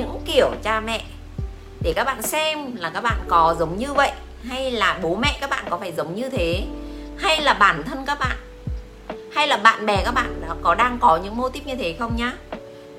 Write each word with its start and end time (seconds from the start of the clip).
những 0.00 0.20
kiểu 0.26 0.50
cha 0.62 0.80
mẹ. 0.80 1.04
Để 1.80 1.92
các 1.96 2.04
bạn 2.04 2.22
xem 2.22 2.76
là 2.76 2.90
các 2.90 3.00
bạn 3.00 3.16
có 3.28 3.56
giống 3.58 3.76
như 3.76 3.92
vậy, 3.92 4.10
hay 4.48 4.70
là 4.70 4.98
bố 5.02 5.14
mẹ 5.14 5.38
các 5.40 5.50
bạn 5.50 5.64
có 5.70 5.78
phải 5.78 5.92
giống 5.92 6.14
như 6.14 6.28
thế, 6.28 6.62
hay 7.18 7.40
là 7.40 7.54
bản 7.54 7.82
thân 7.82 8.04
các 8.06 8.18
bạn, 8.18 8.36
hay 9.32 9.46
là 9.48 9.56
bạn 9.56 9.86
bè 9.86 10.02
các 10.04 10.14
bạn 10.14 10.42
có 10.62 10.74
đang 10.74 10.98
có 11.00 11.16
những 11.24 11.36
mô 11.36 11.48
típ 11.48 11.66
như 11.66 11.74
thế 11.76 11.96
không 11.98 12.16
nhá? 12.16 12.32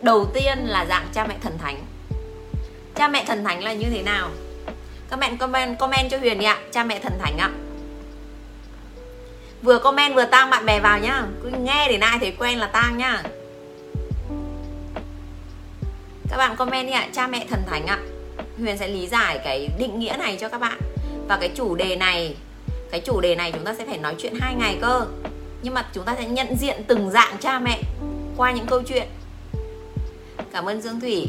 Đầu 0.01 0.25
tiên 0.33 0.57
là 0.65 0.85
dạng 0.85 1.07
cha 1.13 1.25
mẹ 1.27 1.35
thần 1.43 1.57
thánh. 1.57 1.77
Cha 2.95 3.07
mẹ 3.07 3.25
thần 3.27 3.43
thánh 3.43 3.63
là 3.63 3.73
như 3.73 3.87
thế 3.91 4.01
nào? 4.01 4.29
Các 5.09 5.19
bạn 5.19 5.37
comment 5.37 5.79
comment 5.79 6.11
cho 6.11 6.17
huyền 6.17 6.39
đi 6.39 6.45
ạ, 6.45 6.57
cha 6.71 6.83
mẹ 6.83 6.99
thần 6.99 7.13
thánh 7.21 7.37
ạ. 7.37 7.49
Vừa 9.61 9.79
comment 9.79 10.15
vừa 10.15 10.25
tang 10.25 10.49
bạn 10.49 10.65
bè 10.65 10.79
vào 10.79 10.99
nhá, 10.99 11.23
cứ 11.43 11.49
nghe 11.49 11.87
để 11.89 11.97
ai 11.97 12.19
thấy 12.19 12.33
quen 12.39 12.59
là 12.59 12.67
tang 12.67 12.97
nhá 12.97 13.23
các 16.31 16.37
bạn 16.37 16.55
comment 16.55 16.87
đi 16.87 16.93
ạ, 16.93 17.07
cha 17.13 17.27
mẹ 17.27 17.45
thần 17.49 17.63
thánh 17.67 17.85
ạ. 17.85 17.99
Huyền 18.57 18.77
sẽ 18.77 18.87
lý 18.87 19.07
giải 19.07 19.39
cái 19.43 19.69
định 19.79 19.99
nghĩa 19.99 20.15
này 20.19 20.37
cho 20.41 20.49
các 20.49 20.61
bạn. 20.61 20.79
Và 21.27 21.37
cái 21.37 21.51
chủ 21.55 21.75
đề 21.75 21.95
này, 21.95 22.35
cái 22.91 23.01
chủ 23.05 23.21
đề 23.21 23.35
này 23.35 23.51
chúng 23.51 23.63
ta 23.63 23.73
sẽ 23.77 23.85
phải 23.85 23.97
nói 23.97 24.15
chuyện 24.17 24.33
hai 24.41 24.55
ngày 24.55 24.77
cơ. 24.81 25.05
Nhưng 25.63 25.73
mà 25.73 25.89
chúng 25.93 26.03
ta 26.03 26.15
sẽ 26.15 26.25
nhận 26.25 26.55
diện 26.55 26.83
từng 26.87 27.11
dạng 27.11 27.37
cha 27.39 27.59
mẹ 27.59 27.81
qua 28.37 28.51
những 28.51 28.65
câu 28.65 28.81
chuyện. 28.81 29.07
Cảm 30.51 30.65
ơn 30.65 30.81
dương 30.81 30.99
thủy. 30.99 31.27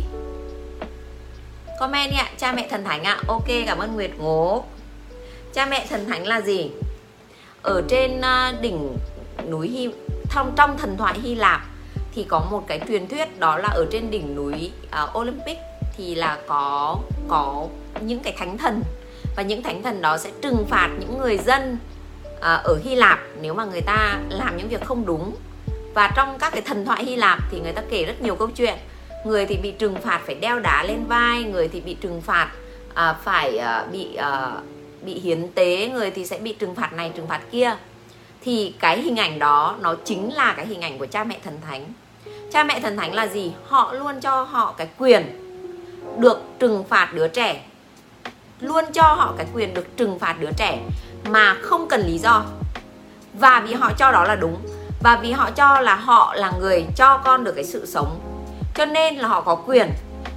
Comment 1.80 2.10
đi 2.10 2.16
ạ, 2.16 2.30
cha 2.38 2.52
mẹ 2.52 2.68
thần 2.70 2.84
thánh 2.84 3.04
ạ. 3.04 3.18
Ok, 3.26 3.48
cảm 3.66 3.78
ơn 3.78 3.94
nguyệt 3.94 4.10
ngố. 4.18 4.64
Cha 5.54 5.66
mẹ 5.66 5.86
thần 5.90 6.06
thánh 6.06 6.26
là 6.26 6.40
gì? 6.40 6.70
Ở 7.62 7.82
trên 7.88 8.20
ờ, 8.20 8.52
đỉnh 8.60 8.96
núi 9.50 9.68
Hy, 9.68 9.88
trong 10.34 10.52
trong 10.56 10.78
thần 10.78 10.96
thoại 10.96 11.20
Hy 11.22 11.34
Lạp 11.34 11.71
thì 12.14 12.24
có 12.28 12.46
một 12.50 12.64
cái 12.66 12.80
truyền 12.88 13.08
thuyết 13.08 13.40
đó 13.40 13.56
là 13.56 13.68
ở 13.68 13.86
trên 13.92 14.10
đỉnh 14.10 14.34
núi 14.34 14.72
uh, 15.02 15.18
Olympic 15.18 15.58
thì 15.96 16.14
là 16.14 16.38
có 16.46 16.98
có 17.28 17.66
những 18.00 18.20
cái 18.20 18.34
thánh 18.38 18.58
thần. 18.58 18.82
Và 19.36 19.42
những 19.42 19.62
thánh 19.62 19.82
thần 19.82 20.02
đó 20.02 20.18
sẽ 20.18 20.30
trừng 20.42 20.66
phạt 20.68 20.88
những 21.00 21.18
người 21.18 21.38
dân 21.38 21.78
uh, 22.36 22.40
ở 22.40 22.78
Hy 22.84 22.94
Lạp 22.94 23.18
nếu 23.40 23.54
mà 23.54 23.64
người 23.64 23.80
ta 23.80 24.20
làm 24.28 24.56
những 24.56 24.68
việc 24.68 24.84
không 24.84 25.06
đúng. 25.06 25.34
Và 25.94 26.12
trong 26.16 26.38
các 26.38 26.52
cái 26.52 26.62
thần 26.62 26.84
thoại 26.84 27.04
Hy 27.04 27.16
Lạp 27.16 27.38
thì 27.50 27.60
người 27.60 27.72
ta 27.72 27.82
kể 27.90 28.04
rất 28.04 28.22
nhiều 28.22 28.36
câu 28.36 28.48
chuyện. 28.48 28.74
Người 29.24 29.46
thì 29.46 29.56
bị 29.56 29.70
trừng 29.70 29.96
phạt 30.02 30.20
phải 30.26 30.34
đeo 30.34 30.58
đá 30.58 30.82
lên 30.82 31.04
vai 31.04 31.42
người 31.42 31.68
thì 31.68 31.80
bị 31.80 31.94
trừng 31.94 32.20
phạt 32.20 32.48
uh, 32.90 33.16
phải 33.24 33.58
uh, 33.58 33.92
bị 33.92 34.18
uh, 34.18 34.62
bị 35.02 35.20
hiến 35.20 35.52
tế 35.54 35.88
người 35.88 36.10
thì 36.10 36.26
sẽ 36.26 36.38
bị 36.38 36.52
trừng 36.52 36.74
phạt 36.74 36.92
này 36.92 37.12
trừng 37.16 37.26
phạt 37.26 37.40
kia. 37.50 37.76
Thì 38.44 38.74
cái 38.80 39.00
hình 39.00 39.16
ảnh 39.16 39.38
đó 39.38 39.76
nó 39.80 39.94
chính 40.04 40.34
là 40.34 40.54
cái 40.56 40.66
hình 40.66 40.80
ảnh 40.80 40.98
của 40.98 41.06
cha 41.06 41.24
mẹ 41.24 41.38
thần 41.44 41.60
thánh 41.66 41.84
cha 42.52 42.64
mẹ 42.64 42.80
thần 42.80 42.96
thánh 42.96 43.14
là 43.14 43.26
gì? 43.26 43.52
Họ 43.68 43.92
luôn 43.92 44.20
cho 44.20 44.42
họ 44.42 44.74
cái 44.78 44.88
quyền 44.98 45.38
được 46.18 46.42
trừng 46.58 46.84
phạt 46.88 47.08
đứa 47.14 47.28
trẻ. 47.28 47.60
Luôn 48.60 48.84
cho 48.92 49.02
họ 49.02 49.34
cái 49.36 49.46
quyền 49.54 49.74
được 49.74 49.96
trừng 49.96 50.18
phạt 50.18 50.36
đứa 50.40 50.50
trẻ 50.56 50.78
mà 51.28 51.56
không 51.62 51.88
cần 51.88 52.00
lý 52.06 52.18
do. 52.18 52.42
Và 53.34 53.62
vì 53.66 53.74
họ 53.74 53.90
cho 53.98 54.12
đó 54.12 54.24
là 54.24 54.34
đúng, 54.36 54.56
và 55.02 55.18
vì 55.22 55.32
họ 55.32 55.50
cho 55.50 55.80
là 55.80 55.94
họ 55.94 56.34
là 56.34 56.52
người 56.60 56.86
cho 56.96 57.18
con 57.24 57.44
được 57.44 57.52
cái 57.52 57.64
sự 57.64 57.86
sống. 57.86 58.20
Cho 58.74 58.84
nên 58.84 59.16
là 59.16 59.28
họ 59.28 59.40
có 59.40 59.54
quyền 59.54 59.90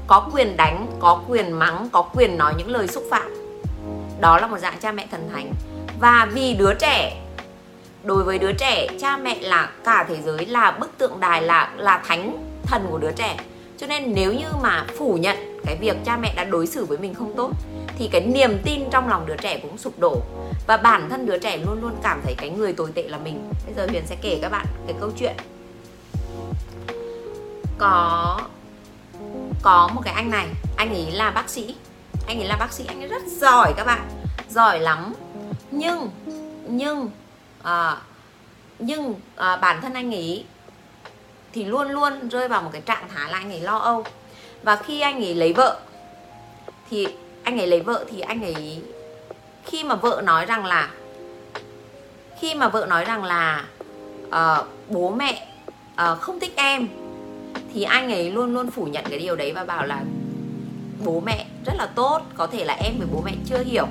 có 0.07 0.29
quyền 0.33 0.57
đánh, 0.57 0.87
có 0.99 1.21
quyền 1.27 1.51
mắng, 1.51 1.89
có 1.91 2.01
quyền 2.01 2.37
nói 2.37 2.53
những 2.57 2.71
lời 2.71 2.87
xúc 2.87 3.03
phạm. 3.11 3.35
Đó 4.19 4.39
là 4.39 4.47
một 4.47 4.57
dạng 4.57 4.79
cha 4.81 4.91
mẹ 4.91 5.07
thần 5.11 5.29
thánh. 5.33 5.53
Và 5.99 6.27
vì 6.33 6.53
đứa 6.53 6.73
trẻ 6.73 7.21
đối 8.05 8.23
với 8.23 8.39
đứa 8.39 8.51
trẻ, 8.51 8.87
cha 8.99 9.17
mẹ 9.17 9.37
là 9.41 9.69
cả 9.83 10.05
thế 10.09 10.17
giới 10.25 10.45
là 10.45 10.71
bức 10.71 10.97
tượng 10.97 11.19
đài, 11.19 11.41
là 11.41 11.71
là 11.77 12.03
thánh 12.07 12.47
thần 12.63 12.87
của 12.91 12.97
đứa 12.97 13.11
trẻ. 13.11 13.37
Cho 13.77 13.87
nên 13.87 14.13
nếu 14.13 14.33
như 14.33 14.45
mà 14.61 14.85
phủ 14.97 15.17
nhận 15.17 15.59
cái 15.65 15.75
việc 15.75 15.97
cha 16.05 16.17
mẹ 16.17 16.33
đã 16.35 16.43
đối 16.43 16.67
xử 16.67 16.85
với 16.85 16.97
mình 16.97 17.13
không 17.13 17.33
tốt, 17.37 17.51
thì 17.97 18.09
cái 18.11 18.21
niềm 18.21 18.57
tin 18.63 18.89
trong 18.91 19.09
lòng 19.09 19.25
đứa 19.25 19.35
trẻ 19.35 19.59
cũng 19.61 19.77
sụp 19.77 19.99
đổ. 19.99 20.21
Và 20.67 20.77
bản 20.77 21.09
thân 21.09 21.25
đứa 21.25 21.37
trẻ 21.37 21.57
luôn 21.57 21.81
luôn 21.81 21.91
cảm 22.03 22.21
thấy 22.23 22.35
cái 22.37 22.49
người 22.49 22.73
tồi 22.73 22.91
tệ 22.95 23.03
là 23.03 23.17
mình. 23.17 23.51
Bây 23.65 23.73
giờ 23.75 23.87
huyền 23.89 24.03
sẽ 24.05 24.15
kể 24.21 24.39
các 24.41 24.51
bạn 24.51 24.65
cái 24.87 24.95
câu 24.99 25.11
chuyện. 25.19 25.35
Có 27.77 28.39
có 29.61 29.89
một 29.93 30.01
cái 30.05 30.13
anh 30.13 30.29
này, 30.29 30.47
anh 30.75 30.93
ấy 30.93 31.11
là 31.11 31.31
bác 31.31 31.49
sĩ. 31.49 31.75
Anh 32.27 32.39
ấy 32.39 32.47
là 32.47 32.57
bác 32.59 32.73
sĩ, 32.73 32.83
anh 32.87 33.01
ấy 33.01 33.07
rất 33.07 33.23
giỏi 33.27 33.73
các 33.77 33.85
bạn, 33.85 34.09
giỏi 34.49 34.79
lắm. 34.79 35.13
Nhưng 35.71 36.09
nhưng 36.67 37.09
à, 37.65 37.97
nhưng 38.79 39.15
à, 39.35 39.57
bản 39.57 39.81
thân 39.81 39.93
anh 39.93 40.13
ấy 40.15 40.45
thì 41.53 41.63
luôn 41.63 41.89
luôn 41.89 42.29
rơi 42.29 42.47
vào 42.47 42.61
một 42.61 42.69
cái 42.73 42.81
trạng 42.81 43.09
thái 43.15 43.31
là 43.31 43.37
anh 43.37 43.51
ấy 43.51 43.59
lo 43.59 43.77
âu. 43.77 44.03
Và 44.63 44.75
khi 44.75 45.01
anh 45.01 45.23
ấy 45.23 45.35
lấy 45.35 45.53
vợ 45.53 45.79
thì 46.89 47.07
anh 47.43 47.59
ấy 47.59 47.67
lấy 47.67 47.81
vợ 47.81 48.05
thì 48.11 48.19
anh 48.19 48.43
ấy 48.43 48.81
khi 49.65 49.83
mà 49.83 49.95
vợ 49.95 50.21
nói 50.25 50.45
rằng 50.45 50.65
là 50.65 50.89
khi 52.39 52.55
mà 52.55 52.69
vợ 52.69 52.85
nói 52.89 53.05
rằng 53.05 53.23
là 53.23 53.65
uh, 54.27 54.67
bố 54.89 55.09
mẹ 55.09 55.47
uh, 55.93 56.21
không 56.21 56.39
thích 56.39 56.53
em 56.55 56.87
thì 57.73 57.83
anh 57.83 58.11
ấy 58.11 58.31
luôn 58.31 58.53
luôn 58.53 58.71
phủ 58.71 58.85
nhận 58.85 59.05
cái 59.09 59.19
điều 59.19 59.35
đấy 59.35 59.53
và 59.53 59.63
bảo 59.63 59.85
là 59.85 60.03
bố 61.05 61.19
mẹ 61.25 61.45
rất 61.65 61.73
là 61.77 61.85
tốt 61.95 62.21
có 62.37 62.47
thể 62.47 62.65
là 62.65 62.73
em 62.73 62.93
với 62.97 63.07
bố 63.11 63.21
mẹ 63.25 63.31
chưa 63.45 63.63
hiểu. 63.63 63.87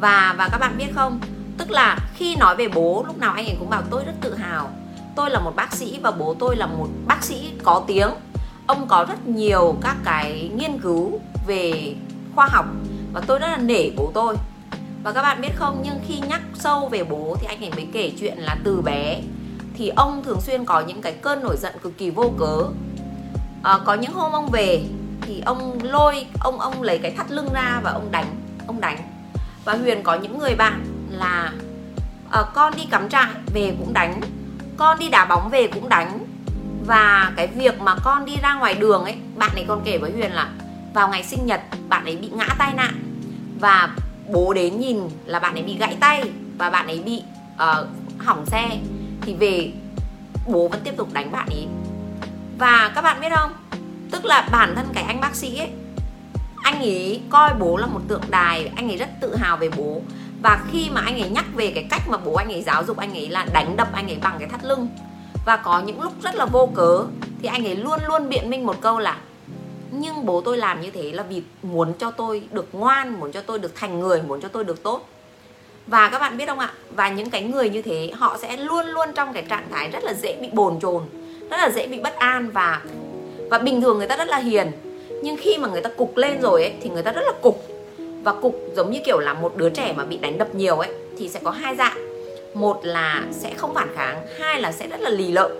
Và 0.00 0.34
và 0.38 0.48
các 0.52 0.58
bạn 0.58 0.78
biết 0.78 0.88
không? 0.94 1.20
Tức 1.58 1.70
là 1.70 1.98
khi 2.14 2.36
nói 2.36 2.56
về 2.56 2.68
bố 2.68 3.04
lúc 3.06 3.18
nào 3.18 3.32
anh 3.32 3.46
ấy 3.46 3.56
cũng 3.58 3.70
bảo 3.70 3.82
tôi 3.90 4.04
rất 4.04 4.12
tự 4.20 4.34
hào. 4.34 4.70
Tôi 5.16 5.30
là 5.30 5.40
một 5.40 5.52
bác 5.56 5.72
sĩ 5.72 5.98
và 6.02 6.10
bố 6.10 6.34
tôi 6.38 6.56
là 6.56 6.66
một 6.66 6.88
bác 7.06 7.24
sĩ 7.24 7.50
có 7.62 7.84
tiếng. 7.86 8.10
Ông 8.66 8.88
có 8.88 9.04
rất 9.08 9.26
nhiều 9.26 9.76
các 9.80 9.96
cái 10.04 10.50
nghiên 10.56 10.78
cứu 10.78 11.20
về 11.46 11.94
khoa 12.34 12.46
học 12.46 12.66
và 13.12 13.20
tôi 13.26 13.38
rất 13.38 13.46
là 13.46 13.56
nể 13.56 13.90
bố 13.96 14.10
tôi. 14.14 14.36
Và 15.04 15.12
các 15.12 15.22
bạn 15.22 15.40
biết 15.40 15.52
không 15.56 15.80
nhưng 15.84 16.00
khi 16.08 16.20
nhắc 16.28 16.40
sâu 16.54 16.88
về 16.88 17.04
bố 17.04 17.36
thì 17.40 17.46
anh 17.46 17.64
ấy 17.64 17.70
mới 17.70 17.86
kể 17.92 18.12
chuyện 18.20 18.38
là 18.38 18.56
từ 18.64 18.80
bé 18.80 19.20
thì 19.74 19.88
ông 19.88 20.22
thường 20.24 20.40
xuyên 20.40 20.64
có 20.64 20.80
những 20.80 21.02
cái 21.02 21.12
cơn 21.12 21.42
nổi 21.42 21.56
giận 21.56 21.72
cực 21.82 21.98
kỳ 21.98 22.10
vô 22.10 22.32
cớ. 22.38 22.62
À, 23.62 23.78
có 23.84 23.94
những 23.94 24.12
hôm 24.12 24.32
ông 24.32 24.48
về 24.52 24.84
thì 25.20 25.42
ông 25.46 25.78
lôi 25.82 26.26
ông 26.40 26.60
ông 26.60 26.82
lấy 26.82 26.98
cái 26.98 27.10
thắt 27.10 27.30
lưng 27.30 27.48
ra 27.54 27.80
và 27.82 27.90
ông 27.90 28.10
đánh 28.10 28.26
ông 28.66 28.80
đánh. 28.80 28.98
Và 29.64 29.74
huyền 29.74 30.02
có 30.02 30.14
những 30.14 30.38
người 30.38 30.54
bạn 30.54 30.84
là 31.12 31.52
uh, 32.40 32.46
con 32.54 32.72
đi 32.76 32.82
cắm 32.90 33.08
trại 33.08 33.30
về 33.54 33.74
cũng 33.78 33.92
đánh 33.92 34.20
con 34.76 34.98
đi 34.98 35.08
đá 35.08 35.24
bóng 35.24 35.48
về 35.50 35.66
cũng 35.66 35.88
đánh. 35.88 36.26
Và 36.86 37.32
cái 37.36 37.46
việc 37.46 37.80
mà 37.80 37.96
con 38.04 38.24
đi 38.24 38.36
ra 38.42 38.54
ngoài 38.54 38.74
đường 38.74 39.04
ấy 39.04 39.16
bạn 39.36 39.50
ấy 39.54 39.64
còn 39.68 39.82
kể 39.84 39.98
với 39.98 40.12
huyền 40.12 40.32
là 40.32 40.48
vào 40.94 41.08
ngày 41.08 41.24
sinh 41.24 41.46
nhật 41.46 41.60
bạn 41.88 42.04
ấy 42.04 42.16
bị 42.16 42.28
ngã 42.28 42.48
tai 42.58 42.74
nạn. 42.74 42.94
Và 43.60 43.88
bố 44.28 44.54
đến 44.54 44.80
nhìn 44.80 44.98
là 45.26 45.38
bạn 45.38 45.54
ấy 45.54 45.62
bị 45.62 45.76
gãy 45.78 45.96
tay 46.00 46.30
và 46.58 46.70
bạn 46.70 46.86
ấy 46.86 47.02
bị 47.02 47.22
uh, 47.54 47.88
hỏng 48.18 48.46
xe. 48.46 48.78
Thì 49.20 49.34
về 49.34 49.72
bố 50.46 50.68
vẫn 50.68 50.80
tiếp 50.84 50.94
tục 50.96 51.12
đánh 51.12 51.32
bạn 51.32 51.46
ấy. 51.46 51.66
Và 52.58 52.92
các 52.94 53.02
bạn 53.02 53.20
biết 53.20 53.32
không? 53.36 53.52
Tức 54.10 54.24
là 54.24 54.48
bản 54.52 54.74
thân 54.76 54.86
cái 54.92 55.04
anh 55.04 55.20
bác 55.20 55.34
sĩ 55.34 55.58
ấy 55.58 55.70
anh 56.62 56.78
ấy 56.78 57.22
coi 57.30 57.54
bố 57.54 57.76
là 57.76 57.86
một 57.86 58.00
tượng 58.08 58.22
đài 58.30 58.72
anh 58.76 58.88
ấy 58.88 58.96
rất 58.96 59.08
tự 59.20 59.36
hào 59.36 59.56
về 59.56 59.68
bố 59.76 60.02
và 60.42 60.64
khi 60.72 60.88
mà 60.92 61.00
anh 61.00 61.20
ấy 61.20 61.30
nhắc 61.30 61.44
về 61.54 61.72
cái 61.74 61.86
cách 61.90 62.02
mà 62.08 62.18
bố 62.18 62.34
anh 62.34 62.52
ấy 62.52 62.62
giáo 62.62 62.84
dục, 62.84 62.96
anh 62.96 63.12
ấy 63.12 63.28
là 63.28 63.46
đánh 63.52 63.76
đập, 63.76 63.88
anh 63.92 64.06
ấy 64.06 64.18
bằng 64.22 64.36
cái 64.38 64.48
thắt 64.48 64.64
lưng. 64.64 64.88
Và 65.46 65.56
có 65.56 65.80
những 65.80 66.00
lúc 66.00 66.12
rất 66.22 66.34
là 66.34 66.44
vô 66.44 66.68
cớ, 66.74 67.04
thì 67.42 67.48
anh 67.48 67.66
ấy 67.66 67.76
luôn 67.76 68.00
luôn 68.08 68.28
biện 68.28 68.50
minh 68.50 68.66
một 68.66 68.76
câu 68.80 68.98
là, 68.98 69.16
nhưng 69.90 70.26
bố 70.26 70.40
tôi 70.40 70.58
làm 70.58 70.80
như 70.80 70.90
thế 70.90 71.12
là 71.12 71.22
vì 71.22 71.42
muốn 71.62 71.92
cho 71.98 72.10
tôi 72.10 72.42
được 72.50 72.68
ngoan, 72.72 73.20
muốn 73.20 73.32
cho 73.32 73.40
tôi 73.40 73.58
được 73.58 73.72
thành 73.74 74.00
người, 74.00 74.22
muốn 74.22 74.40
cho 74.40 74.48
tôi 74.48 74.64
được 74.64 74.82
tốt. 74.82 75.08
Và 75.86 76.08
các 76.08 76.18
bạn 76.18 76.36
biết 76.36 76.46
không 76.46 76.58
ạ? 76.58 76.72
Và 76.90 77.08
những 77.08 77.30
cái 77.30 77.42
người 77.42 77.70
như 77.70 77.82
thế, 77.82 78.10
họ 78.14 78.38
sẽ 78.42 78.56
luôn 78.56 78.86
luôn 78.86 79.08
trong 79.14 79.32
cái 79.32 79.42
trạng 79.42 79.68
thái 79.70 79.90
rất 79.90 80.04
là 80.04 80.14
dễ 80.14 80.36
bị 80.40 80.48
bồn 80.52 80.80
chồn, 80.80 81.02
rất 81.50 81.56
là 81.56 81.70
dễ 81.70 81.86
bị 81.86 82.00
bất 82.00 82.16
an 82.16 82.50
và 82.50 82.82
và 83.50 83.58
bình 83.58 83.80
thường 83.80 83.98
người 83.98 84.08
ta 84.08 84.16
rất 84.16 84.28
là 84.28 84.36
hiền. 84.36 84.72
Nhưng 85.22 85.36
khi 85.36 85.58
mà 85.58 85.68
người 85.68 85.80
ta 85.80 85.90
cục 85.96 86.16
lên 86.16 86.40
rồi 86.40 86.62
ấy, 86.62 86.72
thì 86.82 86.90
người 86.90 87.02
ta 87.02 87.12
rất 87.12 87.22
là 87.24 87.32
cục 87.42 87.66
và 88.22 88.32
cục 88.32 88.56
giống 88.76 88.90
như 88.90 89.00
kiểu 89.04 89.18
là 89.18 89.34
một 89.34 89.56
đứa 89.56 89.70
trẻ 89.70 89.94
mà 89.96 90.04
bị 90.04 90.18
đánh 90.18 90.38
đập 90.38 90.54
nhiều 90.54 90.78
ấy, 90.78 90.90
thì 91.18 91.28
sẽ 91.28 91.40
có 91.44 91.50
hai 91.50 91.76
dạng. 91.76 92.12
Một 92.54 92.80
là 92.82 93.22
sẽ 93.30 93.54
không 93.56 93.74
phản 93.74 93.88
kháng, 93.96 94.26
hai 94.38 94.60
là 94.60 94.72
sẽ 94.72 94.88
rất 94.88 95.00
là 95.00 95.10
lì 95.10 95.32
lợm 95.32 95.50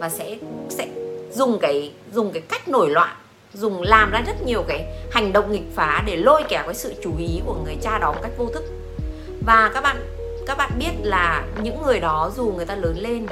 và 0.00 0.08
sẽ 0.08 0.36
sẽ 0.68 0.86
dùng 1.32 1.58
cái 1.60 1.92
dùng 2.12 2.32
cái 2.32 2.42
cách 2.48 2.68
nổi 2.68 2.90
loạn, 2.90 3.16
dùng 3.54 3.82
làm 3.82 4.10
ra 4.10 4.22
rất 4.26 4.42
nhiều 4.46 4.64
cái 4.68 4.86
hành 5.10 5.32
động 5.32 5.52
nghịch 5.52 5.74
phá 5.74 6.02
để 6.06 6.16
lôi 6.16 6.42
kéo 6.48 6.62
cái 6.64 6.74
sự 6.74 6.94
chú 7.02 7.10
ý 7.18 7.40
của 7.46 7.54
người 7.64 7.76
cha 7.82 7.98
đó 7.98 8.12
một 8.12 8.20
cách 8.22 8.32
vô 8.38 8.46
thức. 8.46 8.64
Và 9.46 9.70
các 9.74 9.80
bạn 9.80 9.96
các 10.46 10.58
bạn 10.58 10.70
biết 10.78 10.92
là 11.02 11.44
những 11.62 11.82
người 11.82 12.00
đó 12.00 12.30
dù 12.36 12.52
người 12.56 12.66
ta 12.66 12.74
lớn 12.74 12.96
lên, 12.98 13.26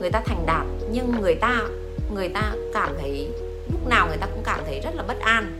người 0.00 0.10
ta 0.10 0.22
thành 0.26 0.46
đạt, 0.46 0.66
nhưng 0.90 1.20
người 1.20 1.34
ta 1.34 1.60
người 2.14 2.28
ta 2.28 2.52
cảm 2.74 2.88
thấy, 3.00 3.28
lúc 3.72 3.88
nào 3.88 4.06
người 4.08 4.16
ta 4.16 4.26
cũng 4.26 4.42
cảm 4.44 4.60
thấy 4.66 4.80
rất 4.80 4.94
là 4.94 5.02
bất 5.02 5.20
an 5.20 5.58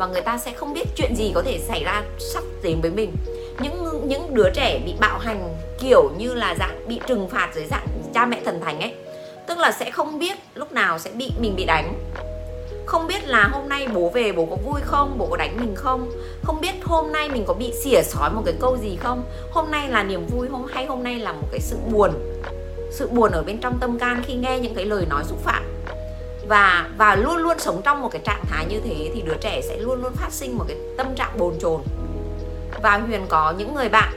và 0.00 0.06
người 0.06 0.20
ta 0.20 0.38
sẽ 0.38 0.52
không 0.52 0.74
biết 0.74 0.88
chuyện 0.96 1.16
gì 1.16 1.32
có 1.34 1.42
thể 1.42 1.58
xảy 1.68 1.84
ra 1.84 2.02
sắp 2.18 2.42
đến 2.62 2.80
với 2.80 2.90
mình. 2.90 3.16
Những 3.62 4.08
những 4.08 4.34
đứa 4.34 4.50
trẻ 4.54 4.80
bị 4.86 4.94
bạo 5.00 5.18
hành 5.18 5.54
kiểu 5.80 6.10
như 6.18 6.34
là 6.34 6.54
dạng 6.58 6.88
bị 6.88 7.00
trừng 7.06 7.28
phạt 7.28 7.50
dưới 7.54 7.66
dạng 7.70 7.86
cha 8.14 8.26
mẹ 8.26 8.40
thần 8.44 8.60
thánh 8.60 8.80
ấy, 8.80 8.94
tức 9.46 9.58
là 9.58 9.72
sẽ 9.72 9.90
không 9.90 10.18
biết 10.18 10.38
lúc 10.54 10.72
nào 10.72 10.98
sẽ 10.98 11.10
bị 11.10 11.32
mình 11.40 11.56
bị 11.56 11.64
đánh. 11.64 11.94
Không 12.86 13.06
biết 13.06 13.28
là 13.28 13.48
hôm 13.52 13.68
nay 13.68 13.88
bố 13.94 14.08
về 14.08 14.32
bố 14.32 14.46
có 14.46 14.56
vui 14.56 14.80
không, 14.84 15.18
bố 15.18 15.26
có 15.30 15.36
đánh 15.36 15.56
mình 15.60 15.74
không. 15.74 16.10
Không 16.42 16.60
biết 16.60 16.74
hôm 16.84 17.12
nay 17.12 17.28
mình 17.28 17.44
có 17.46 17.54
bị 17.54 17.72
xỉa 17.84 18.02
sói 18.02 18.30
một 18.30 18.42
cái 18.44 18.54
câu 18.60 18.76
gì 18.76 18.96
không. 18.96 19.22
Hôm 19.50 19.70
nay 19.70 19.88
là 19.88 20.02
niềm 20.02 20.26
vui 20.26 20.48
hôm 20.48 20.64
hay 20.72 20.86
hôm 20.86 21.02
nay 21.02 21.18
là 21.18 21.32
một 21.32 21.48
cái 21.50 21.60
sự 21.60 21.76
buồn. 21.92 22.10
Sự 22.90 23.08
buồn 23.08 23.32
ở 23.32 23.42
bên 23.42 23.58
trong 23.58 23.78
tâm 23.80 23.98
can 23.98 24.22
khi 24.26 24.34
nghe 24.34 24.58
những 24.58 24.74
cái 24.74 24.84
lời 24.84 25.06
nói 25.10 25.24
xúc 25.24 25.38
phạm 25.44 25.64
và 26.50 26.88
và 26.96 27.14
luôn 27.14 27.36
luôn 27.36 27.58
sống 27.58 27.80
trong 27.84 28.00
một 28.00 28.08
cái 28.12 28.22
trạng 28.24 28.44
thái 28.50 28.66
như 28.66 28.80
thế 28.84 29.10
thì 29.14 29.22
đứa 29.22 29.36
trẻ 29.40 29.60
sẽ 29.68 29.78
luôn 29.78 30.02
luôn 30.02 30.12
phát 30.14 30.32
sinh 30.32 30.58
một 30.58 30.64
cái 30.68 30.76
tâm 30.96 31.14
trạng 31.14 31.38
bồn 31.38 31.54
chồn. 31.60 31.80
Và 32.82 32.98
huyền 32.98 33.26
có 33.28 33.54
những 33.58 33.74
người 33.74 33.88
bạn, 33.88 34.12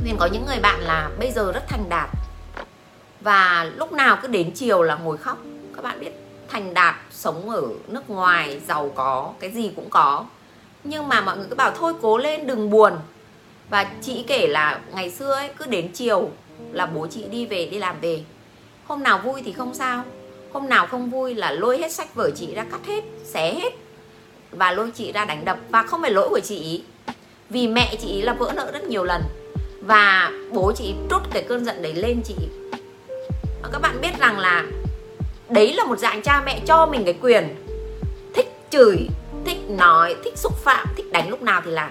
huyền 0.00 0.16
có 0.18 0.26
những 0.26 0.46
người 0.46 0.58
bạn 0.62 0.80
là 0.80 1.10
bây 1.18 1.30
giờ 1.32 1.52
rất 1.52 1.68
thành 1.68 1.84
đạt. 1.88 2.08
Và 3.20 3.70
lúc 3.76 3.92
nào 3.92 4.18
cứ 4.22 4.28
đến 4.28 4.50
chiều 4.54 4.82
là 4.82 4.94
ngồi 4.94 5.16
khóc. 5.16 5.38
Các 5.76 5.84
bạn 5.84 6.00
biết, 6.00 6.12
thành 6.48 6.74
đạt 6.74 6.94
sống 7.10 7.50
ở 7.50 7.62
nước 7.88 8.10
ngoài, 8.10 8.60
giàu 8.68 8.92
có, 8.94 9.32
cái 9.40 9.50
gì 9.50 9.70
cũng 9.76 9.90
có. 9.90 10.24
Nhưng 10.84 11.08
mà 11.08 11.20
mọi 11.20 11.36
người 11.36 11.46
cứ 11.50 11.56
bảo, 11.56 11.70
thôi 11.70 11.92
cố 12.02 12.18
lên, 12.18 12.46
đừng 12.46 12.70
buồn. 12.70 12.92
Và 13.70 13.86
chị 14.02 14.24
kể 14.28 14.46
là 14.46 14.80
ngày 14.94 15.10
xưa 15.10 15.34
ấy, 15.34 15.50
cứ 15.56 15.66
đến 15.66 15.88
chiều 15.94 16.30
là 16.72 16.86
bố 16.86 17.06
chị 17.10 17.24
đi 17.30 17.46
về, 17.46 17.66
đi 17.66 17.78
làm 17.78 18.00
về. 18.00 18.22
Hôm 18.86 19.02
nào 19.02 19.18
vui 19.18 19.42
thì 19.44 19.52
không 19.52 19.74
sao 19.74 20.04
hôm 20.52 20.68
nào 20.68 20.86
không 20.86 21.10
vui 21.10 21.34
là 21.34 21.52
lôi 21.52 21.78
hết 21.78 21.92
sách 21.92 22.14
vở 22.14 22.30
chị 22.36 22.54
ra 22.54 22.64
cắt 22.70 22.80
hết, 22.86 23.04
xé 23.24 23.54
hết, 23.54 23.72
và 24.50 24.72
lôi 24.72 24.90
chị 24.90 25.12
ra 25.12 25.24
đánh 25.24 25.44
đập. 25.44 25.58
Và 25.68 25.82
không 25.82 26.02
phải 26.02 26.10
lỗi 26.10 26.28
của 26.28 26.40
chị 26.40 26.82
vì 27.50 27.68
mẹ 27.68 27.94
chị 28.02 28.22
là 28.22 28.32
vỡ 28.32 28.52
nợ 28.54 28.70
rất 28.72 28.84
nhiều 28.84 29.04
lần, 29.04 29.22
và 29.80 30.32
bố 30.50 30.72
chị 30.76 30.94
trút 31.10 31.22
cái 31.32 31.44
cơn 31.48 31.64
giận 31.64 31.82
đấy 31.82 31.94
lên 31.94 32.20
chị 32.24 32.34
và 33.62 33.68
các 33.72 33.78
bạn 33.82 34.00
biết 34.00 34.18
rằng 34.18 34.38
là 34.38 34.64
đấy 35.48 35.72
là 35.72 35.84
một 35.84 35.98
dạng 35.98 36.22
cha 36.22 36.42
mẹ 36.46 36.60
cho 36.66 36.86
mình 36.86 37.04
cái 37.04 37.18
quyền 37.22 37.66
thích 38.34 38.46
chửi, 38.70 38.96
thích 39.44 39.58
nói, 39.68 40.16
thích 40.24 40.38
xúc 40.38 40.52
phạm, 40.64 40.86
thích 40.96 41.12
đánh 41.12 41.30
lúc 41.30 41.42
nào 41.42 41.62
thì 41.64 41.70
làm. 41.70 41.90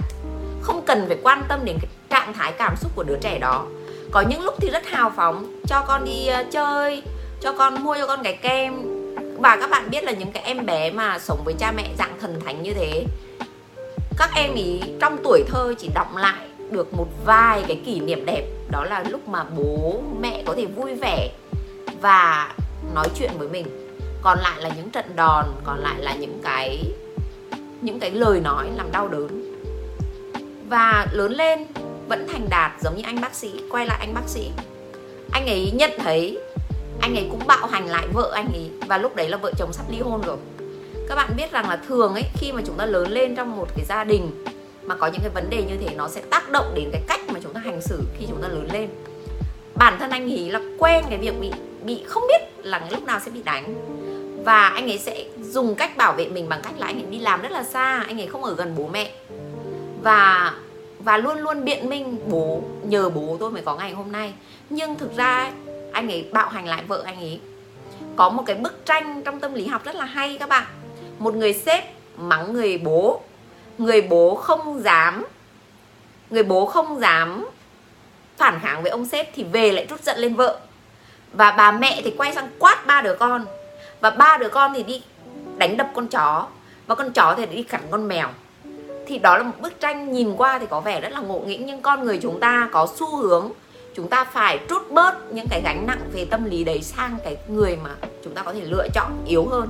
Không 0.61 0.81
cần 0.85 1.03
phải 1.07 1.17
quan 1.23 1.43
tâm 1.47 1.59
đến 1.65 1.77
cái 1.81 1.89
trạng 2.09 2.33
thái 2.33 2.51
cảm 2.51 2.75
xúc 2.81 2.91
của 2.95 3.03
đứa 3.03 3.17
trẻ 3.21 3.39
đó. 3.39 3.65
Có 4.11 4.23
những 4.29 4.43
lúc 4.43 4.53
thì 4.59 4.69
rất 4.69 4.85
hào 4.85 5.13
phóng, 5.15 5.61
cho 5.67 5.85
con 5.87 6.05
đi 6.05 6.27
ờ, 6.27 6.43
chơi 6.51 7.03
cho 7.41 7.51
con 7.51 7.83
mua 7.83 7.95
cho 7.99 8.07
con 8.07 8.19
cái 8.23 8.33
kem. 8.41 8.73
Và 9.37 9.57
các 9.61 9.69
bạn 9.69 9.89
biết 9.89 10.03
là 10.03 10.11
những 10.11 10.31
cái 10.31 10.43
em 10.43 10.65
bé 10.65 10.91
mà 10.91 11.19
sống 11.19 11.41
với 11.45 11.53
cha 11.59 11.71
mẹ 11.71 11.89
dạng 11.97 12.19
thần 12.21 12.39
thánh 12.45 12.63
như 12.63 12.73
thế, 12.73 13.05
các 14.17 14.29
em 14.35 14.55
ý 14.55 14.81
trong 15.01 15.17
tuổi 15.23 15.43
thơ 15.47 15.73
chỉ 15.77 15.89
đọng 15.95 16.17
lại 16.17 16.47
được 16.71 16.93
một 16.93 17.07
vài 17.25 17.63
cái 17.67 17.81
kỷ 17.85 17.99
niệm 17.99 18.25
đẹp. 18.25 18.43
Đó 18.71 18.83
là 18.83 19.03
lúc 19.09 19.27
mà 19.27 19.43
bố 19.43 20.01
mẹ 20.19 20.43
có 20.45 20.53
thể 20.53 20.65
vui 20.65 20.95
vẻ 20.95 21.29
và 22.01 22.53
nói 22.95 23.07
chuyện 23.19 23.31
với 23.37 23.47
mình. 23.47 23.65
Còn 24.21 24.39
lại 24.39 24.61
là 24.61 24.69
những 24.77 24.89
trận 24.89 25.05
đòn, 25.15 25.45
còn 25.63 25.79
lại 25.79 25.95
là 25.99 26.13
những 26.13 26.39
cái 26.43 26.83
những 27.81 27.99
cái 27.99 28.11
lời 28.11 28.39
nói 28.39 28.69
làm 28.75 28.91
đau 28.91 29.07
đớn. 29.07 29.55
Và 30.69 31.07
lớn 31.11 31.31
lên 31.31 31.65
vẫn 32.07 32.27
thành 32.27 32.49
đạt 32.49 32.71
giống 32.81 32.95
như 32.97 33.03
anh 33.05 33.21
bác 33.21 33.35
sĩ, 33.35 33.51
quay 33.69 33.85
lại 33.85 33.97
anh 33.99 34.13
bác 34.13 34.27
sĩ. 34.27 34.51
Anh 35.31 35.47
ấy 35.47 35.71
nhận 35.73 35.91
thấy 35.97 36.37
anh 37.01 37.15
ấy 37.15 37.27
cũng 37.31 37.47
bạo 37.47 37.67
hành 37.67 37.87
lại 37.87 38.07
vợ 38.13 38.31
anh 38.33 38.47
ấy, 38.53 38.69
và 38.87 38.97
lúc 38.97 39.15
đấy 39.15 39.29
là 39.29 39.37
vợ 39.37 39.51
chồng 39.57 39.73
sắp 39.73 39.85
ly 39.89 39.99
hôn 39.99 40.21
rồi. 40.21 40.37
Các 41.07 41.15
bạn 41.15 41.29
biết 41.37 41.51
rằng 41.51 41.69
là 41.69 41.75
thường 41.87 42.13
ấy, 42.13 42.23
khi 42.33 42.51
mà 42.51 42.61
chúng 42.65 42.77
ta 42.77 42.85
lớn 42.85 43.11
lên 43.11 43.35
trong 43.35 43.57
một 43.57 43.67
cái 43.75 43.85
gia 43.85 44.03
đình 44.03 44.43
mà 44.83 44.95
có 44.95 45.07
những 45.07 45.21
cái 45.21 45.29
vấn 45.29 45.49
đề 45.49 45.63
như 45.63 45.77
thế, 45.77 45.95
nó 45.95 46.07
sẽ 46.07 46.21
tác 46.21 46.49
động 46.49 46.71
đến 46.75 46.89
cái 46.91 47.01
cách 47.07 47.21
mà 47.27 47.39
chúng 47.43 47.53
ta 47.53 47.59
hành 47.59 47.81
xử 47.81 47.99
khi 48.17 48.25
chúng 48.29 48.41
ta 48.41 48.47
lớn 48.47 48.67
lên. 48.73 48.89
Bản 49.75 49.97
thân 49.99 50.11
anh 50.11 50.31
ấy 50.31 50.51
là 50.51 50.61
quen 50.79 51.03
cái 51.09 51.17
việc 51.17 51.39
bị 51.41 51.51
bị 51.83 52.03
không 52.05 52.23
biết 52.27 52.65
là 52.65 52.81
lúc 52.91 53.03
nào 53.03 53.19
sẽ 53.25 53.31
bị 53.31 53.43
đánh. 53.43 53.75
Và 54.45 54.67
anh 54.67 54.91
ấy 54.91 54.97
sẽ 54.97 55.25
dùng 55.41 55.75
cách 55.75 55.97
bảo 55.97 56.13
vệ 56.13 56.27
mình 56.27 56.49
bằng 56.49 56.61
cách 56.63 56.73
là 56.77 56.87
anh 56.87 56.95
ấy 56.95 57.05
đi 57.11 57.19
làm 57.19 57.41
rất 57.41 57.51
là 57.51 57.63
xa, 57.63 58.03
anh 58.07 58.21
ấy 58.21 58.27
không 58.27 58.43
ở 58.43 58.55
gần 58.55 58.75
bố 58.77 58.87
mẹ. 58.87 59.11
Và 60.01 60.53
và 60.99 61.17
luôn 61.17 61.37
luôn 61.37 61.65
biện 61.65 61.89
minh 61.89 62.17
bố, 62.27 62.61
nhờ 62.83 63.09
bố 63.09 63.37
tôi 63.39 63.51
mới 63.51 63.61
có 63.61 63.75
ngày 63.75 63.91
hôm 63.91 64.11
nay. 64.11 64.33
Nhưng 64.69 64.95
thực 64.95 65.15
ra 65.15 65.51
anh 65.91 66.11
ấy 66.11 66.27
bạo 66.31 66.49
hành 66.49 66.67
lại 66.67 66.83
vợ 66.87 67.01
anh 67.05 67.17
ấy. 67.17 67.39
Có 68.15 68.29
một 68.29 68.43
cái 68.45 68.55
bức 68.55 68.85
tranh 68.85 69.21
trong 69.25 69.39
tâm 69.39 69.53
lý 69.53 69.67
học 69.67 69.83
rất 69.85 69.95
là 69.95 70.05
hay 70.05 70.37
các 70.39 70.49
bạn. 70.49 70.65
Một 71.19 71.35
người 71.35 71.53
sếp 71.53 71.83
mắng 72.17 72.53
người 72.53 72.77
bố. 72.77 73.21
Người 73.77 74.01
bố 74.01 74.35
không 74.35 74.81
dám, 74.83 75.25
người 76.29 76.43
bố 76.43 76.65
không 76.65 76.99
dám 76.99 77.49
phản 78.37 78.59
kháng 78.61 78.81
với 78.81 78.91
ông 78.91 79.05
sếp 79.05 79.35
thì 79.35 79.43
về 79.43 79.71
lại 79.71 79.85
trút 79.89 80.03
giận 80.03 80.17
lên 80.17 80.35
vợ. 80.35 80.59
Và 81.33 81.51
bà 81.51 81.71
mẹ 81.71 82.01
thì 82.03 82.13
quay 82.17 82.33
sang 82.33 82.49
quát 82.59 82.85
ba 82.87 83.01
đứa 83.01 83.15
con. 83.15 83.45
Và 84.01 84.09
ba 84.09 84.37
đứa 84.37 84.49
con 84.49 84.73
thì 84.73 84.83
đi 84.83 85.03
đánh 85.57 85.77
đập 85.77 85.91
con 85.95 86.07
chó. 86.07 86.47
Và 86.87 86.95
con 86.95 87.11
chó 87.11 87.35
thì 87.37 87.45
đi 87.45 87.63
cắn 87.63 87.81
con 87.91 88.07
mèo. 88.07 88.27
Thì 89.07 89.17
đó 89.17 89.37
là 89.37 89.43
một 89.43 89.61
bức 89.61 89.79
tranh 89.79 90.11
nhìn 90.11 90.35
qua 90.35 90.59
thì 90.59 90.65
có 90.69 90.79
vẻ 90.79 91.01
rất 91.01 91.11
là 91.11 91.19
ngộ 91.19 91.39
nghĩnh, 91.39 91.65
nhưng 91.65 91.81
con 91.81 92.03
người 92.03 92.19
chúng 92.21 92.39
ta 92.39 92.69
có 92.71 92.87
xu 92.95 93.15
hướng 93.17 93.51
chúng 93.95 94.07
ta 94.07 94.23
phải 94.23 94.59
trút 94.69 94.91
bớt 94.91 95.31
những 95.31 95.47
cái 95.49 95.61
gánh 95.63 95.87
nặng 95.87 96.09
về 96.13 96.25
tâm 96.25 96.43
lý 96.45 96.63
đấy 96.63 96.81
sang 96.81 97.17
cái 97.23 97.37
người 97.47 97.77
mà 97.83 97.89
chúng 98.23 98.33
ta 98.33 98.43
có 98.43 98.53
thể 98.53 98.61
lựa 98.61 98.87
chọn 98.93 99.25
yếu 99.27 99.45
hơn 99.45 99.69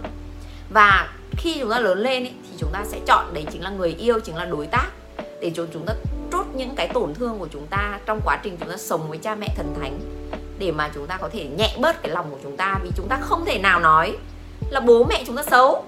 và 0.73 1.09
khi 1.37 1.57
chúng 1.59 1.69
ta 1.69 1.79
lớn 1.79 1.99
lên 1.99 2.23
ấy, 2.23 2.33
thì 2.43 2.57
chúng 2.57 2.69
ta 2.73 2.83
sẽ 2.85 2.99
chọn 3.07 3.33
đấy 3.33 3.45
chính 3.51 3.63
là 3.63 3.69
người 3.69 3.95
yêu 3.99 4.19
chính 4.19 4.35
là 4.35 4.45
đối 4.45 4.67
tác 4.67 4.87
để 5.41 5.51
chúng 5.55 5.67
chúng 5.73 5.85
ta 5.85 5.93
trút 6.31 6.45
những 6.53 6.75
cái 6.75 6.87
tổn 6.87 7.13
thương 7.13 7.39
của 7.39 7.47
chúng 7.51 7.67
ta 7.67 7.99
trong 8.05 8.21
quá 8.25 8.39
trình 8.43 8.57
chúng 8.59 8.69
ta 8.69 8.77
sống 8.77 9.09
với 9.09 9.17
cha 9.17 9.35
mẹ 9.35 9.47
thần 9.55 9.75
thánh 9.79 9.99
để 10.59 10.71
mà 10.71 10.89
chúng 10.95 11.07
ta 11.07 11.17
có 11.17 11.29
thể 11.29 11.45
nhẹ 11.57 11.75
bớt 11.79 12.01
cái 12.01 12.11
lòng 12.11 12.31
của 12.31 12.37
chúng 12.43 12.57
ta 12.57 12.79
vì 12.83 12.89
chúng 12.95 13.07
ta 13.07 13.17
không 13.21 13.45
thể 13.45 13.59
nào 13.59 13.79
nói 13.79 14.17
là 14.69 14.79
bố 14.79 15.03
mẹ 15.03 15.23
chúng 15.27 15.35
ta 15.35 15.43
xấu 15.43 15.83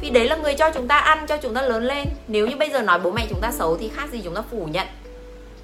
vì 0.00 0.10
đấy 0.10 0.28
là 0.28 0.36
người 0.36 0.54
cho 0.54 0.70
chúng 0.70 0.88
ta 0.88 0.98
ăn 0.98 1.26
cho 1.28 1.36
chúng 1.36 1.54
ta 1.54 1.62
lớn 1.62 1.84
lên 1.84 2.08
nếu 2.28 2.46
như 2.46 2.56
bây 2.56 2.70
giờ 2.70 2.82
nói 2.82 2.98
bố 2.98 3.10
mẹ 3.10 3.26
chúng 3.30 3.40
ta 3.40 3.52
xấu 3.52 3.76
thì 3.76 3.88
khác 3.88 4.08
gì 4.12 4.20
chúng 4.24 4.34
ta 4.34 4.42
phủ 4.50 4.68
nhận 4.72 4.86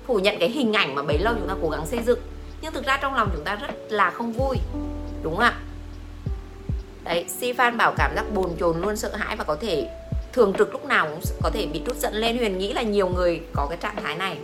phủ 0.07 0.19
nhận 0.19 0.37
cái 0.41 0.49
hình 0.49 0.73
ảnh 0.73 0.95
mà 0.95 1.03
bấy 1.03 1.19
lâu 1.19 1.35
chúng 1.35 1.49
ta 1.49 1.55
cố 1.63 1.69
gắng 1.69 1.87
xây 1.87 2.03
dựng. 2.03 2.19
Nhưng 2.61 2.73
thực 2.73 2.87
ra 2.87 2.97
trong 2.97 3.15
lòng 3.15 3.31
chúng 3.35 3.45
ta 3.45 3.55
rất 3.55 3.71
là 3.89 4.11
không 4.11 4.33
vui, 4.33 4.57
đúng 5.23 5.37
không 5.37 5.45
ạ? 5.45 5.55
Đấy, 7.05 7.25
si 7.29 7.53
phan 7.53 7.77
bảo 7.77 7.95
cảm 7.97 8.13
giác 8.17 8.25
bồn 8.35 8.51
chồn 8.61 8.81
luôn, 8.81 8.97
sợ 8.97 9.17
hãi 9.17 9.37
và 9.37 9.45
có 9.45 9.57
thể 9.61 9.89
thường 10.33 10.53
trực 10.59 10.73
lúc 10.73 10.85
nào 10.85 11.09
cũng 11.11 11.21
có 11.43 11.51
thể 11.51 11.67
bị 11.67 11.83
trút 11.87 11.97
giận 11.97 12.15
lên. 12.15 12.39
Huyền 12.39 12.59
nghĩ 12.59 12.73
là 12.73 12.83
nhiều 12.83 13.09
người 13.09 13.41
có 13.55 13.67
cái 13.71 13.79
trạng 13.79 13.97
thái 14.03 14.17
này. 14.17 14.39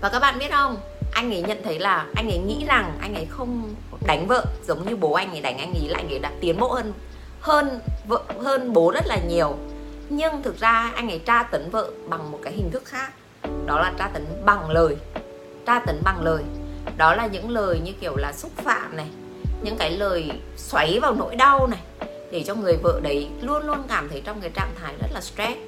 Và 0.00 0.08
các 0.08 0.20
bạn 0.20 0.38
biết 0.38 0.50
không, 0.50 0.76
anh 1.12 1.34
ấy 1.34 1.42
nhận 1.42 1.58
thấy 1.64 1.78
là 1.78 2.06
anh 2.14 2.28
ấy 2.28 2.38
nghĩ 2.38 2.64
rằng 2.66 2.98
anh 3.00 3.14
ấy 3.14 3.26
không 3.30 3.74
đánh 4.06 4.26
vợ 4.26 4.44
giống 4.66 4.88
như 4.88 4.96
bố 4.96 5.12
anh 5.12 5.30
ấy 5.30 5.40
đánh, 5.40 5.58
anh 5.58 5.72
ấy 5.72 5.88
lại 5.88 6.02
anh 6.02 6.12
ấy 6.12 6.18
đã 6.18 6.32
tiến 6.40 6.60
bộ 6.60 6.72
hơn 6.72 6.92
hơn 7.40 7.80
vợ, 8.06 8.22
hơn 8.44 8.72
bố 8.72 8.90
rất 8.90 9.06
là 9.06 9.16
nhiều. 9.28 9.56
Nhưng 10.08 10.42
thực 10.42 10.60
ra 10.60 10.92
anh 10.94 11.08
ấy 11.08 11.18
tra 11.18 11.42
tấn 11.42 11.70
vợ 11.70 11.90
bằng 12.08 12.30
một 12.30 12.38
cái 12.42 12.52
hình 12.52 12.70
thức 12.70 12.84
khác 12.84 13.12
đó 13.66 13.80
là 13.80 13.92
tra 13.98 14.08
tấn 14.08 14.26
bằng 14.44 14.70
lời. 14.70 14.96
Tra 15.66 15.78
tấn 15.78 16.00
bằng 16.04 16.22
lời. 16.22 16.42
Đó 16.96 17.14
là 17.14 17.26
những 17.26 17.50
lời 17.50 17.80
như 17.84 17.92
kiểu 18.00 18.16
là 18.16 18.32
xúc 18.32 18.52
phạm 18.56 18.96
này, 18.96 19.06
những 19.62 19.76
cái 19.76 19.90
lời 19.90 20.30
xoáy 20.56 20.98
vào 21.02 21.14
nỗi 21.14 21.36
đau 21.36 21.66
này, 21.66 21.80
để 22.30 22.42
cho 22.46 22.54
người 22.54 22.76
vợ 22.82 23.00
đấy 23.02 23.28
luôn 23.40 23.66
luôn 23.66 23.82
cảm 23.88 24.08
thấy 24.08 24.22
trong 24.24 24.40
cái 24.40 24.50
trạng 24.50 24.70
thái 24.80 24.94
rất 25.00 25.08
là 25.14 25.20
stress. 25.20 25.58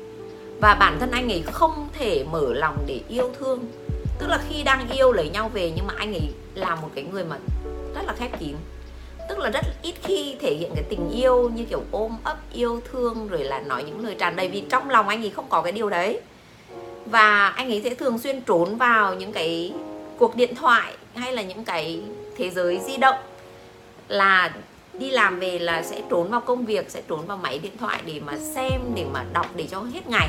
Và 0.60 0.74
bản 0.74 0.96
thân 1.00 1.10
anh 1.10 1.32
ấy 1.32 1.42
không 1.52 1.88
thể 1.92 2.24
mở 2.30 2.54
lòng 2.54 2.84
để 2.86 3.00
yêu 3.08 3.30
thương. 3.38 3.64
Tức 4.18 4.26
là 4.28 4.40
khi 4.48 4.62
đang 4.62 4.88
yêu 4.88 5.12
lấy 5.12 5.30
nhau 5.30 5.48
về 5.48 5.72
nhưng 5.76 5.86
mà 5.86 5.94
anh 5.96 6.14
ấy 6.14 6.28
là 6.54 6.74
một 6.74 6.88
cái 6.94 7.04
người 7.04 7.24
mà 7.24 7.38
rất 7.94 8.02
là 8.06 8.14
khép 8.18 8.40
kín. 8.40 8.54
Tức 9.28 9.38
là 9.38 9.50
rất 9.50 9.64
ít 9.82 9.94
khi 10.02 10.36
thể 10.40 10.54
hiện 10.54 10.72
cái 10.74 10.84
tình 10.88 11.10
yêu 11.10 11.50
như 11.54 11.64
kiểu 11.64 11.82
ôm 11.90 12.16
ấp, 12.24 12.36
yêu 12.52 12.80
thương, 12.92 13.28
rồi 13.28 13.44
là 13.44 13.60
nói 13.60 13.84
những 13.84 14.04
lời 14.04 14.16
tràn 14.18 14.36
đầy. 14.36 14.48
Vì 14.48 14.60
trong 14.70 14.90
lòng 14.90 15.08
anh 15.08 15.22
ấy 15.22 15.30
không 15.30 15.46
có 15.48 15.62
cái 15.62 15.72
điều 15.72 15.90
đấy 15.90 16.20
và 17.10 17.48
anh 17.48 17.70
ấy 17.70 17.80
sẽ 17.84 17.94
thường 17.94 18.18
xuyên 18.18 18.40
trốn 18.40 18.76
vào 18.76 19.14
những 19.14 19.32
cái 19.32 19.72
cuộc 20.18 20.36
điện 20.36 20.54
thoại 20.54 20.92
hay 21.14 21.32
là 21.32 21.42
những 21.42 21.64
cái 21.64 22.02
thế 22.36 22.50
giới 22.50 22.80
di 22.86 22.96
động. 22.96 23.18
Là 24.08 24.54
đi 24.92 25.10
làm 25.10 25.40
về 25.40 25.58
là 25.58 25.82
sẽ 25.82 26.02
trốn 26.10 26.30
vào 26.30 26.40
công 26.40 26.64
việc, 26.64 26.90
sẽ 26.90 27.02
trốn 27.08 27.26
vào 27.26 27.36
máy 27.36 27.58
điện 27.58 27.76
thoại 27.80 27.98
để 28.06 28.20
mà 28.26 28.38
xem, 28.54 28.80
để 28.94 29.04
mà 29.12 29.24
đọc 29.32 29.46
để 29.56 29.66
cho 29.70 29.80
hết 29.80 30.08
ngày. 30.08 30.28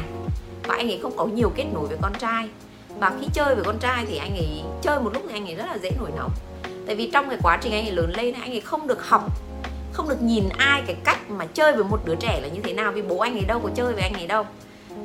Và 0.64 0.76
anh 0.76 0.92
ấy 0.92 1.00
không 1.02 1.18
có 1.18 1.26
nhiều 1.26 1.52
kết 1.56 1.66
nối 1.74 1.88
với 1.88 1.98
con 2.02 2.14
trai. 2.20 2.50
Và 3.00 3.12
khi 3.22 3.28
chơi 3.34 3.56
với 3.56 3.64
con 3.64 3.80
trai 3.80 4.06
thì 4.08 4.18
anh 4.18 4.38
ấy, 4.38 4.62
chơi 4.82 5.00
một 5.00 5.14
lúc 5.14 5.24
thì 5.28 5.34
anh 5.34 5.46
ấy 5.46 5.56
rất 5.56 5.66
là 5.68 5.78
dễ 5.78 5.92
nổi 6.00 6.10
nóng. 6.18 6.32
Tại 6.86 6.96
vì 6.96 7.10
trong 7.14 7.30
cái 7.30 7.38
quá 7.44 7.58
trình 7.62 7.74
anh 7.74 7.86
ấy 7.86 7.92
lớn 7.92 8.14
lên 8.18 8.34
anh 8.34 8.52
ấy 8.52 8.62
không 8.62 8.88
được 8.88 9.08
học, 9.08 9.24
không 9.94 10.10
được 10.10 10.22
nhìn 10.22 10.50
ai 10.58 10.82
cái 10.88 10.96
cách 11.04 11.30
mà 11.30 11.46
chơi 11.46 11.74
với 11.74 11.84
một 11.84 12.00
đứa 12.06 12.16
trẻ 12.16 12.40
là 12.42 12.48
như 12.48 12.62
thế 12.64 12.74
nào, 12.74 12.92
vì 12.92 13.02
bố 13.02 13.20
anh 13.20 13.34
ấy 13.34 13.46
đâu 13.48 13.60
có 13.64 13.70
chơi 13.76 13.94
với 13.94 14.04
anh 14.04 14.14
ấy 14.14 14.28
đâu 14.28 14.46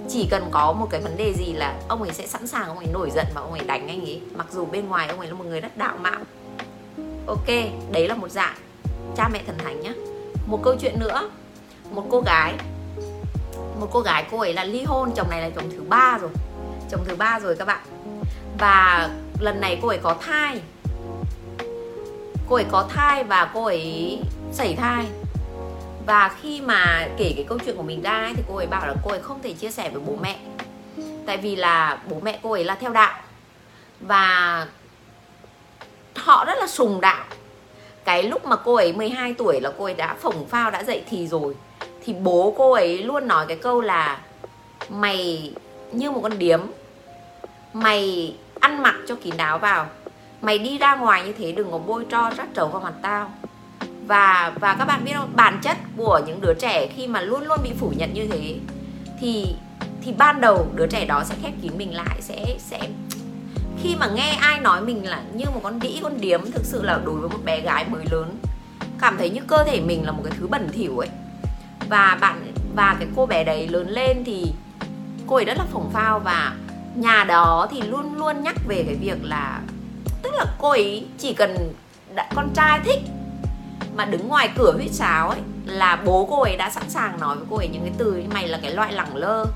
chỉ 0.09 0.27
cần 0.31 0.49
có 0.51 0.73
một 0.73 0.87
cái 0.91 1.01
vấn 1.01 1.17
đề 1.17 1.33
gì 1.33 1.53
là 1.53 1.75
ông 1.89 2.03
ấy 2.03 2.13
sẽ 2.13 2.27
sẵn 2.27 2.47
sàng, 2.47 2.69
ông 2.69 2.79
ấy 2.79 2.87
nổi 2.93 3.11
giận 3.11 3.27
và 3.35 3.41
ông 3.41 3.53
ấy 3.53 3.61
đánh 3.67 3.89
anh 3.89 4.01
ấy. 4.01 4.21
Mặc 4.35 4.47
dù 4.53 4.67
bên 4.67 4.89
ngoài 4.89 5.09
ông 5.09 5.19
ấy 5.19 5.29
là 5.29 5.35
một 5.35 5.45
người 5.45 5.61
rất 5.61 5.77
đạo 5.77 5.97
mạo. 6.01 6.21
Ok, 7.27 7.47
đấy 7.91 8.09
là 8.09 8.15
một 8.15 8.31
dạng. 8.31 8.57
Cha 9.17 9.29
mẹ 9.29 9.43
thần 9.47 9.59
thánh 9.59 9.81
nhá. 9.81 9.93
Một 10.47 10.61
câu 10.63 10.75
chuyện 10.81 11.01
nữa. 11.01 11.31
Một 11.91 12.05
cô 12.11 12.21
gái. 12.21 12.55
Một 13.81 13.89
cô 13.93 14.01
gái, 14.01 14.25
cô 14.31 14.39
ấy 14.41 14.55
là 14.55 14.65
ly 14.65 14.85
hôn, 14.85 15.11
chồng 15.17 15.31
này 15.31 15.41
là 15.41 15.51
chồng 15.51 15.71
thứ 15.71 15.83
ba 15.89 16.19
rồi. 16.21 16.31
Chồng 16.91 17.05
thứ 17.05 17.17
ba 17.17 17.41
rồi 17.41 17.57
các 17.57 17.65
bạn. 17.65 17.85
Và 18.59 19.11
lần 19.39 19.61
này 19.61 19.79
cô 19.83 19.89
ấy 19.89 19.99
có 20.03 20.17
thai. 20.21 20.61
Cô 22.49 22.57
ấy 22.57 22.65
có 22.71 22.89
thai 22.89 23.25
và 23.25 23.51
cô 23.55 23.65
ấy 23.65 24.19
sảy 24.53 24.75
thai 24.75 25.07
và 26.07 26.37
khi 26.43 26.61
mà 26.61 27.09
kể 27.17 27.33
cái 27.37 27.45
câu 27.49 27.59
chuyện 27.59 27.77
của 27.77 27.83
mình 27.83 28.03
ra 28.03 28.11
ấy, 28.11 28.33
thì 28.37 28.43
cô 28.49 28.57
ấy 28.57 28.67
bảo 28.67 28.87
là 28.87 28.95
cô 29.05 29.11
ấy 29.11 29.21
không 29.21 29.43
thể 29.43 29.53
chia 29.53 29.71
sẻ 29.71 29.91
với 29.91 30.03
bố 30.07 30.17
mẹ. 30.23 30.39
Tại 31.27 31.37
vì 31.37 31.57
là 31.57 31.99
bố 32.11 32.21
mẹ 32.23 32.39
cô 32.43 32.53
ấy 32.53 32.65
là 32.65 32.75
theo 32.75 32.91
đạo. 32.91 33.21
Và 34.01 34.67
họ 36.17 36.45
rất 36.45 36.59
là 36.59 36.67
sùng 36.67 37.01
đạo. 37.01 37.25
Cái 38.05 38.23
lúc 38.23 38.47
mà 38.47 38.57
cô 38.57 38.75
ấy 38.75 38.93
12 38.93 39.35
tuổi 39.35 39.61
là 39.61 39.73
cô 39.79 39.85
ấy 39.85 39.95
đã 39.95 40.15
phồng 40.15 40.47
phao 40.47 40.71
đã 40.71 40.85
dậy 40.85 41.03
thì 41.11 41.27
rồi. 41.27 41.55
Thì 42.05 42.13
bố 42.13 42.55
cô 42.59 42.73
ấy 42.73 43.03
luôn 43.03 43.29
nói 43.29 43.45
cái 43.49 43.57
câu 43.57 43.81
là 43.81 44.21
mày 44.89 45.53
như 45.93 46.11
một 46.11 46.21
con 46.23 46.39
điếm. 46.39 46.61
Mày 47.73 48.35
ăn 48.61 48.83
mặc 48.83 48.95
cho 49.09 49.15
kín 49.15 49.37
đáo 49.37 49.59
vào. 49.59 49.87
Mày 50.41 50.59
đi 50.59 50.79
ra 50.79 50.97
ngoài 50.97 51.23
như 51.27 51.33
thế 51.33 51.53
đừng 51.53 51.71
có 51.71 51.79
bôi 51.79 52.07
tro 52.11 52.31
rắc 52.37 52.49
trấu 52.55 52.69
vào 52.69 52.81
mặt 52.81 52.95
tao 53.03 53.31
và 54.07 54.53
và 54.61 54.75
các 54.79 54.85
bạn 54.85 55.05
biết 55.05 55.13
không, 55.15 55.33
bản 55.37 55.59
chất 55.63 55.77
của 55.97 56.21
những 56.27 56.41
đứa 56.41 56.55
trẻ 56.55 56.87
khi 56.97 57.07
mà 57.07 57.21
luôn 57.21 57.43
luôn 57.43 57.59
bị 57.63 57.73
phủ 57.79 57.93
nhận 57.97 58.15
như 58.15 58.27
thế, 58.29 58.57
thì 59.21 59.55
thì 60.03 60.13
ban 60.13 60.41
đầu 60.41 60.67
đứa 60.75 60.87
trẻ 60.87 61.05
đó 61.05 61.25
sẽ 61.25 61.35
khép 61.43 61.53
kín 61.63 61.73
mình 61.79 61.95
lại, 61.95 62.17
sẽ 62.21 62.57
sẽ 62.59 62.81
khi 63.83 63.97
mà 63.97 64.07
nghe 64.07 64.31
ai 64.41 64.61
nói 64.61 64.81
mình 64.81 65.09
là 65.09 65.23
như 65.35 65.45
một 65.55 65.61
con 65.63 65.81
đĩ, 65.81 66.01
con 66.03 66.21
điếm, 66.21 66.51
thực 66.51 66.65
sự 66.65 66.83
là 66.83 67.01
đối 67.05 67.21
với 67.21 67.29
một 67.31 67.39
bé 67.45 67.61
gái 67.61 67.85
mới 67.89 68.05
lớn, 68.11 68.37
cảm 69.01 69.17
thấy 69.19 69.31
như 69.31 69.41
cơ 69.47 69.65
thể 69.65 69.81
mình 69.81 70.07
là 70.07 70.13
một 70.13 70.23
cái 70.25 70.33
thứ 70.39 70.47
bẩn 70.47 70.69
thỉu 70.73 70.99
ấy. 70.99 71.09
Và 71.89 72.19
bạn, 72.21 72.53
và 72.77 72.97
cái 72.99 73.09
cô 73.17 73.27
bé 73.27 73.45
đấy 73.45 73.69
lớn 73.69 73.89
lên 73.89 74.25
thì 74.27 74.53
cô 75.27 75.37
ấy 75.37 75.45
rất 75.45 75.59
là 75.59 75.65
phồng 75.73 75.91
phao 75.93 76.19
và 76.19 76.53
nhà 76.95 77.25
đó 77.25 77.69
thì 77.71 77.83
luôn 77.83 78.15
luôn 78.17 78.43
nhắc 78.43 78.57
về 78.69 78.85
cái 78.87 78.95
việc 78.95 79.25
là, 79.25 79.61
tức 80.23 80.35
là 80.35 80.45
cô 80.59 80.71
ấy 80.71 81.07
chỉ 81.19 81.35
cần 81.35 81.73
con 82.35 82.51
trai 82.55 82.81
thích 82.85 83.01
mà 83.97 84.05
đứng 84.05 84.29
ngoài 84.29 84.51
cửa 84.57 84.73
huýt 84.73 84.93
sáo 84.93 85.29
ấy, 85.29 85.41
là 85.67 86.03
bố 86.05 86.27
cô 86.31 86.43
ấy 86.43 86.57
đã 86.57 86.71
sẵn 86.71 86.91
sàng 86.91 87.21
nói 87.21 87.37
với 87.37 87.47
cô 87.51 87.57
ấy 87.57 87.69
những 87.69 87.83
cái 87.83 87.93
từ 87.99 88.13
như 88.13 88.29
mày 88.35 88.49
là 88.49 88.59
cái 88.63 88.71
loại 88.71 88.93
lẳng 88.93 89.17
lơ, 89.17 89.47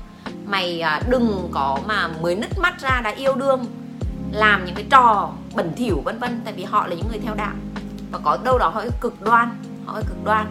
mày 0.45 0.81
à, 0.81 1.01
đừng 1.09 1.49
có 1.51 1.79
mà 1.87 2.07
mới 2.21 2.35
nứt 2.35 2.59
mắt 2.59 2.81
ra 2.81 3.01
đã 3.03 3.09
yêu 3.09 3.35
đương, 3.35 3.65
làm 4.31 4.65
những 4.65 4.75
cái 4.75 4.85
trò 4.89 5.31
bẩn 5.55 5.73
thỉu 5.75 6.01
vân 6.05 6.19
vân, 6.19 6.41
tại 6.45 6.53
vì 6.53 6.63
họ 6.63 6.87
là 6.87 6.95
những 6.95 7.07
người 7.09 7.19
theo 7.19 7.35
đạo 7.35 7.53
và 8.11 8.19
có 8.23 8.37
đâu 8.43 8.57
đó 8.57 8.67
họ 8.67 8.83
cực 9.01 9.21
đoan, 9.21 9.49
họ 9.85 10.01
cực 10.01 10.23
đoan. 10.23 10.47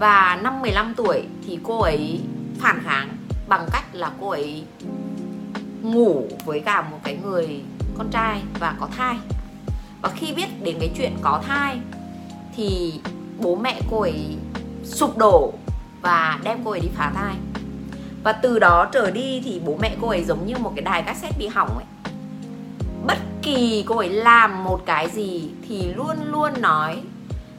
Và 0.00 0.38
năm 0.42 0.60
15 0.60 0.94
tuổi 0.94 1.24
thì 1.46 1.58
cô 1.62 1.80
ấy 1.80 2.20
phản 2.60 2.82
kháng 2.84 3.08
bằng 3.48 3.66
cách 3.72 3.84
là 3.92 4.10
cô 4.20 4.28
ấy 4.28 4.64
ngủ 5.82 6.28
với 6.44 6.60
cả 6.60 6.82
một 6.82 6.98
cái 7.04 7.18
người 7.22 7.60
con 7.98 8.10
trai 8.10 8.42
và 8.60 8.74
có 8.80 8.88
thai. 8.96 9.16
Và 10.02 10.08
khi 10.08 10.32
biết 10.32 10.62
đến 10.62 10.76
cái 10.80 10.90
chuyện 10.96 11.12
có 11.22 11.42
thai 11.46 11.80
thì 12.58 13.00
bố 13.38 13.56
mẹ 13.56 13.80
cô 13.90 14.00
ấy 14.00 14.36
sụp 14.84 15.16
đổ 15.16 15.52
và 16.02 16.38
đem 16.42 16.58
cô 16.64 16.70
ấy 16.70 16.80
đi 16.80 16.88
phá 16.96 17.12
thai. 17.14 17.34
Và 18.24 18.32
từ 18.32 18.58
đó 18.58 18.88
trở 18.92 19.10
đi 19.10 19.42
thì 19.44 19.60
bố 19.64 19.76
mẹ 19.80 19.96
cô 20.00 20.08
ấy 20.08 20.24
giống 20.24 20.46
như 20.46 20.54
một 20.58 20.72
cái 20.76 20.82
đài 20.82 21.02
cassette 21.02 21.38
bị 21.38 21.46
hỏng 21.46 21.78
ấy. 21.78 21.84
Bất 23.06 23.18
kỳ 23.42 23.84
cô 23.86 23.96
ấy 23.96 24.08
làm 24.08 24.64
một 24.64 24.82
cái 24.86 25.10
gì 25.10 25.50
thì 25.68 25.92
luôn 25.94 26.16
luôn 26.30 26.52
nói 26.60 27.02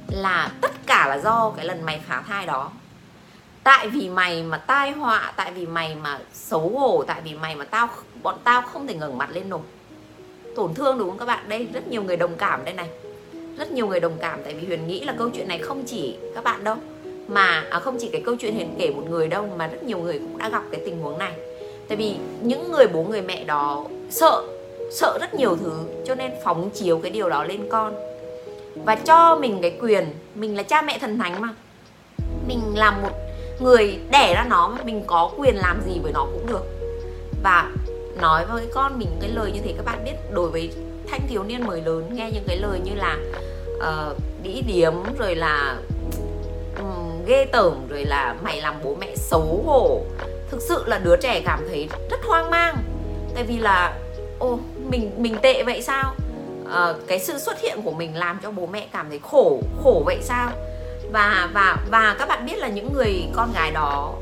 là 0.07 0.51
tất 0.61 0.71
cả 0.87 1.07
là 1.07 1.17
do 1.17 1.51
cái 1.55 1.65
lần 1.65 1.81
mày 1.81 2.01
phá 2.07 2.23
thai 2.27 2.45
đó. 2.45 2.71
Tại 3.63 3.87
vì 3.87 4.09
mày 4.09 4.43
mà 4.43 4.57
tai 4.57 4.91
họa, 4.91 5.33
tại 5.35 5.51
vì 5.51 5.65
mày 5.65 5.95
mà 5.95 6.19
xấu 6.33 6.69
hổ, 6.69 7.03
tại 7.07 7.21
vì 7.21 7.33
mày 7.33 7.55
mà 7.55 7.65
tao 7.65 7.89
bọn 8.23 8.35
tao 8.43 8.61
không 8.61 8.87
thể 8.87 8.93
ngẩng 8.93 9.17
mặt 9.17 9.29
lên 9.31 9.49
nổi. 9.49 9.61
Tổn 10.55 10.73
thương 10.73 10.97
đúng 10.97 11.09
không 11.09 11.17
các 11.17 11.25
bạn? 11.25 11.49
Đây, 11.49 11.67
rất 11.73 11.87
nhiều 11.87 12.03
người 12.03 12.17
đồng 12.17 12.35
cảm 12.35 12.65
đây 12.65 12.73
này 12.73 12.89
rất 13.57 13.71
nhiều 13.71 13.87
người 13.87 13.99
đồng 13.99 14.17
cảm 14.21 14.39
tại 14.43 14.53
vì 14.53 14.67
huyền 14.67 14.87
nghĩ 14.87 15.03
là 15.03 15.13
câu 15.17 15.29
chuyện 15.29 15.47
này 15.47 15.57
không 15.57 15.83
chỉ 15.85 16.15
các 16.35 16.43
bạn 16.43 16.63
đâu 16.63 16.75
mà 17.29 17.63
à, 17.69 17.79
không 17.79 17.97
chỉ 17.99 18.09
cái 18.11 18.21
câu 18.25 18.35
chuyện 18.39 18.55
huyền 18.55 18.75
kể 18.79 18.89
một 18.89 19.03
người 19.09 19.27
đâu 19.27 19.49
mà 19.57 19.67
rất 19.67 19.83
nhiều 19.83 19.97
người 19.97 20.19
cũng 20.19 20.37
đã 20.37 20.49
gặp 20.49 20.63
cái 20.71 20.81
tình 20.85 20.99
huống 20.99 21.17
này. 21.17 21.33
Tại 21.87 21.97
vì 21.97 22.15
những 22.41 22.71
người 22.71 22.87
bố 22.87 23.03
người 23.03 23.21
mẹ 23.21 23.43
đó 23.43 23.85
sợ 24.09 24.43
sợ 24.91 25.17
rất 25.21 25.33
nhiều 25.33 25.57
thứ 25.61 25.71
cho 26.05 26.15
nên 26.15 26.31
phóng 26.43 26.69
chiếu 26.69 26.99
cái 26.99 27.11
điều 27.11 27.29
đó 27.29 27.43
lên 27.43 27.69
con. 27.69 27.95
Và 28.85 28.95
cho 28.95 29.35
mình 29.35 29.59
cái 29.61 29.77
quyền 29.81 30.05
mình 30.35 30.57
là 30.57 30.63
cha 30.63 30.81
mẹ 30.81 30.97
thần 30.99 31.17
thánh 31.17 31.41
mà. 31.41 31.49
Mình 32.47 32.61
là 32.75 32.91
một 32.91 33.11
người 33.61 33.99
đẻ 34.11 34.33
ra 34.35 34.45
nó 34.49 34.67
mà 34.67 34.83
mình 34.83 35.03
có 35.07 35.31
quyền 35.37 35.55
làm 35.55 35.81
gì 35.85 35.99
với 36.03 36.11
nó 36.11 36.27
cũng 36.31 36.47
được. 36.47 36.63
Và 37.43 37.71
nói 38.21 38.45
với 38.51 38.67
con 38.73 38.99
mình 38.99 39.09
cái 39.21 39.29
lời 39.29 39.51
như 39.51 39.59
thế 39.63 39.73
các 39.77 39.85
bạn 39.85 40.03
biết 40.05 40.15
đối 40.33 40.49
với 40.49 40.71
thanh 41.11 41.27
thiếu 41.27 41.43
niên 41.43 41.67
mới 41.67 41.81
lớn 41.81 42.09
nghe 42.13 42.31
những 42.33 42.43
cái 42.47 42.57
lời 42.57 42.79
như 42.83 42.91
là 42.95 43.17
ờ, 43.79 44.13
uh, 44.15 44.21
đĩ 44.43 44.61
điếm 44.67 44.93
rồi 45.17 45.35
là 45.35 45.77
um, 46.79 47.25
ghê 47.25 47.45
tởm 47.45 47.87
rồi 47.89 48.05
là 48.05 48.35
mày 48.43 48.61
làm 48.61 48.75
bố 48.83 48.95
mẹ 48.99 49.15
xấu 49.15 49.63
hổ. 49.65 50.01
Thực 50.51 50.61
sự 50.61 50.83
là 50.87 50.97
đứa 50.97 51.15
trẻ 51.15 51.41
cảm 51.45 51.65
thấy 51.69 51.89
rất 52.11 52.19
hoang 52.27 52.49
mang. 52.49 52.75
Tại 53.35 53.43
vì 53.43 53.57
là 53.57 53.99
ô 54.39 54.59
mình 54.89 55.11
mình 55.17 55.37
tệ 55.41 55.63
vậy 55.63 55.81
sao? 55.81 56.15
Uh, 56.63 57.07
cái 57.07 57.19
sự 57.19 57.37
xuất 57.37 57.61
hiện 57.61 57.81
của 57.83 57.91
mình 57.91 58.17
làm 58.17 58.39
cho 58.43 58.51
bố 58.51 58.65
mẹ 58.65 58.87
cảm 58.93 59.09
thấy 59.09 59.19
khổ 59.23 59.61
khổ 59.83 60.03
vậy 60.05 60.17
sao? 60.21 60.51
Và 61.11 61.49
và 61.53 61.77
và 61.91 62.15
các 62.19 62.27
bạn 62.27 62.45
biết 62.45 62.57
là 62.57 62.67
những 62.67 62.93
người 62.93 63.23
con 63.35 63.53
gái 63.53 63.71
đó 63.71 64.13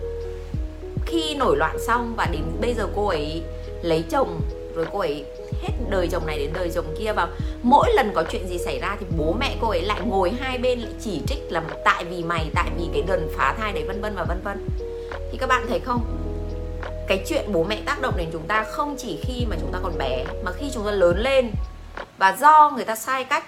khi 1.06 1.36
nổi 1.36 1.58
loạn 1.58 1.78
xong 1.88 2.14
và 2.18 2.28
đến 2.32 2.42
bây 2.62 2.74
giờ 2.74 2.88
cô 2.96 3.08
ấy 3.08 3.44
lấy 3.82 4.04
chồng 4.10 4.42
rồi 4.76 4.86
cô 4.92 5.00
ấy 5.00 5.26
hết 5.62 5.74
đời 5.90 6.08
chồng 6.12 6.26
này 6.26 6.40
đến 6.40 6.52
đời 6.54 6.72
chồng 6.76 6.96
kia 7.00 7.14
và 7.14 7.28
mỗi 7.64 7.94
lần 7.94 8.12
có 8.14 8.24
chuyện 8.32 8.48
gì 8.48 8.58
xảy 8.58 8.80
ra 8.80 8.98
thì 9.00 9.06
bố 9.18 9.36
mẹ 9.40 9.58
cô 9.62 9.70
ấy 9.70 9.82
lại 9.82 10.02
ngồi 10.02 10.32
hai 10.40 10.58
bên 10.58 10.80
lại 10.80 10.92
chỉ 11.02 11.22
trích 11.28 11.52
là 11.52 11.64
tại 11.86 12.06
vì 12.06 12.24
mày, 12.24 12.50
tại 12.56 12.70
vì 12.78 12.86
cái 12.94 13.04
lần 13.08 13.30
phá 13.38 13.56
thai 13.58 13.74
đấy 13.74 13.84
vân 13.88 14.02
vân 14.02 14.16
và 14.16 14.24
vân 14.24 14.42
vân. 14.44 14.70
Thì 15.32 15.38
các 15.38 15.48
bạn 15.48 15.66
thấy 15.70 15.80
không? 15.80 16.06
Cái 17.08 17.24
chuyện 17.28 17.46
bố 17.54 17.64
mẹ 17.64 17.82
tác 17.86 18.02
động 18.02 18.14
đến 18.18 18.30
chúng 18.34 18.48
ta 18.48 18.64
không 18.64 18.96
chỉ 18.98 19.20
khi 19.22 19.46
mà 19.50 19.56
chúng 19.62 19.72
ta 19.72 19.80
còn 19.84 19.98
bé, 19.98 20.26
mà 20.44 20.52
khi 20.52 20.66
chúng 20.74 20.86
ta 20.86 20.92
lớn 20.92 21.20
lên. 21.20 21.52
Và 22.18 22.38
do 22.40 22.72
người 22.76 22.86
ta 22.86 22.96
sai 22.96 23.24
cách, 23.24 23.46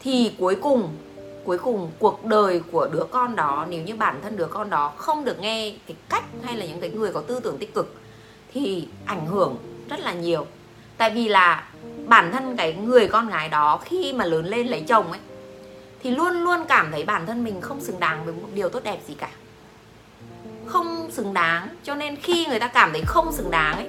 thì 0.00 0.32
cuối 0.38 0.56
cùng 0.62 0.96
cuối 1.44 1.58
cùng 1.58 1.90
cuộc 1.98 2.24
đời 2.24 2.60
của 2.72 2.88
đứa 2.92 3.04
con 3.10 3.36
đó, 3.36 3.66
nếu 3.68 3.82
như 3.82 3.96
bản 3.96 4.20
thân 4.22 4.36
đứa 4.36 4.46
con 4.46 4.70
đó 4.70 4.92
không 4.96 5.24
được 5.24 5.40
nghe 5.40 5.74
cái 5.86 5.96
cách 6.08 6.24
hay 6.42 6.56
là 6.56 6.66
những 6.66 6.80
cái 6.80 6.90
người 6.90 7.12
có 7.12 7.20
tư 7.20 7.40
tưởng 7.40 7.58
tích 7.58 7.74
cực, 7.74 7.94
thì 8.54 8.88
ảnh 9.04 9.26
hưởng 9.26 9.56
rất 9.88 10.00
là 10.00 10.12
nhiều 10.12 10.46
tại 10.96 11.10
vì 11.10 11.28
là 11.28 11.68
bản 12.06 12.32
thân 12.32 12.56
cái 12.56 12.72
người 12.72 13.08
con 13.08 13.28
gái 13.28 13.48
đó 13.48 13.80
khi 13.84 14.12
mà 14.12 14.24
lớn 14.24 14.46
lên 14.46 14.66
lấy 14.66 14.80
chồng 14.88 15.10
ấy, 15.10 15.20
thì 16.02 16.10
luôn 16.10 16.44
luôn 16.44 16.64
cảm 16.68 16.92
thấy 16.92 17.04
bản 17.04 17.26
thân 17.26 17.44
mình 17.44 17.60
không 17.60 17.80
xứng 17.80 18.00
đáng 18.00 18.24
với 18.24 18.34
một 18.34 18.48
điều 18.54 18.68
tốt 18.68 18.84
đẹp 18.84 18.98
gì 19.06 19.14
cả. 19.14 19.28
Không 20.66 21.10
xứng 21.10 21.34
đáng, 21.34 21.68
cho 21.82 21.94
nên 21.94 22.16
khi 22.16 22.46
người 22.46 22.60
ta 22.60 22.68
cảm 22.68 22.92
thấy 22.92 23.02
không 23.06 23.32
xứng 23.32 23.50
đáng 23.50 23.76
ấy, 23.76 23.88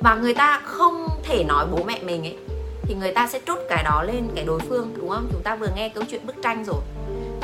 và 0.00 0.14
người 0.14 0.34
ta 0.34 0.60
không 0.64 1.08
thể 1.22 1.44
nói 1.44 1.66
bố 1.70 1.82
mẹ 1.86 2.00
mình 2.02 2.22
ấy, 2.22 2.36
thì 2.82 2.94
người 2.94 3.12
ta 3.12 3.26
sẽ 3.26 3.40
trút 3.46 3.58
cái 3.68 3.84
đó 3.84 4.02
lên 4.02 4.28
cái 4.34 4.44
đối 4.44 4.60
phương, 4.60 4.94
đúng 4.96 5.08
không? 5.08 5.28
Chúng 5.32 5.42
ta 5.42 5.56
vừa 5.56 5.68
nghe 5.76 5.88
câu 5.88 6.04
chuyện 6.10 6.26
bức 6.26 6.36
tranh 6.42 6.64
rồi. 6.64 6.80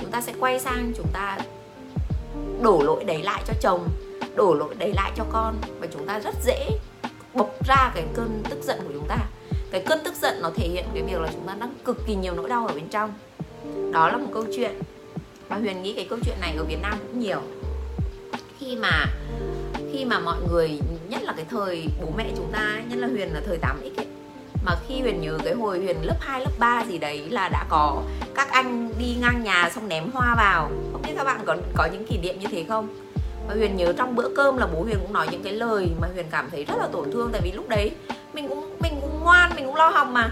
Chúng 0.00 0.10
ta 0.10 0.20
sẽ 0.20 0.32
quay 0.40 0.60
sang 0.60 0.92
chúng 0.96 1.06
ta 1.12 1.38
đổ 2.62 2.82
lỗi 2.82 3.04
đấy 3.04 3.22
lại 3.22 3.42
cho 3.46 3.54
chồng, 3.60 3.88
đổ 4.34 4.54
lỗi 4.54 4.74
đấy 4.78 4.92
lại 4.94 5.12
cho 5.16 5.24
con, 5.32 5.54
và 5.80 5.86
chúng 5.92 6.06
ta 6.06 6.18
rất 6.18 6.34
dễ 6.44 6.70
bộc 7.34 7.66
ra 7.66 7.92
cái 7.94 8.04
cơn 8.14 8.42
tức 8.50 8.58
giận 8.62 8.78
của 8.86 8.92
chúng 8.92 9.06
ta. 9.08 9.16
Cái 9.70 9.82
cơn 9.86 9.98
tức 10.04 10.14
giận 10.14 10.42
nó 10.42 10.50
thể 10.56 10.68
hiện 10.68 10.84
cái 10.94 11.02
việc 11.02 11.20
là 11.20 11.28
chúng 11.32 11.46
ta 11.46 11.54
đang 11.60 11.74
cực 11.84 12.06
kỳ 12.06 12.14
nhiều 12.14 12.34
nỗi 12.34 12.48
đau 12.48 12.66
ở 12.66 12.74
bên 12.74 12.88
trong. 12.88 13.12
Đó 13.92 14.08
là 14.08 14.16
một 14.16 14.28
câu 14.34 14.44
chuyện. 14.56 14.72
Và 15.48 15.56
huyền 15.56 15.82
nghĩ 15.82 15.94
cái 15.94 16.06
câu 16.10 16.18
chuyện 16.24 16.36
này 16.40 16.54
ở 16.56 16.64
việt 16.64 16.82
nam 16.82 16.94
cũng 16.98 17.20
nhiều. 17.20 17.40
Khi 18.58 18.76
mà 18.76 19.06
khi 19.92 20.04
mà 20.04 20.18
mọi 20.18 20.36
người 20.50 20.80
nhất 21.08 21.22
là 21.22 21.32
cái 21.36 21.44
thời 21.50 21.86
bố 22.02 22.12
mẹ 22.16 22.24
chúng 22.36 22.52
ta 22.52 22.82
nhất 22.88 22.98
là 22.98 23.08
huyền 23.08 23.28
là 23.34 23.40
thời 23.46 23.58
8x 23.58 23.96
ấy 23.96 24.06
mà 24.64 24.76
khi 24.88 25.00
huyền 25.00 25.20
nhớ 25.20 25.38
cái 25.44 25.54
hồi 25.54 25.78
huyền 25.78 25.96
lớp 26.02 26.16
2, 26.20 26.40
lớp 26.40 26.50
3 26.58 26.84
gì 26.88 26.98
đấy 26.98 27.28
là 27.30 27.48
đã 27.48 27.66
có 27.68 28.02
các 28.34 28.50
anh 28.50 28.92
đi 28.98 29.16
ngang 29.20 29.44
nhà 29.44 29.70
xong 29.74 29.88
ném 29.88 30.10
hoa 30.12 30.34
vào. 30.36 30.70
Không 30.92 31.02
biết 31.02 31.12
các 31.16 31.24
bạn 31.24 31.40
có 31.46 31.56
có 31.74 31.88
những 31.92 32.06
kỷ 32.06 32.18
niệm 32.18 32.40
như 32.40 32.46
thế 32.50 32.64
không? 32.68 32.88
Và 33.50 33.56
huyền 33.56 33.76
nhớ 33.76 33.92
trong 33.98 34.16
bữa 34.16 34.28
cơm 34.36 34.56
là 34.56 34.66
bố 34.66 34.82
huyền 34.82 34.96
cũng 35.00 35.12
nói 35.12 35.28
những 35.30 35.42
cái 35.42 35.52
lời 35.52 35.90
mà 36.00 36.08
huyền 36.14 36.26
cảm 36.30 36.50
thấy 36.50 36.64
rất 36.64 36.74
là 36.78 36.86
tổn 36.92 37.12
thương. 37.12 37.28
Tại 37.32 37.40
vì 37.44 37.52
lúc 37.52 37.68
đấy 37.68 37.90
mình 38.32 38.48
cũng 38.48 38.76
mình 38.80 38.92
cũng 39.00 39.20
ngoan 39.20 39.52
mình 39.56 39.66
cũng 39.66 39.76
lo 39.76 39.88
học 39.88 40.08
mà. 40.10 40.30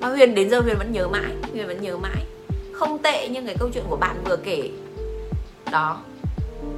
Mà 0.00 0.08
huyền 0.08 0.34
đến 0.34 0.50
giờ 0.50 0.60
huyền 0.60 0.76
vẫn 0.78 0.92
nhớ 0.92 1.08
mãi 1.08 1.30
huyền 1.52 1.66
vẫn 1.66 1.82
nhớ 1.82 1.96
mãi. 1.96 2.24
Không 2.72 2.98
tệ 2.98 3.28
như 3.28 3.40
cái 3.46 3.56
câu 3.58 3.68
chuyện 3.74 3.84
của 3.88 3.96
bạn 3.96 4.16
vừa 4.24 4.36
kể. 4.36 4.70
Đó. 5.70 5.98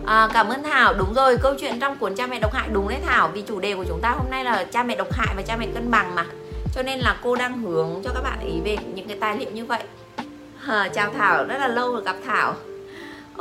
À, 0.07 0.29
cảm 0.33 0.49
ơn 0.49 0.63
thảo. 0.63 0.95
Đúng 0.95 1.15
rồi 1.15 1.37
câu 1.43 1.55
chuyện 1.61 1.81
trong 1.81 1.97
cuốn 1.97 2.15
cha 2.15 2.27
mẹ 2.27 2.39
độc 2.39 2.53
hại. 2.53 2.69
Đúng 2.73 2.89
đấy 2.89 2.99
thảo 3.07 3.31
vì 3.35 3.43
chủ 3.43 3.61
đề 3.61 3.75
của 3.75 3.85
chúng 3.89 4.01
ta 4.01 4.11
hôm 4.11 4.27
nay 4.31 4.45
là 4.45 4.65
cha 4.65 4.83
mẹ 4.83 4.97
độc 4.97 5.13
hại 5.13 5.35
và 5.37 5.43
cha 5.43 5.57
mẹ 5.57 5.67
cân 5.75 5.91
bằng 5.91 6.15
mà. 6.15 6.27
Cho 6.75 6.83
nên 6.83 7.01
là 7.01 7.17
cô 7.23 7.37
đang 7.37 7.63
hướng 7.63 8.01
cho 8.05 8.11
các 8.15 8.23
bạn 8.23 8.39
ý 8.41 8.61
về 8.65 8.77
những 8.95 9.09
cái 9.09 9.17
tài 9.21 9.37
liệu 9.37 9.51
như 9.51 9.65
vậy. 9.65 9.83
À, 10.67 10.89
chào 10.95 11.11
thảo 11.19 11.45
rất 11.45 11.59
là 11.59 11.69
lâu 11.69 11.93
rồi 11.93 12.03
gặp 12.03 12.17
thảo 12.27 12.55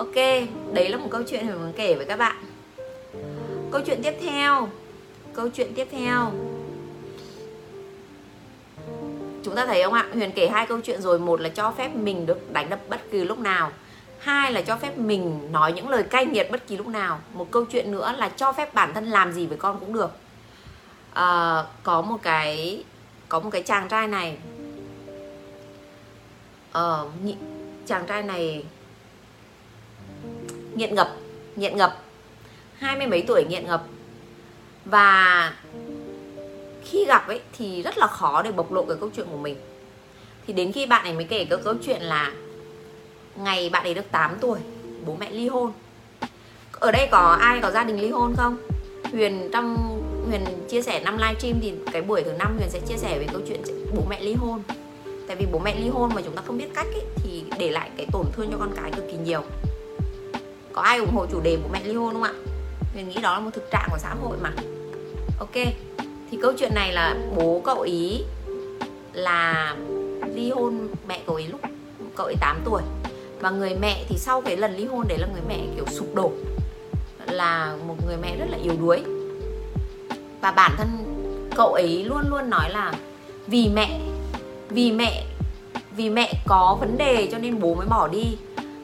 ok 0.02 0.16
đấy 0.74 0.90
là 0.90 0.98
một 0.98 1.08
câu 1.12 1.22
chuyện 1.30 1.48
mình 1.48 1.62
muốn 1.62 1.74
kể 1.76 1.96
với 1.96 2.06
các 2.06 2.20
bạn. 2.20 2.36
Câu 3.72 3.82
chuyện 3.86 4.04
tiếp 4.04 4.14
theo 4.22 4.70
câu 5.34 5.50
chuyện 5.50 5.74
tiếp 5.76 5.88
theo. 5.92 6.32
Chúng 9.44 9.56
ta 9.56 9.66
thấy 9.66 9.84
không 9.84 9.94
ạ? 9.94 10.06
Huyền 10.14 10.32
kể 10.32 10.48
hai 10.48 10.66
câu 10.66 10.82
chuyện 10.84 11.02
rồi 11.02 11.20
một 11.20 11.42
là 11.42 11.50
cho 11.50 11.72
phép 11.72 11.96
mình 11.96 12.26
được 12.26 12.54
đánh 12.54 12.70
đập 12.70 12.80
bất 12.90 13.12
kỳ 13.12 13.24
lúc 13.24 13.40
nào 13.40 13.72
hai 14.20 14.52
là 14.52 14.62
cho 14.62 14.78
phép 14.78 14.98
mình 14.98 15.52
nói 15.52 15.74
những 15.74 15.90
lời 15.90 16.04
cay 16.04 16.26
nghiệt 16.26 16.48
bất 16.52 16.68
kỳ 16.68 16.78
lúc 16.78 16.88
nào. 16.88 17.20
Một 17.34 17.52
câu 17.52 17.66
chuyện 17.66 17.92
nữa 17.92 18.16
là 18.18 18.30
cho 18.30 18.52
phép 18.52 18.74
bản 18.74 18.94
thân 18.94 19.06
làm 19.06 19.32
gì 19.32 19.48
với 19.48 19.58
con 19.58 19.80
cũng 19.80 19.94
được. 19.94 20.12
À, 21.14 21.64
có 21.84 22.02
một 22.02 22.18
cái 22.22 22.84
có 23.30 23.40
một 23.40 23.50
cái 23.50 23.64
chàng 23.64 23.88
trai 23.90 24.08
này. 24.08 24.38
À, 26.72 26.98
chàng 27.88 28.06
trai 28.08 28.24
này 28.24 28.64
nghiện 30.76 30.96
ngập 30.96 31.16
nghiện 31.56 31.78
ngập. 31.78 31.98
Hai 32.78 32.98
mươi 32.98 33.08
mấy 33.08 33.24
tuổi 33.28 33.46
nghiện 33.50 33.66
ngập. 33.68 33.84
Và 34.86 35.54
khi 36.84 37.06
gặp 37.06 37.28
ấy 37.28 37.42
thì 37.58 37.82
rất 37.82 37.98
là 37.98 38.08
khó 38.08 38.42
để 38.42 38.52
bộc 38.52 38.72
lộ 38.72 38.86
cái 38.86 38.98
câu 39.00 39.10
chuyện 39.16 39.28
của 39.32 39.38
mình. 39.38 39.56
Thì 40.48 40.54
đến 40.54 40.72
khi 40.72 40.86
bạn 40.86 41.06
ấy 41.06 41.14
mới 41.14 41.24
kể 41.24 41.46
cái 41.46 41.60
câu 41.64 41.74
chuyện 41.86 42.02
là 42.02 42.32
ngày 43.36 43.70
bạn 43.70 43.84
ấy 43.84 43.94
được 43.94 44.12
8 44.12 44.38
tuổi 44.42 44.60
bố 45.06 45.16
mẹ 45.20 45.32
ly 45.32 45.48
hôn. 45.48 45.72
Ở 46.72 46.92
đây 46.92 47.08
có 47.12 47.38
ai 47.42 47.60
có 47.62 47.72
gia 47.72 47.84
đình 47.84 48.00
ly 48.00 48.10
hôn 48.10 48.34
không? 48.38 48.58
Huyền 49.12 49.50
trong 49.54 49.78
huyền 50.30 50.46
chia 50.70 50.82
sẻ 50.82 51.00
năm 51.00 51.18
livestream 51.18 51.60
thì 51.62 51.74
cái 51.92 52.02
buổi 52.02 52.24
thứ 52.24 52.32
năm 52.40 52.58
huyền 52.58 52.70
sẽ 52.70 52.80
chia 52.88 52.98
sẻ 52.98 53.20
về 53.20 53.28
câu 53.32 53.42
chuyện 53.48 53.62
bố 53.96 54.04
mẹ 54.10 54.22
ly 54.22 54.34
hôn. 54.34 54.62
Tại 55.28 55.36
vì 55.36 55.46
bố 55.52 55.60
mẹ 55.60 55.76
ly 55.80 55.90
hôn 55.90 56.12
mà 56.16 56.22
chúng 56.26 56.36
ta 56.36 56.42
không 56.46 56.58
biết 56.58 56.68
cách 56.76 56.88
ấy, 56.94 57.04
thì 57.16 57.44
để 57.60 57.72
lại 57.72 57.90
cái 57.98 58.08
tổn 58.12 58.26
thương 58.34 58.52
cho 58.52 58.58
con 58.58 58.72
cái 58.82 58.92
cực 58.92 59.06
kỳ 59.12 59.18
nhiều 59.18 59.44
có 60.74 60.82
ai 60.82 61.00
ủng 61.00 61.16
hộ 61.16 61.26
chủ 61.32 61.40
đề 61.40 61.58
bố 61.64 61.70
mẹ 61.74 61.80
ly 61.84 61.94
hôn 61.94 62.14
không 62.14 62.24
ạ? 62.24 62.34
Mình 62.96 63.10
nghĩ 63.10 63.22
đó 63.22 63.34
là 63.34 63.40
một 63.40 63.52
thực 63.54 63.72
trạng 63.72 63.88
của 63.92 63.98
xã 63.98 64.14
hội 64.22 64.38
mà. 64.42 64.54
Ok, 65.40 65.54
thì 66.32 66.38
câu 66.42 66.54
chuyện 66.58 66.74
này 66.76 66.94
là 66.94 67.16
bố 67.36 67.62
cậu 67.66 67.82
ý 67.82 68.24
là 69.14 69.76
ly 70.34 70.52
hôn 70.52 70.88
mẹ 71.08 71.22
cậu 71.26 71.36
ấy 71.36 71.48
lúc 71.48 71.62
cậu 72.16 72.26
ấy 72.26 72.36
8 72.42 72.62
tuổi. 72.66 72.82
Và 73.40 73.50
người 73.50 73.76
mẹ 73.82 74.06
thì 74.10 74.18
sau 74.18 74.42
cái 74.42 74.58
lần 74.58 74.76
ly 74.76 74.86
hôn 74.86 75.08
đấy 75.08 75.18
là 75.18 75.28
người 75.34 75.42
mẹ 75.48 75.60
kiểu 75.76 75.86
sụp 75.88 76.16
đổ. 76.16 76.32
Là 77.26 77.76
một 77.88 77.96
người 78.06 78.18
mẹ 78.22 78.38
rất 78.38 78.46
là 78.50 78.58
yếu 78.64 78.74
đuối. 78.80 79.04
Và 80.42 80.52
bản 80.52 80.72
thân 80.78 80.88
cậu 81.56 81.74
ấy 81.74 82.04
luôn 82.04 82.30
luôn 82.30 82.50
nói 82.50 82.70
là 82.70 82.94
vì 83.48 83.70
mẹ 83.74 84.00
vì 84.70 84.92
mẹ 84.92 85.26
vì 85.96 86.10
mẹ 86.10 86.34
có 86.48 86.78
vấn 86.80 86.98
đề 86.98 87.30
cho 87.32 87.38
nên 87.38 87.60
bố 87.60 87.74
mới 87.74 87.88
bỏ 87.88 88.08
đi 88.08 88.38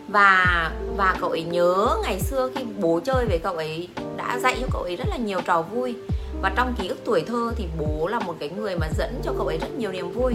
và 0.07 0.71
và 0.97 1.15
cậu 1.21 1.29
ấy 1.29 1.43
nhớ 1.43 1.97
ngày 2.03 2.19
xưa 2.19 2.49
khi 2.55 2.63
bố 2.79 2.99
chơi 3.03 3.25
với 3.25 3.39
cậu 3.43 3.55
ấy, 3.55 3.87
đã 4.17 4.39
dạy 4.39 4.57
cho 4.61 4.67
cậu 4.71 4.81
ấy 4.81 4.95
rất 4.95 5.07
là 5.09 5.17
nhiều 5.17 5.41
trò 5.41 5.61
vui. 5.61 5.95
Và 6.41 6.51
trong 6.55 6.73
ký 6.77 6.87
ức 6.87 6.97
tuổi 7.05 7.21
thơ 7.27 7.51
thì 7.55 7.65
bố 7.79 8.07
là 8.07 8.19
một 8.19 8.35
cái 8.39 8.49
người 8.49 8.75
mà 8.75 8.87
dẫn 8.97 9.21
cho 9.23 9.33
cậu 9.37 9.47
ấy 9.47 9.57
rất 9.57 9.77
nhiều 9.77 9.91
niềm 9.91 10.11
vui. 10.11 10.33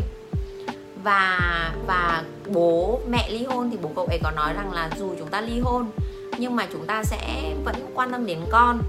Và 1.05 1.39
và 1.87 2.25
bố, 2.47 3.01
mẹ 3.09 3.31
ly 3.31 3.45
hôn 3.45 3.71
thì 3.71 3.77
bố 3.83 3.91
cậu 3.97 4.07
ấy 4.07 4.19
có 4.23 4.31
nói 4.31 4.55
rằng 4.55 4.73
là 4.73 4.91
dù 4.99 5.15
chúng 5.19 5.29
ta 5.29 5.41
ly 5.41 5.61
hôn, 5.61 5.91
nhưng 6.39 6.57
mà 6.57 6.67
chúng 6.73 6.87
ta 6.87 7.03
sẽ 7.05 7.55
vẫn 7.65 7.75
quan 7.95 8.13
tâm 8.13 8.27
đến 8.27 8.39
con. 8.51 8.83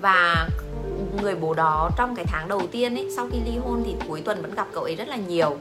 Và 0.00 0.48
người 1.22 1.34
bố 1.34 1.54
đó 1.54 1.90
trong 1.96 2.16
cái 2.16 2.24
tháng 2.28 2.48
đầu 2.48 2.62
tiên 2.72 2.94
ấy, 2.94 3.10
sau 3.16 3.28
khi 3.32 3.38
ly 3.44 3.58
hôn 3.64 3.82
thì 3.86 3.94
cuối 4.08 4.20
tuần 4.20 4.42
vẫn 4.42 4.54
gặp 4.54 4.66
cậu 4.72 4.84
ấy 4.84 4.94
rất 4.94 5.08
là 5.08 5.16
nhiều. 5.16 5.56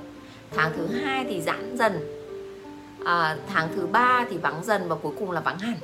Tháng 0.55 0.71
thứ 0.77 0.87
hai 1.03 1.25
thì 1.29 1.41
giãn 1.41 1.77
dần 1.77 2.22
à, 3.05 3.37
tháng 3.53 3.69
thứ 3.75 3.87
ba 3.87 4.25
thì 4.29 4.37
vắng 4.37 4.63
dần 4.63 4.89
và 4.89 4.95
cuối 4.95 5.13
cùng 5.19 5.31
là 5.31 5.41
vắng 5.41 5.59
hẳn. 5.59 5.75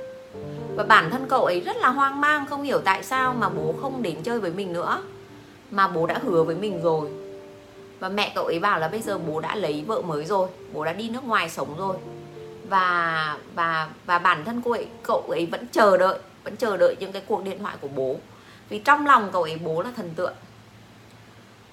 Và 0.76 0.84
bản 0.84 1.10
thân 1.10 1.26
cậu 1.28 1.44
ấy 1.44 1.60
rất 1.60 1.76
là 1.76 1.88
hoang 1.88 2.20
mang 2.20 2.46
không 2.46 2.62
hiểu 2.62 2.78
tại 2.84 3.02
sao 3.02 3.34
mà 3.34 3.48
bố 3.48 3.74
không 3.82 4.02
đến 4.02 4.22
chơi 4.22 4.40
với 4.40 4.50
mình 4.50 4.72
nữa. 4.72 5.02
Mà 5.70 5.88
bố 5.88 6.06
đã 6.06 6.18
hứa 6.22 6.42
với 6.42 6.56
mình 6.56 6.82
rồi. 6.82 7.08
Và 8.00 8.08
mẹ 8.08 8.32
cậu 8.34 8.44
ấy 8.44 8.58
bảo 8.58 8.80
là 8.80 8.88
bây 8.88 9.02
giờ 9.02 9.18
bố 9.18 9.40
đã 9.40 9.56
lấy 9.56 9.84
vợ 9.86 10.02
mới 10.02 10.24
rồi 10.24 10.48
bố 10.72 10.84
đã 10.84 10.92
đi 10.92 11.08
nước 11.08 11.24
ngoài 11.24 11.50
sống 11.50 11.76
rồi. 11.78 11.96
Và 12.68 13.38
và 13.54 13.88
và 14.06 14.18
bản 14.18 14.44
thân 14.44 14.62
cô 14.64 14.70
ấy 14.70 14.86
cậu 15.02 15.24
ấy 15.28 15.46
vẫn 15.46 15.66
chờ 15.72 15.96
đợi 15.96 16.18
vẫn 16.44 16.56
chờ 16.56 16.76
đợi 16.76 16.96
những 17.00 17.12
cái 17.12 17.22
cuộc 17.26 17.44
điện 17.44 17.58
thoại 17.58 17.76
của 17.80 17.88
bố. 17.88 18.16
Vì 18.68 18.78
trong 18.78 19.06
lòng 19.06 19.28
cậu 19.32 19.42
ấy 19.42 19.58
bố 19.64 19.82
là 19.82 19.90
thần 19.96 20.10
tượng. 20.16 20.34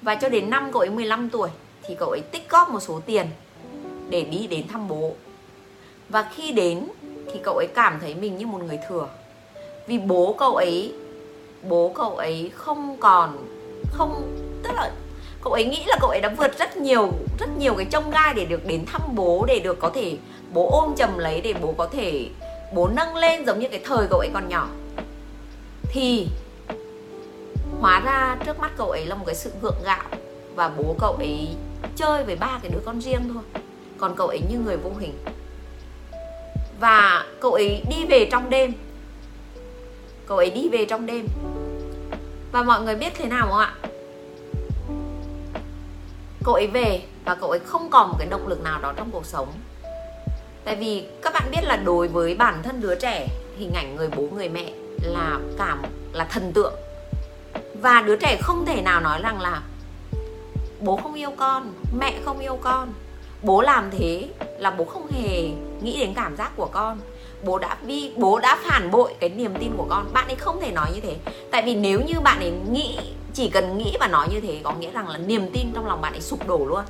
Và 0.01 0.15
cho 0.15 0.29
đến 0.29 0.49
năm 0.49 0.71
cậu 0.71 0.79
ấy 0.79 0.89
15 0.89 1.29
tuổi 1.29 1.49
thì 1.83 1.95
cậu 1.99 2.09
ấy 2.09 2.21
tích 2.31 2.49
góp 2.49 2.69
một 2.69 2.79
số 2.79 3.01
tiền 3.05 3.27
để 4.09 4.23
đi 4.23 4.47
đến 4.47 4.67
thăm 4.67 4.87
bố 4.87 5.15
và 6.09 6.29
khi 6.35 6.51
đến 6.51 6.87
thì 7.33 7.39
cậu 7.43 7.57
ấy 7.57 7.67
cảm 7.67 7.99
thấy 8.01 8.15
mình 8.15 8.37
như 8.37 8.47
một 8.47 8.63
người 8.63 8.79
thừa. 8.89 9.07
Vì 9.87 9.99
bố 9.99 10.35
cậu 10.39 10.55
ấy, 10.55 10.93
bố 11.69 11.91
cậu 11.95 12.15
ấy 12.15 12.51
không 12.55 12.97
còn, 12.99 13.37
không, 13.91 14.37
tức 14.63 14.69
là 14.75 14.91
cậu 15.43 15.53
ấy 15.53 15.65
nghĩ 15.65 15.83
là 15.87 15.97
cậu 16.01 16.09
ấy 16.09 16.21
đã 16.21 16.33
vượt 16.37 16.57
rất 16.59 16.77
nhiều 16.77 17.11
rất 17.39 17.49
nhiều 17.57 17.73
cái 17.73 17.85
trông 17.85 18.11
gai 18.11 18.33
để 18.33 18.45
được 18.45 18.65
đến 18.65 18.85
thăm 18.85 19.01
bố, 19.15 19.45
để 19.47 19.59
được 19.59 19.79
có 19.79 19.89
thể 19.89 20.17
bố 20.53 20.69
ôm 20.71 20.95
chầm 20.95 21.17
lấy, 21.17 21.41
để 21.41 21.53
bố 21.61 21.73
có 21.77 21.87
thể, 21.91 22.29
bố 22.73 22.87
nâng 22.87 23.15
lên 23.15 23.45
giống 23.45 23.59
như 23.59 23.67
cái 23.67 23.81
thời 23.85 24.07
cậu 24.09 24.19
ấy 24.19 24.29
còn 24.33 24.49
nhỏ. 24.49 24.67
Thì 25.91 26.27
hóa 27.81 27.99
ra 27.99 28.37
trước 28.45 28.59
mắt 28.59 28.71
cậu 28.77 28.89
ấy 28.89 29.05
là 29.05 29.15
một 29.15 29.23
cái 29.25 29.35
sự 29.35 29.51
gượng 29.61 29.81
gạo 29.85 30.03
và 30.55 30.71
bố 30.77 30.95
cậu 30.99 31.13
ấy 31.13 31.47
chơi 31.95 32.23
với 32.23 32.35
ba 32.35 32.59
cái 32.61 32.71
đứa 32.71 32.79
con 32.85 33.01
riêng 33.01 33.21
thôi. 33.33 33.43
Còn 33.97 34.15
cậu 34.15 34.27
ấy 34.27 34.39
như 34.51 34.59
người 34.59 34.77
vô 34.77 34.91
hình 34.99 35.13
và 36.79 37.25
cậu 37.39 37.53
ấy 37.53 37.83
đi 37.89 38.05
về 38.05 38.27
trong 38.31 38.49
đêm. 38.49 38.73
Cậu 40.27 40.37
ấy 40.37 40.49
đi 40.49 40.69
về 40.69 40.85
trong 40.85 41.05
đêm. 41.05 41.27
Và 42.51 42.63
mọi 42.63 42.81
người 42.81 42.95
biết 42.95 43.13
thế 43.15 43.25
nào 43.25 43.47
không 43.47 43.59
ạ? 43.59 43.75
Cậu 46.43 46.53
ấy 46.53 46.67
về 46.67 47.01
và 47.25 47.35
cậu 47.35 47.49
ấy 47.49 47.59
không 47.59 47.89
còn 47.89 48.09
một 48.09 48.15
cái 48.19 48.27
động 48.27 48.47
lực 48.47 48.63
nào 48.63 48.79
đó 48.81 48.93
trong 48.95 49.11
cuộc 49.11 49.25
sống. 49.25 49.47
Tại 50.65 50.75
vì 50.75 51.07
các 51.21 51.33
bạn 51.33 51.43
biết 51.51 51.63
là 51.63 51.77
đối 51.77 52.07
với 52.07 52.35
bản 52.35 52.63
thân 52.63 52.81
đứa 52.81 52.95
trẻ, 52.95 53.27
hình 53.57 53.73
ảnh 53.73 53.95
người 53.95 54.09
bố, 54.15 54.23
người 54.35 54.49
mẹ 54.49 54.71
là 55.01 55.39
cảm, 55.57 55.81
là 56.13 56.25
thần 56.25 56.53
tượng. 56.53 56.73
Và 57.81 58.01
đứa 58.01 58.15
trẻ 58.15 58.37
không 58.41 58.65
thể 58.65 58.81
nào 58.81 59.01
nói 59.01 59.19
rằng 59.23 59.41
là 59.41 59.61
bố 60.79 60.97
không 60.97 61.13
yêu 61.13 61.31
con, 61.37 61.73
mẹ 61.99 62.13
không 62.25 62.39
yêu 62.39 62.59
con. 62.61 62.93
Bố 63.41 63.61
làm 63.61 63.91
thế 63.91 64.27
là 64.57 64.71
bố 64.71 64.85
không 64.85 65.07
hề 65.11 65.49
nghĩ 65.81 65.99
đến 65.99 66.13
cảm 66.13 66.35
giác 66.35 66.51
của 66.55 66.69
con. 66.71 66.99
Bố 67.43 67.59
đã 67.59 67.77
vi 67.85 68.11
bố 68.15 68.39
đã 68.39 68.57
phản 68.63 68.91
bội 68.91 69.15
cái 69.19 69.29
niềm 69.29 69.53
tin 69.59 69.71
của 69.77 69.85
con. 69.89 70.13
Bạn 70.13 70.27
ấy 70.27 70.35
không 70.35 70.59
thể 70.61 70.71
nói 70.71 70.91
như 70.93 70.99
thế. 71.01 71.15
Tại 71.51 71.61
vì 71.61 71.75
nếu 71.75 72.01
như 72.07 72.19
bạn 72.19 72.39
ấy 72.39 72.51
nghĩ, 72.71 72.99
chỉ 73.33 73.49
cần 73.49 73.77
nghĩ 73.77 73.97
và 73.99 74.07
nói 74.07 74.27
như 74.31 74.39
thế, 74.39 74.59
có 74.63 74.73
nghĩa 74.73 74.91
rằng 74.91 75.07
là 75.07 75.17
niềm 75.17 75.49
tin 75.53 75.67
trong 75.73 75.87
lòng 75.87 76.01
bạn 76.01 76.13
ấy 76.13 76.21
sụp 76.21 76.47
đổ 76.47 76.65
luôn. 76.65 76.83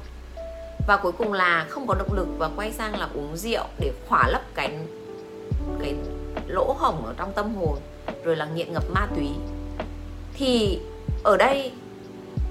Và 0.87 0.97
cuối 0.97 1.11
cùng 1.11 1.33
là 1.33 1.65
không 1.69 1.87
có 1.87 1.95
động 1.95 2.13
lực 2.13 2.27
và 2.37 2.49
quay 2.55 2.71
sang 2.71 2.99
là 2.99 3.07
uống 3.13 3.37
rượu 3.37 3.63
để 3.79 3.91
khỏa 4.07 4.27
lấp 4.27 4.41
cái 4.55 4.71
cái 5.81 5.95
lỗ 6.47 6.75
hổng 6.79 7.05
ở 7.05 7.13
trong 7.17 7.33
tâm 7.33 7.55
hồn, 7.55 7.77
rồi 8.23 8.35
là 8.35 8.45
nghiện 8.45 8.73
ngập 8.73 8.83
ma 8.93 9.07
túy. 9.15 9.29
Thì 10.33 10.79
ở 11.23 11.37
đây, 11.37 11.71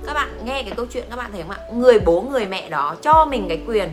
các 0.06 0.14
bạn 0.14 0.28
nghe 0.44 0.62
cái 0.62 0.72
câu 0.76 0.86
chuyện 0.86 1.04
các 1.10 1.16
bạn 1.16 1.32
thấy 1.32 1.42
không 1.42 1.50
ạ? 1.50 1.58
Người 1.72 1.98
bố, 1.98 2.20
người 2.20 2.46
mẹ 2.46 2.68
đó 2.68 2.96
cho 3.02 3.26
mình 3.30 3.46
cái 3.48 3.62
quyền 3.66 3.88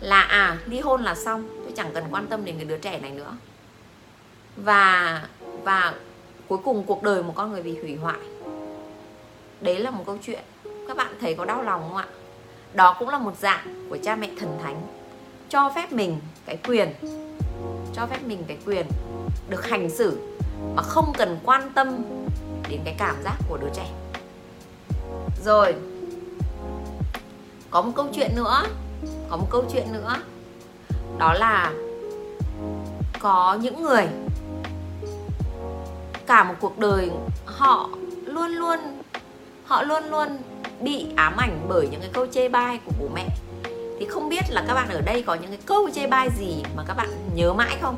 là 0.00 0.20
à 0.20 0.58
ly 0.66 0.80
hôn 0.80 1.02
là 1.02 1.14
xong 1.14 1.48
chẳng 1.76 1.90
cần 1.94 2.04
quan 2.10 2.26
tâm 2.26 2.44
đến 2.44 2.56
cái 2.56 2.64
đứa 2.64 2.78
trẻ 2.78 2.98
này 2.98 3.10
nữa. 3.10 3.36
Và 4.56 5.22
và 5.62 5.94
cuối 6.48 6.58
cùng 6.64 6.84
cuộc 6.86 7.02
đời 7.02 7.22
một 7.22 7.32
con 7.36 7.52
người 7.52 7.62
bị 7.62 7.80
hủy 7.80 7.96
hoại. 7.96 8.18
Đấy 9.60 9.78
là 9.78 9.90
một 9.90 10.04
câu 10.06 10.18
chuyện. 10.22 10.42
Các 10.88 10.96
bạn 10.96 11.14
thấy 11.20 11.34
có 11.34 11.44
đau 11.44 11.62
lòng 11.62 11.82
không 11.82 11.96
ạ? 11.96 12.08
Đó 12.74 12.96
cũng 12.98 13.08
là 13.08 13.18
một 13.18 13.38
dạng 13.38 13.88
của 13.90 13.98
cha 14.02 14.16
mẹ 14.16 14.30
thần 14.38 14.58
thánh. 14.62 14.82
Cho 15.48 15.72
phép 15.74 15.92
mình 15.92 16.20
cái 16.46 16.56
quyền, 16.68 16.92
cho 17.94 18.06
phép 18.06 18.18
mình 18.26 18.44
cái 18.46 18.58
quyền 18.66 18.86
được 19.48 19.68
hành 19.68 19.90
xử 19.90 20.18
mà 20.74 20.82
không 20.82 21.12
cần 21.18 21.38
quan 21.44 21.72
tâm 21.74 22.04
đến 22.68 22.80
cái 22.84 22.94
cảm 22.98 23.16
giác 23.24 23.36
của 23.48 23.56
đứa 23.56 23.68
trẻ. 23.74 23.86
Rồi, 25.44 25.74
có 27.70 27.82
một 27.82 27.92
câu 27.96 28.06
chuyện 28.14 28.30
nữa, 28.36 28.62
có 29.30 29.36
một 29.36 29.46
câu 29.50 29.64
chuyện 29.72 29.92
nữa 29.92 30.16
đó 31.18 31.34
là 31.34 31.72
có 33.20 33.58
những 33.60 33.82
người 33.82 34.06
cả 36.26 36.44
một 36.44 36.54
cuộc 36.60 36.78
đời 36.78 37.10
họ 37.44 37.88
luôn 38.24 38.50
luôn 38.50 38.78
họ 39.64 39.82
luôn 39.82 40.04
luôn 40.04 40.28
bị 40.80 41.06
ám 41.16 41.36
ảnh 41.36 41.66
bởi 41.68 41.88
những 41.90 42.00
cái 42.00 42.10
câu 42.12 42.26
chê 42.26 42.48
bai 42.48 42.80
của 42.84 42.92
bố 43.00 43.08
mẹ. 43.14 43.28
Thì 43.98 44.06
không 44.06 44.28
biết 44.28 44.44
là 44.48 44.64
các 44.68 44.74
bạn 44.74 44.88
ở 44.88 45.00
đây 45.00 45.22
có 45.22 45.34
những 45.34 45.50
cái 45.50 45.60
câu 45.66 45.90
chê 45.94 46.06
bai 46.06 46.28
gì 46.38 46.62
mà 46.76 46.82
các 46.86 46.94
bạn 46.96 47.08
nhớ 47.34 47.52
mãi 47.52 47.76
không? 47.82 47.96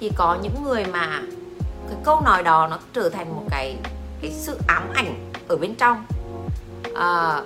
Thì 0.00 0.10
có 0.16 0.36
những 0.42 0.62
người 0.64 0.84
mà 0.84 1.22
cái 1.88 1.96
câu 2.04 2.20
nói 2.20 2.42
đó 2.42 2.66
nó 2.70 2.78
trở 2.92 3.08
thành 3.08 3.34
một 3.34 3.42
cái 3.50 3.76
cái 4.20 4.30
sự 4.30 4.58
ám 4.68 4.82
ảnh 4.94 5.30
ở 5.48 5.56
bên 5.56 5.74
trong. 5.74 6.04
À, 6.94 7.42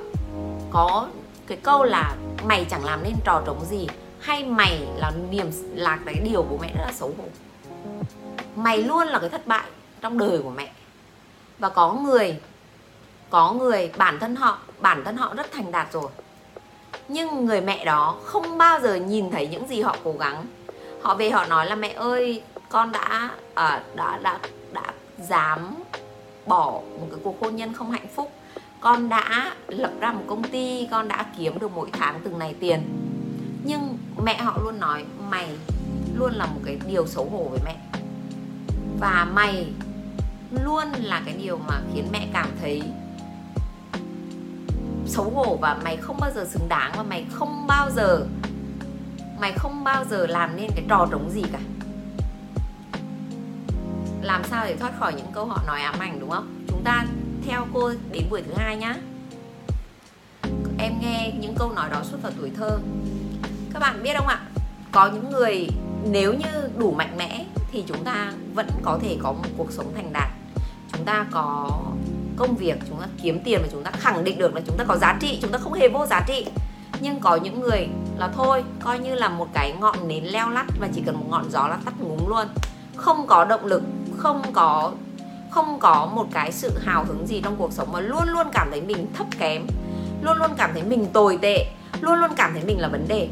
có 0.70 1.07
cái 1.46 1.59
câu 1.62 1.85
là 1.85 2.14
mày 2.44 2.66
chẳng 2.70 2.85
làm 2.85 3.03
nên 3.03 3.14
trò 3.24 3.42
trống 3.46 3.64
gì 3.70 3.88
hay 4.20 4.44
mày 4.44 4.87
là 4.96 5.12
niềm 5.30 5.50
là 5.74 5.98
cái 6.06 6.14
điều 6.24 6.42
của 6.42 6.59
mẹ 6.61 6.72
rất 6.74 6.85
là 6.87 6.92
xấu 6.92 7.14
hổ. 7.18 7.24
Mày 8.56 8.83
luôn 8.83 9.06
là 9.06 9.18
cái 9.18 9.28
thất 9.28 9.46
bại 9.46 9.64
trong 10.00 10.18
đời 10.18 10.38
của 10.42 10.50
mẹ. 10.50 10.72
Và 11.59 11.68
có 11.68 11.92
người 11.92 12.40
có 13.30 13.52
người 13.52 13.92
bản 13.96 14.18
thân 14.18 14.37
họ 14.37 14.59
bản 14.78 15.04
thân 15.04 15.16
họ 15.16 15.35
rất 15.35 15.52
thành 15.52 15.72
đạt 15.72 15.92
rồi. 15.92 16.09
Nhưng 17.09 17.46
người 17.46 17.61
mẹ 17.61 17.85
đó 17.85 18.16
không 18.24 18.59
bao 18.59 18.80
giờ 18.80 18.94
nhìn 18.94 19.30
thấy 19.30 19.48
những 19.48 19.68
gì 19.68 19.80
họ 19.80 19.96
cố 20.04 20.12
gắng. 20.12 20.46
Họ 21.02 21.14
về 21.14 21.30
họ 21.30 21.46
nói 21.46 21.66
là 21.66 21.74
mẹ 21.74 21.88
ơi 21.88 22.42
con 22.68 22.92
đã 22.92 23.30
à, 23.54 23.83
đã 23.94 24.18
đã 24.22 24.38
đã 24.72 24.83
dám 25.28 25.74
bỏ 26.46 26.70
một 26.70 27.06
cái 27.11 27.20
cuộc 27.24 27.40
hôn 27.40 27.56
nhân 27.56 27.72
không 27.72 27.90
hạnh 27.90 28.06
phúc. 28.14 28.33
Con 28.80 29.09
đã 29.09 29.52
lập 29.68 29.92
ra 30.00 30.12
một 30.12 30.24
công 30.26 30.42
ty 30.42 30.88
con 30.90 31.09
đã 31.09 31.26
kiếm 31.38 31.59
được 31.59 31.72
mỗi 31.74 31.90
tháng 31.92 32.20
từng 32.24 32.38
này 32.38 32.54
tiền. 32.61 32.83
Nhưng 33.64 33.98
mẹ 34.24 34.37
họ 34.37 34.59
luôn 34.62 34.80
nói, 34.80 35.04
mày 35.30 35.56
luôn 36.14 36.33
là 36.33 36.46
một 36.46 36.61
cái 36.64 36.78
điều 36.87 37.06
xấu 37.06 37.24
hổ 37.24 37.48
với 37.50 37.61
mẹ. 37.64 37.76
Và 39.00 39.26
mày 39.33 39.72
luôn 40.64 40.92
là 40.98 41.22
cái 41.24 41.35
điều 41.35 41.59
mà 41.59 41.80
khiến 41.94 42.09
mẹ 42.12 42.28
cảm 42.33 42.48
thấy 42.61 42.83
xấu 45.06 45.30
hổ 45.30 45.56
và 45.56 45.78
mày 45.85 45.96
không 45.96 46.16
bao 46.20 46.30
giờ 46.35 46.44
xứng 46.44 46.68
đáng 46.68 46.92
và 46.96 47.02
mày 47.02 47.26
không 47.33 47.66
bao 47.66 47.90
giờ, 47.90 48.26
mày 49.40 49.52
không 49.52 49.85
bao 49.85 50.04
giờ 50.11 50.26
làm 50.26 50.56
nên 50.56 50.70
cái 50.74 50.85
trò 50.88 51.09
trống 51.11 51.30
gì 51.30 51.42
cả. 51.52 51.59
Làm 54.22 54.44
sao 54.44 54.64
để 54.66 54.76
thoát 54.76 54.98
khỏi 54.98 55.14
những 55.14 55.33
câu 55.33 55.46
họ 55.46 55.62
nói 55.66 55.80
ám 55.80 55.98
ảnh, 55.98 56.20
đúng 56.20 56.30
không? 56.30 56.64
Chúng 56.68 56.85
ta 56.85 57.04
theo 57.46 57.66
cô 57.72 57.92
đến 58.12 58.24
buổi 58.30 58.42
thứ 58.42 58.52
hai 58.56 58.76
nhá. 58.76 58.96
Em 60.78 60.92
nghe 61.00 61.33
những 61.40 61.54
câu 61.59 61.72
nói 61.72 61.90
đó 61.90 62.00
suốt 62.02 62.18
vào 62.22 62.33
tuổi 62.38 62.50
thơ 62.56 62.78
các 63.72 63.80
bạn 63.80 64.02
biết 64.02 64.16
không 64.16 64.26
ạ? 64.26 64.40
Có 64.92 65.11
những 65.14 65.30
người, 65.30 65.68
nếu 66.11 66.35
như 66.35 66.68
đủ 66.76 66.92
mạnh 66.92 67.16
mẽ 67.16 67.44
thì 67.72 67.85
chúng 67.87 68.04
ta 68.04 68.33
vẫn 68.54 68.68
có 68.83 68.98
thể 69.02 69.16
có 69.22 69.33
một 69.33 69.48
cuộc 69.56 69.72
sống 69.72 69.92
thành 69.94 70.12
đạt. 70.12 70.28
Chúng 70.92 71.04
ta 71.04 71.26
có 71.30 71.70
công 72.37 72.56
việc, 72.56 72.78
chúng 72.88 73.00
ta 73.00 73.06
kiếm 73.22 73.40
tiền 73.44 73.59
và 73.62 73.68
chúng 73.72 73.83
ta 73.83 73.90
khẳng 73.90 74.24
định 74.24 74.38
được 74.38 74.54
là 74.54 74.61
chúng 74.66 74.76
ta 74.76 74.85
có 74.85 74.96
giá 74.96 75.16
trị, 75.20 75.38
chúng 75.42 75.52
ta 75.52 75.59
không 75.59 75.72
hề 75.72 75.88
vô 75.88 76.06
giá 76.06 76.20
trị. 76.26 76.46
Nhưng 77.00 77.20
có 77.20 77.37
những 77.37 77.61
người 77.61 77.88
là 78.18 78.28
thôi, 78.28 78.64
coi 78.80 78.98
như 78.98 79.14
là 79.14 79.28
một 79.28 79.48
cái 79.54 79.74
ngọn 79.80 80.09
nến 80.09 80.24
leo 80.24 80.50
lắt 80.50 80.66
và 80.80 80.88
chỉ 80.94 81.02
cần 81.06 81.16
một 81.16 81.26
ngọn 81.30 81.50
gió 81.50 81.68
là 81.68 81.78
tắt 81.85 81.94
ngúng 81.98 82.28
luôn. 82.28 82.46
Không 82.96 83.26
có 83.26 83.44
động 83.44 83.66
lực, 83.66 83.83
không 84.16 84.42
có 84.52 84.92
không 85.50 85.78
có 85.80 86.06
một 86.14 86.26
cái 86.33 86.52
sự 86.52 86.78
hào 86.85 87.04
hứng 87.04 87.26
gì 87.26 87.40
trong 87.44 87.56
cuộc 87.56 87.72
sống 87.72 87.92
mà 87.92 88.00
luôn 88.00 88.28
luôn 88.28 88.46
cảm 88.52 88.68
thấy 88.70 88.80
mình 88.80 89.06
thấp 89.14 89.26
kém, 89.38 89.66
luôn 90.22 90.38
luôn 90.38 90.50
cảm 90.56 90.70
thấy 90.72 90.83
mình 90.83 91.06
tồi 91.12 91.38
tệ, 91.42 91.66
luôn 92.00 92.18
luôn 92.18 92.30
cảm 92.37 92.52
thấy 92.52 92.64
mình 92.64 92.80
là 92.80 92.88
vấn 92.88 93.09
đề 93.09 93.28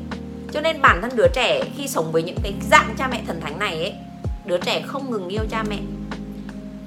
cho 0.52 0.60
nên 0.60 0.82
bản 0.82 0.98
thân 1.02 1.10
đứa 1.14 1.28
trẻ 1.34 1.64
khi 1.76 1.88
sống 1.88 2.12
với 2.12 2.22
những 2.22 2.38
cái 2.42 2.54
dạng 2.70 2.94
cha 2.98 3.08
mẹ 3.08 3.22
thần 3.26 3.40
thánh 3.40 3.58
này 3.58 3.74
ấy, 3.74 3.94
đứa 4.44 4.58
trẻ 4.58 4.82
không 4.86 5.10
ngừng 5.10 5.28
yêu 5.28 5.42
cha 5.50 5.62
mẹ. 5.70 5.78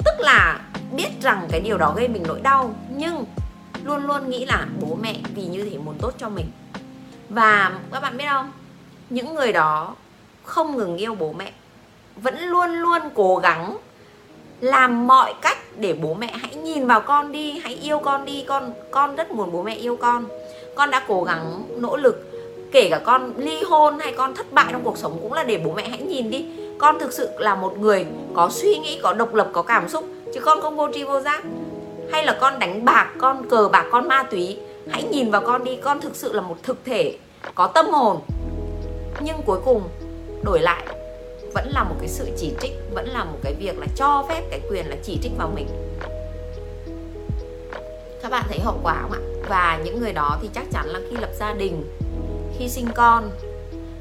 Tức 0.06 0.14
là 0.20 0.60
biết 0.92 1.10
rằng 1.22 1.48
cái 1.52 1.60
điều 1.60 1.78
đó 1.78 1.94
gây 1.98 2.08
mình 2.08 2.24
nỗi 2.28 2.40
đau, 2.42 2.76
nhưng 2.96 3.26
luôn 3.84 4.08
luôn 4.08 4.30
nghĩ 4.30 4.46
là 4.46 4.68
bố 4.82 4.98
mẹ 5.02 5.16
vì 5.36 5.44
như 5.44 5.70
thế 5.70 5.78
muốn 5.78 5.96
tốt 6.00 6.14
cho 6.18 6.30
mình. 6.30 6.52
Và 7.30 7.80
các 7.92 8.00
bạn 8.00 8.18
biết 8.18 8.26
không? 8.30 8.52
Những 9.10 9.36
người 9.36 9.54
đó 9.54 9.96
không 10.44 10.78
ngừng 10.78 10.98
yêu 10.98 11.16
bố 11.16 11.34
mẹ, 11.34 11.52
vẫn 12.16 12.40
luôn 12.40 12.70
luôn 12.70 13.02
cố 13.16 13.38
gắng 13.38 13.78
làm 14.62 15.08
mọi 15.08 15.34
cách 15.42 15.58
để 15.78 15.94
bố 15.94 16.14
mẹ 16.14 16.34
hãy 16.42 16.56
nhìn 16.56 16.88
vào 16.88 17.02
con 17.02 17.32
đi, 17.32 17.60
hãy 17.60 17.74
yêu 17.74 18.00
con 18.00 18.26
đi, 18.26 18.44
con 18.48 18.74
con 18.92 19.16
rất 19.16 19.32
muốn 19.32 19.52
bố 19.52 19.64
mẹ 19.64 19.76
yêu 19.76 19.98
con. 20.02 20.26
Con 20.76 20.92
đã 20.92 21.04
cố 21.08 21.24
gắng, 21.24 21.64
nỗ 21.78 21.98
lực 21.98 22.31
kể 22.72 22.88
cả 22.90 23.02
con 23.06 23.34
ly 23.38 23.64
hôn 23.64 24.00
hay 24.00 24.14
con 24.18 24.36
thất 24.36 24.54
bại 24.54 24.66
trong 24.72 24.84
cuộc 24.84 24.98
sống 24.98 25.20
cũng 25.22 25.34
là 25.34 25.44
để 25.44 25.58
bố 25.66 25.74
mẹ 25.74 25.90
hãy 25.90 26.02
nhìn 26.02 26.30
đi. 26.30 26.46
Con 26.78 27.00
thực 27.00 27.14
sự 27.14 27.30
là 27.38 27.56
một 27.56 27.78
người 27.80 28.06
có 28.34 28.50
suy 28.52 28.78
nghĩ, 28.78 29.00
có 29.04 29.14
độc 29.14 29.34
lập, 29.34 29.50
có 29.54 29.62
cảm 29.62 29.90
xúc, 29.90 30.06
chứ 30.34 30.40
con 30.40 30.62
không 30.62 30.78
vô 30.78 30.88
tri 30.94 31.04
vô 31.04 31.20
giác. 31.20 31.44
Hay 32.12 32.26
là 32.26 32.38
con 32.42 32.60
đánh 32.60 32.86
bạc, 32.86 33.08
con 33.18 33.50
cờ 33.50 33.70
bạc, 33.72 33.86
con 33.92 34.08
ma 34.08 34.24
túy, 34.24 34.58
hãy 34.90 35.04
nhìn 35.04 35.32
vào 35.32 35.42
con 35.42 35.64
đi. 35.64 35.76
Con 35.76 36.02
thực 36.02 36.16
sự 36.16 36.34
là 36.34 36.42
một 36.42 36.56
thực 36.64 36.78
thể 36.86 37.18
có 37.56 37.68
tâm 37.68 37.90
hồn, 37.90 38.20
nhưng 39.20 39.36
cuối 39.46 39.60
cùng 39.66 39.84
đổi 40.44 40.60
lại 40.62 40.84
vẫn 41.54 41.70
là 41.74 41.84
một 41.84 41.96
cái 42.00 42.08
sự 42.08 42.28
chỉ 42.38 42.52
trích, 42.62 42.72
vẫn 42.94 43.08
là 43.10 43.24
một 43.24 43.38
cái 43.44 43.54
việc 43.60 43.80
là 43.80 43.86
cho 43.96 44.26
phép 44.30 44.42
cái 44.50 44.60
quyền 44.70 44.86
là 44.90 44.96
chỉ 45.04 45.20
trích 45.24 45.32
vào 45.38 45.52
mình. 45.56 45.68
Các 48.22 48.32
bạn 48.32 48.44
thấy 48.50 48.60
hậu 48.60 48.80
quả 48.84 48.98
không 49.02 49.12
ạ? 49.12 49.20
Và 49.50 49.80
những 49.84 50.00
người 50.00 50.14
đó 50.14 50.38
thì 50.42 50.50
chắc 50.54 50.64
chắn 50.72 50.88
là 50.88 51.00
khi 51.10 51.18
lập 51.18 51.30
gia 51.40 51.54
đình 51.54 51.84
khi 52.60 52.70
sinh 52.70 52.88
con. 52.96 53.32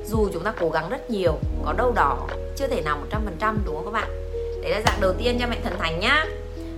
Dù 0.07 0.29
chúng 0.33 0.45
ta 0.45 0.53
cố 0.61 0.71
gắng 0.71 0.89
rất 0.91 1.11
nhiều, 1.11 1.39
có 1.65 1.73
đâu 1.73 1.93
đó 1.93 2.29
chưa 2.57 2.67
thể 2.67 2.83
nào 2.83 2.99
100% 3.11 3.55
đúng 3.65 3.75
không 3.75 3.85
các 3.85 3.91
bạn? 3.91 4.11
Đấy 4.63 4.71
là 4.71 4.81
dạng 4.87 5.01
đầu 5.01 5.13
tiên 5.19 5.39
cho 5.41 5.47
mẹ 5.47 5.57
thần 5.65 5.79
thánh 5.79 6.01
nhá. 6.01 6.25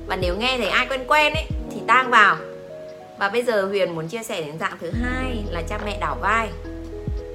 Và 0.07 0.17
nếu 0.17 0.37
nghe 0.37 0.59
thấy 0.59 0.69
ai 0.69 0.87
quen 0.91 1.05
quen 1.09 1.33
ấy, 1.33 1.45
thì 1.71 1.81
tang 1.87 2.11
vào. 2.11 2.37
Và 3.19 3.29
bây 3.29 3.43
giờ 3.43 3.65
Huyền 3.65 3.95
muốn 3.95 4.09
chia 4.09 4.23
sẻ 4.23 4.41
đến 4.41 4.59
dạng 4.59 4.79
thứ 4.81 4.91
hai 5.03 5.45
là 5.51 5.63
cha 5.63 5.79
mẹ 5.85 5.99
đảo 6.01 6.17
vai. 6.21 6.49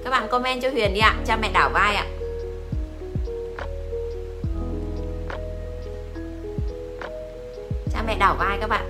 Các 0.03 0.09
bạn 0.09 0.27
comment 0.27 0.61
cho 0.61 0.69
Huyền 0.69 0.93
đi 0.93 0.99
ạ, 0.99 1.15
cha 1.25 1.37
mẹ 1.41 1.51
đảo 1.53 1.69
vai 1.73 1.95
ạ. 1.95 2.05
Cha 7.93 8.03
mẹ 8.07 8.15
đảo 8.19 8.35
vai 8.39 8.57
các 8.61 8.67
bạn. 8.67 8.85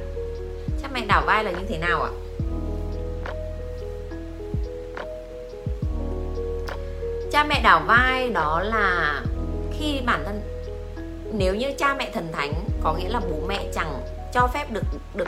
Cha 0.82 0.88
mẹ 0.94 1.06
đảo 1.08 1.24
vai 1.26 1.44
là 1.44 1.52
như 1.52 1.66
thế 1.70 1.78
nào 1.78 2.02
ạ? 2.02 2.10
Cha 7.32 7.44
mẹ 7.44 7.62
đảo 7.63 7.82
vai 7.88 8.30
đó 8.30 8.62
là 8.63 9.22
khi 9.80 10.00
bản 10.06 10.24
thân 10.26 10.42
nếu 11.34 11.56
như 11.56 11.68
cha 11.78 11.96
mẹ 12.00 12.12
thần 12.13 12.28
thánh 12.32 12.54
có 12.84 12.94
nghĩa 12.94 13.10
là 13.10 13.20
bố 13.20 13.48
mẹ 13.48 13.72
chẳng 13.74 14.02
cho 14.34 14.48
phép 14.54 14.72
được 14.72 14.84
được 15.16 15.28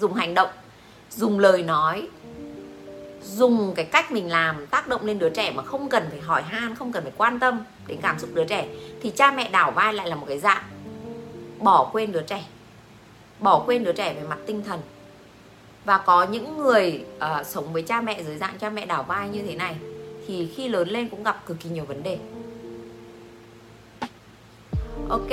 dùng 0.00 0.14
hành 0.14 0.34
động 0.34 0.50
dùng 1.10 1.38
lời 1.38 1.62
nói 1.62 2.08
dùng 3.22 3.74
cái 3.76 3.84
cách 3.84 4.12
mình 4.12 4.30
làm 4.30 4.66
tác 4.66 4.88
động 4.88 5.04
lên 5.04 5.18
đứa 5.18 5.30
trẻ 5.30 5.50
mà 5.50 5.62
không 5.62 5.88
cần 5.88 6.06
phải 6.10 6.20
hỏi 6.20 6.42
han 6.42 6.74
không 6.74 6.92
cần 6.92 7.02
phải 7.02 7.12
quan 7.16 7.38
tâm 7.38 7.64
đến 7.86 7.98
cảm 8.02 8.18
xúc 8.18 8.30
đứa 8.34 8.44
trẻ 8.44 8.68
thì 9.02 9.10
cha 9.10 9.30
mẹ 9.30 9.48
đảo 9.50 9.70
vai 9.70 9.92
lại 9.92 10.08
là 10.08 10.16
một 10.16 10.26
cái 10.28 10.38
dạng 10.38 10.62
bỏ 11.58 11.90
quên 11.92 12.12
đứa 12.12 12.22
trẻ 12.22 12.44
bỏ 13.44 13.62
quên 13.66 13.84
đứa 13.84 13.92
trẻ 13.92 14.14
về 14.14 14.22
mặt 14.28 14.38
tinh 14.46 14.62
thần. 14.64 14.80
Và 15.84 15.98
có 15.98 16.24
những 16.24 16.58
người 16.58 17.04
uh, 17.16 17.46
sống 17.46 17.72
với 17.72 17.82
cha 17.82 18.00
mẹ 18.00 18.22
dưới 18.22 18.36
dạng 18.36 18.58
cha 18.58 18.70
mẹ 18.70 18.86
đảo 18.86 19.02
vai 19.02 19.28
như 19.28 19.42
thế 19.42 19.54
này 19.54 19.76
thì 20.26 20.48
khi 20.56 20.68
lớn 20.68 20.88
lên 20.88 21.08
cũng 21.08 21.22
gặp 21.24 21.46
cực 21.46 21.60
kỳ 21.60 21.70
nhiều 21.70 21.84
vấn 21.84 22.02
đề. 22.02 22.18
Ok 25.08 25.30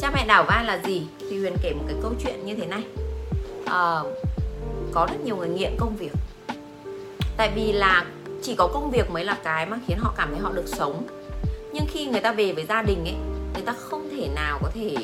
cha 0.00 0.10
mẹ 0.14 0.24
đảo 0.26 0.44
vai 0.48 0.64
là 0.64 0.80
gì? 0.86 1.02
Thì 1.20 1.38
huyền 1.38 1.56
kể 1.62 1.72
một 1.74 1.84
cái 1.86 1.96
câu 2.02 2.12
chuyện 2.24 2.46
như 2.46 2.54
thế 2.54 2.66
này. 2.66 2.82
À, 3.66 4.00
có 4.92 5.06
rất 5.10 5.20
nhiều 5.24 5.36
người 5.36 5.48
nghiện 5.48 5.72
công 5.78 5.96
việc. 5.96 6.12
Tại 7.36 7.52
vì 7.54 7.72
là 7.72 8.06
chỉ 8.42 8.54
có 8.54 8.66
công 8.66 8.90
việc 8.90 9.10
mới 9.10 9.24
là 9.24 9.38
cái 9.44 9.66
mà 9.66 9.78
khiến 9.86 9.98
họ 10.00 10.14
cảm 10.16 10.30
thấy 10.30 10.38
họ 10.40 10.52
được 10.52 10.68
sống. 10.68 11.06
Nhưng 11.72 11.84
khi 11.88 12.06
người 12.06 12.20
ta 12.20 12.32
về 12.32 12.52
với 12.52 12.66
gia 12.66 12.82
đình 12.82 13.04
ấy 13.04 13.14
người 13.54 13.62
ta 13.62 13.74
không 13.78 14.08
thể 14.10 14.28
nào 14.34 14.58
có 14.62 14.70
thể 14.74 14.96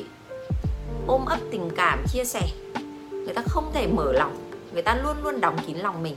ôm 1.07 1.25
ấp 1.25 1.39
tình 1.51 1.69
cảm 1.75 2.03
chia 2.13 2.25
sẻ. 2.25 2.41
Người 3.11 3.33
ta 3.33 3.41
không 3.47 3.71
thể 3.73 3.87
mở 3.87 4.13
lòng. 4.13 4.51
Người 4.73 4.81
ta 4.81 4.95
luôn 5.03 5.15
luôn 5.23 5.41
đóng 5.41 5.57
kín 5.67 5.77
lòng 5.77 6.03
mình 6.03 6.15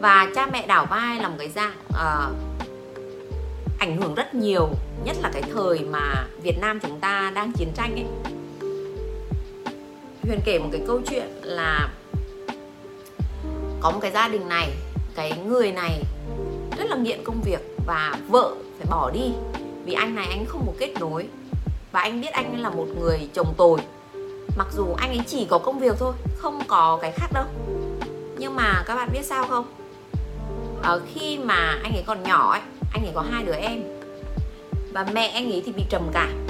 và 0.00 0.28
cha 0.34 0.46
mẹ 0.52 0.66
đảo 0.66 0.86
vai 0.90 1.20
là 1.20 1.28
một 1.28 1.36
cái 1.38 1.48
dạng 1.48 1.74
uh, 1.88 2.36
ảnh 3.78 3.96
hưởng 3.96 4.14
rất 4.14 4.34
nhiều 4.34 4.68
nhất 5.04 5.16
là 5.20 5.30
cái 5.32 5.42
thời 5.54 5.78
mà 5.78 6.26
Việt 6.42 6.58
Nam 6.60 6.80
chúng 6.80 7.00
ta 7.00 7.32
đang 7.34 7.52
chiến 7.52 7.68
tranh 7.74 7.92
ấy. 7.92 8.06
Huyền 10.22 10.40
kể 10.44 10.58
một 10.58 10.68
cái 10.72 10.80
câu 10.86 11.00
chuyện 11.10 11.26
là 11.42 11.88
có 13.80 13.90
một 13.90 13.98
cái 14.02 14.10
gia 14.10 14.28
đình 14.28 14.48
này 14.48 14.70
cái 15.14 15.32
người 15.46 15.72
này 15.72 16.02
rất 16.78 16.90
là 16.90 16.96
nghiện 16.96 17.24
công 17.24 17.40
việc 17.44 17.60
và 17.86 18.14
vợ 18.28 18.54
phải 18.78 18.86
bỏ 18.90 19.10
đi 19.10 19.32
vì 19.84 19.92
anh 19.92 20.14
này 20.14 20.26
anh 20.30 20.46
không 20.46 20.62
có 20.66 20.72
kết 20.78 20.94
nối. 21.00 21.28
Và 21.92 22.00
anh 22.00 22.20
biết 22.20 22.32
anh 22.32 22.60
là 22.60 22.70
một 22.70 22.86
người 23.00 23.28
chồng 23.34 23.54
tồi. 23.56 23.80
Mặc 24.56 24.66
dù 24.76 24.86
anh 24.98 25.10
ấy 25.10 25.20
chỉ 25.26 25.46
có 25.50 25.58
công 25.58 25.78
việc 25.78 25.96
thôi 25.98 26.12
không 26.36 26.62
có 26.68 26.98
cái 27.02 27.12
khác 27.12 27.28
đâu. 27.32 27.44
Nhưng 28.38 28.56
mà 28.56 28.82
các 28.86 28.94
bạn 28.94 29.08
biết 29.12 29.24
sao 29.24 29.44
không? 29.44 29.79
Ờ, 30.82 31.02
khi 31.14 31.38
mà 31.38 31.78
anh 31.82 31.92
ấy 31.92 32.04
còn 32.06 32.22
nhỏ 32.22 32.52
ấy 32.52 32.60
anh 32.94 33.04
ấy 33.04 33.12
có 33.14 33.24
hai 33.30 33.44
đứa 33.44 33.54
em. 33.54 33.82
Và 34.92 35.06
mẹ 35.12 35.28
anh 35.28 35.52
ấy 35.52 35.62
thì 35.66 35.72
bị 35.72 35.82
trầm 35.90 36.02
cảm. 36.12 36.46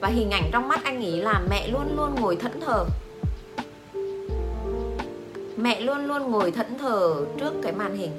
Và 0.00 0.08
hình 0.08 0.30
ảnh 0.30 0.50
trong 0.52 0.68
mắt 0.68 0.84
anh 0.84 1.04
ấy 1.04 1.16
là 1.16 1.40
mẹ 1.50 1.68
luôn 1.68 1.96
luôn 1.96 2.14
ngồi 2.20 2.36
thẫn 2.36 2.60
thờ. 2.60 2.84
Mẹ 5.56 5.80
luôn 5.80 6.06
luôn 6.06 6.30
ngồi 6.30 6.50
thẫn 6.50 6.78
thờ 6.78 7.24
trước 7.40 7.52
cái 7.62 7.72
màn 7.72 7.96
hình. 7.96 8.10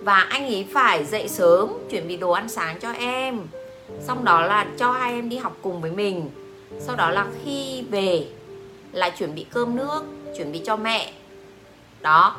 Và 0.00 0.20
anh 0.20 0.46
ấy 0.46 0.66
phải 0.72 1.04
dậy 1.04 1.28
sớm 1.28 1.68
chuẩn 1.90 2.08
bị 2.08 2.16
đồ 2.16 2.30
ăn 2.30 2.48
sáng 2.48 2.78
cho 2.80 2.92
em. 2.92 3.40
Xong 4.00 4.24
đó 4.24 4.40
là 4.40 4.66
cho 4.78 4.92
hai 4.92 5.12
em 5.12 5.28
đi 5.28 5.36
học 5.36 5.56
cùng 5.62 5.80
với 5.80 5.90
mình. 5.90 6.30
Sau 6.80 6.96
đó 6.96 7.10
là 7.10 7.26
khi 7.44 7.82
về 7.90 8.26
là 8.92 9.10
chuẩn 9.10 9.34
bị 9.34 9.46
cơm 9.50 9.76
nước 9.76 10.02
chuẩn 10.36 10.52
bị 10.52 10.58
cho 10.64 10.76
mẹ. 10.76 11.12
Đó 12.00 12.36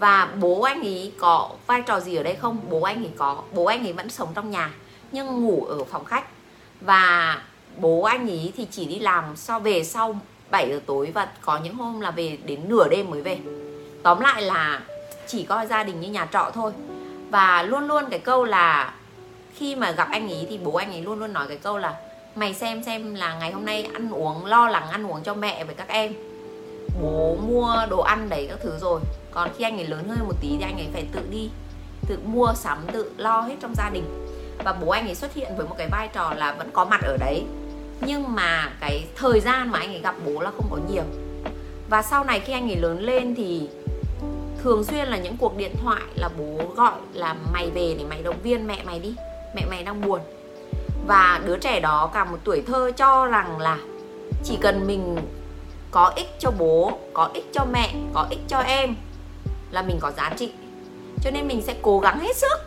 và 0.00 0.28
bố 0.40 0.62
anh 0.62 0.80
ấy 0.80 1.12
có 1.18 1.50
vai 1.66 1.82
trò 1.82 2.00
gì 2.00 2.16
ở 2.16 2.22
đây 2.22 2.34
không? 2.34 2.58
Bố 2.70 2.82
anh 2.82 3.04
ấy 3.04 3.10
có, 3.16 3.42
bố 3.52 3.64
anh 3.64 3.86
ấy 3.86 3.92
vẫn 3.92 4.10
sống 4.10 4.28
trong 4.34 4.50
nhà, 4.50 4.70
nhưng 5.12 5.42
ngủ 5.42 5.64
ở 5.64 5.84
phòng 5.84 6.04
khách. 6.04 6.24
Và 6.80 7.42
bố 7.76 8.02
anh 8.02 8.30
ấy 8.30 8.52
thì 8.56 8.66
chỉ 8.70 8.86
đi 8.86 8.98
làm 8.98 9.36
sau 9.36 9.60
về 9.60 9.84
sau 9.84 10.18
7 10.50 10.70
giờ 10.70 10.80
tối 10.86 11.10
và 11.14 11.28
có 11.40 11.58
những 11.58 11.74
hôm 11.74 12.00
là 12.00 12.10
về 12.10 12.38
đến 12.44 12.60
nửa 12.68 12.88
đêm 12.88 13.10
mới 13.10 13.22
về. 13.22 13.38
Tóm 14.02 14.20
lại 14.20 14.42
là 14.42 14.82
chỉ 15.26 15.42
coi 15.42 15.66
gia 15.66 15.84
đình 15.84 16.00
như 16.00 16.08
nhà 16.08 16.28
trọ 16.32 16.50
thôi. 16.54 16.72
Và 17.30 17.62
luôn 17.62 17.86
luôn 17.86 18.04
cái 18.10 18.18
câu 18.18 18.44
là 18.44 18.94
khi 19.54 19.74
mà 19.76 19.90
gặp 19.90 20.08
anh 20.10 20.28
ấy 20.28 20.46
thì 20.50 20.58
bố 20.58 20.74
anh 20.74 20.90
ấy 20.90 21.02
luôn 21.02 21.18
luôn 21.18 21.32
nói 21.32 21.48
cái 21.48 21.56
câu 21.56 21.78
là, 21.78 21.94
mày 22.34 22.54
xem 22.54 22.84
xem 22.84 23.14
là 23.14 23.34
ngày 23.34 23.52
hôm 23.52 23.64
nay 23.64 23.88
ăn 23.94 24.10
uống, 24.12 24.44
lo 24.44 24.68
lắng 24.68 24.88
ăn 24.90 25.06
uống 25.06 25.22
cho 25.22 25.34
mẹ 25.34 25.64
với 25.64 25.74
các 25.74 25.88
em. 25.88 26.14
Bố 27.02 27.36
mua 27.48 27.76
đồ 27.90 28.00
ăn 28.00 28.28
đấy 28.28 28.46
các 28.50 28.58
thứ 28.62 28.78
rồi 28.80 29.00
còn 29.30 29.50
khi 29.58 29.64
anh 29.64 29.78
ấy 29.78 29.86
lớn 29.86 30.08
hơn 30.08 30.18
một 30.28 30.34
tí 30.40 30.48
thì 30.48 30.62
anh 30.62 30.76
ấy 30.76 30.88
phải 30.92 31.04
tự 31.12 31.20
đi, 31.30 31.50
tự 32.06 32.18
mua 32.24 32.52
sắm, 32.54 32.78
tự 32.92 33.10
lo 33.16 33.40
hết 33.40 33.54
trong 33.60 33.74
gia 33.74 33.90
đình. 33.90 34.04
Và 34.64 34.72
bố 34.72 34.90
anh 34.90 35.06
ấy 35.06 35.14
xuất 35.14 35.34
hiện 35.34 35.56
với 35.56 35.66
một 35.66 35.74
cái 35.78 35.88
vai 35.90 36.08
trò 36.08 36.34
là 36.36 36.52
vẫn 36.52 36.70
có 36.72 36.84
mặt 36.84 37.00
ở 37.02 37.16
đấy. 37.16 37.44
Nhưng 38.00 38.34
mà 38.34 38.72
cái 38.80 39.06
thời 39.16 39.40
gian 39.40 39.70
mà 39.70 39.78
anh 39.78 39.88
ấy 39.88 40.00
gặp 40.00 40.14
bố 40.26 40.40
là 40.40 40.50
không 40.50 40.66
có 40.70 40.78
nhiều. 40.92 41.04
Và 41.90 42.02
sau 42.02 42.24
này 42.24 42.40
khi 42.40 42.52
anh 42.52 42.70
ấy 42.70 42.76
lớn 42.76 43.00
lên 43.00 43.34
thì 43.34 43.68
thường 44.62 44.84
xuyên 44.84 45.08
là 45.08 45.16
những 45.16 45.36
cuộc 45.36 45.56
điện 45.56 45.74
thoại 45.82 46.02
là 46.14 46.28
bố 46.38 46.58
gọi 46.76 46.92
là 47.12 47.36
mày 47.52 47.70
về 47.70 47.94
để 47.98 48.04
mày 48.04 48.22
động 48.22 48.42
viên 48.42 48.66
mẹ 48.66 48.82
mày 48.84 48.98
đi, 48.98 49.14
mẹ 49.54 49.62
mày 49.70 49.82
đang 49.82 50.00
buồn. 50.00 50.20
Và 51.06 51.40
đứa 51.44 51.56
trẻ 51.56 51.80
đó 51.80 52.10
cả 52.14 52.24
một 52.24 52.38
tuổi 52.44 52.62
thơ 52.66 52.90
cho 52.96 53.26
rằng 53.26 53.58
là 53.58 53.78
chỉ 54.44 54.58
cần 54.60 54.86
mình 54.86 55.16
có 55.90 56.12
ích 56.16 56.28
cho 56.38 56.50
bố, 56.58 56.98
có 57.12 57.30
ích 57.34 57.46
cho 57.52 57.64
mẹ, 57.72 57.94
có 58.12 58.26
ích 58.30 58.40
cho 58.48 58.58
em 58.58 58.94
là 59.70 59.82
mình 59.82 59.98
có 60.00 60.10
giá 60.10 60.30
trị. 60.36 60.52
Cho 61.22 61.30
nên 61.30 61.48
mình 61.48 61.62
sẽ 61.62 61.74
cố 61.82 62.00
gắng 62.00 62.20
hết 62.20 62.36
sức. 62.36 62.58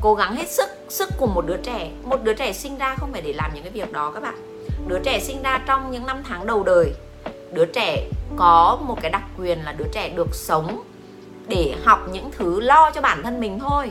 Cố 0.00 0.14
gắng 0.14 0.36
hết 0.36 0.50
sức 0.50 0.68
sức 0.88 1.08
của 1.18 1.26
một 1.26 1.46
đứa 1.46 1.56
trẻ. 1.56 1.90
Một 2.04 2.22
đứa 2.22 2.34
trẻ 2.34 2.52
sinh 2.52 2.78
ra 2.78 2.94
không 2.98 3.12
phải 3.12 3.22
để 3.22 3.32
làm 3.32 3.50
những 3.54 3.62
cái 3.62 3.72
việc 3.72 3.92
đó 3.92 4.10
các 4.14 4.22
bạn. 4.22 4.34
Đứa 4.88 4.98
trẻ 4.98 5.20
sinh 5.20 5.42
ra 5.42 5.60
trong 5.66 5.90
những 5.90 6.06
năm 6.06 6.22
tháng 6.28 6.46
đầu 6.46 6.62
đời, 6.62 6.92
đứa 7.52 7.64
trẻ 7.64 8.08
có 8.36 8.78
một 8.82 8.98
cái 9.02 9.10
đặc 9.10 9.22
quyền 9.38 9.64
là 9.64 9.72
đứa 9.72 9.86
trẻ 9.92 10.08
được 10.08 10.34
sống 10.34 10.82
để 11.48 11.74
học 11.84 12.08
những 12.12 12.30
thứ 12.38 12.60
lo 12.60 12.90
cho 12.90 13.00
bản 13.00 13.22
thân 13.22 13.40
mình 13.40 13.58
thôi. 13.58 13.90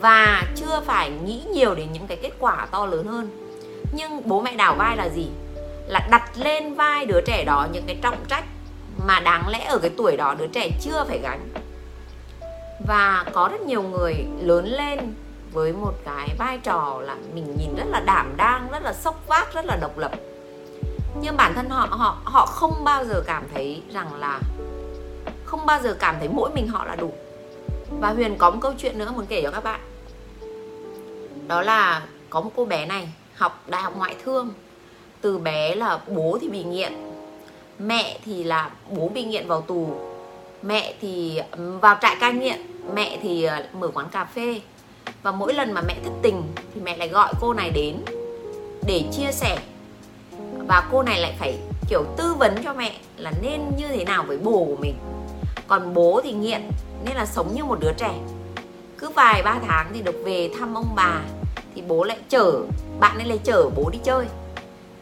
Và 0.00 0.42
chưa 0.56 0.82
phải 0.86 1.10
nghĩ 1.10 1.42
nhiều 1.52 1.74
đến 1.74 1.92
những 1.92 2.06
cái 2.06 2.16
kết 2.16 2.32
quả 2.38 2.66
to 2.70 2.86
lớn 2.86 3.06
hơn. 3.06 3.30
Nhưng 3.92 4.28
bố 4.28 4.40
mẹ 4.40 4.56
đảo 4.56 4.74
vai 4.74 4.96
là 4.96 5.08
gì? 5.08 5.28
Là 5.86 6.08
đặt 6.10 6.30
lên 6.36 6.74
vai 6.74 7.06
đứa 7.06 7.20
trẻ 7.26 7.44
đó 7.44 7.66
những 7.72 7.84
cái 7.86 7.96
trọng 8.02 8.16
trách 8.28 8.44
mà 9.06 9.20
đáng 9.20 9.48
lẽ 9.48 9.64
ở 9.64 9.78
cái 9.78 9.90
tuổi 9.96 10.16
đó 10.16 10.34
đứa 10.38 10.46
trẻ 10.46 10.70
chưa 10.80 11.04
phải 11.08 11.18
gánh 11.18 11.40
và 12.86 13.24
có 13.32 13.48
rất 13.52 13.60
nhiều 13.60 13.82
người 13.82 14.14
lớn 14.40 14.66
lên 14.66 15.14
với 15.52 15.72
một 15.72 15.92
cái 16.04 16.28
vai 16.38 16.58
trò 16.58 17.00
là 17.02 17.16
mình 17.34 17.56
nhìn 17.58 17.74
rất 17.76 17.86
là 17.88 18.00
đảm 18.00 18.32
đang, 18.36 18.68
rất 18.70 18.82
là 18.82 18.92
sốc 18.92 19.28
vác, 19.28 19.54
rất 19.54 19.64
là 19.64 19.76
độc 19.76 19.98
lập. 19.98 20.12
Nhưng 21.20 21.36
bản 21.36 21.54
thân 21.54 21.68
họ 21.68 21.86
họ 21.90 22.18
họ 22.24 22.46
không 22.46 22.84
bao 22.84 23.04
giờ 23.04 23.22
cảm 23.26 23.44
thấy 23.54 23.82
rằng 23.92 24.14
là, 24.14 24.40
không 25.44 25.66
bao 25.66 25.82
giờ 25.82 25.96
cảm 26.00 26.16
thấy 26.18 26.28
mỗi 26.28 26.50
mình 26.54 26.68
họ 26.68 26.84
là 26.84 26.96
đủ. 26.96 27.12
Và 28.00 28.10
huyền 28.10 28.36
có 28.38 28.50
một 28.50 28.58
câu 28.62 28.72
chuyện 28.78 28.98
nữa 28.98 29.12
muốn 29.14 29.26
kể 29.26 29.42
cho 29.42 29.50
các 29.50 29.64
bạn. 29.64 29.80
Đó 31.48 31.62
là 31.62 32.02
có 32.30 32.40
một 32.40 32.50
cô 32.56 32.64
bé 32.64 32.86
này 32.86 33.12
học 33.34 33.62
đại 33.66 33.82
học 33.82 33.92
ngoại 33.96 34.16
thương. 34.24 34.50
Từ 35.20 35.38
bé 35.38 35.74
là 35.74 35.98
bố 36.08 36.38
thì 36.40 36.48
bị 36.48 36.64
nghiện, 36.64 36.92
mẹ 37.78 38.18
thì 38.24 38.44
là 38.44 38.70
bố 38.90 39.08
bị 39.08 39.24
nghiện 39.24 39.48
vào 39.48 39.60
tù 39.60 40.09
mẹ 40.62 40.94
thì, 41.00 41.40
vào 41.80 41.98
trại 42.02 42.16
cai 42.20 42.32
nghiện, 42.32 42.60
mẹ 42.94 43.18
thì 43.22 43.44
ờ, 43.44 43.62
mở 43.72 43.88
quán 43.94 44.08
cà 44.12 44.24
phê. 44.24 44.60
Và 45.22 45.32
mỗi 45.32 45.54
lần 45.54 45.72
mà 45.72 45.80
mẹ 45.80 45.96
thất 46.04 46.12
tình 46.22 46.42
thì 46.74 46.80
mẹ 46.80 46.96
lại 46.96 47.08
gọi 47.08 47.32
cô 47.40 47.54
này 47.54 47.70
đến 47.70 47.96
để 48.86 49.04
chia 49.12 49.32
sẻ. 49.32 49.58
Và 50.68 50.88
cô 50.92 51.02
này 51.02 51.20
lại 51.20 51.34
phải, 51.38 51.58
kiểu, 51.88 52.04
tư 52.16 52.34
vấn 52.34 52.62
cho 52.64 52.74
mẹ 52.74 52.92
là 53.16 53.32
nên 53.42 53.60
như 53.76 53.88
thế 53.88 54.04
nào 54.04 54.24
với 54.26 54.38
bố 54.38 54.64
của 54.64 54.76
mình. 54.76 54.94
Còn 55.68 55.94
bố 55.94 56.20
thì 56.24 56.32
nghiện, 56.32 56.70
nên 57.04 57.16
là 57.16 57.26
sống 57.26 57.54
như 57.54 57.64
một 57.64 57.80
đứa 57.80 57.92
trẻ. 57.92 58.14
Cứ 58.98 59.08
vài 59.08 59.42
ba 59.42 59.58
tháng 59.66 59.86
thì 59.94 60.02
được 60.02 60.22
về 60.24 60.50
thăm 60.58 60.74
ông 60.74 60.92
bà, 60.96 61.20
thì 61.74 61.82
bố 61.82 62.04
lại 62.04 62.18
chở, 62.28 62.60
bạn 63.00 63.18
ấy 63.18 63.24
lại 63.24 63.38
chở 63.44 63.70
bố 63.76 63.90
đi 63.90 63.98
chơi. 64.04 64.26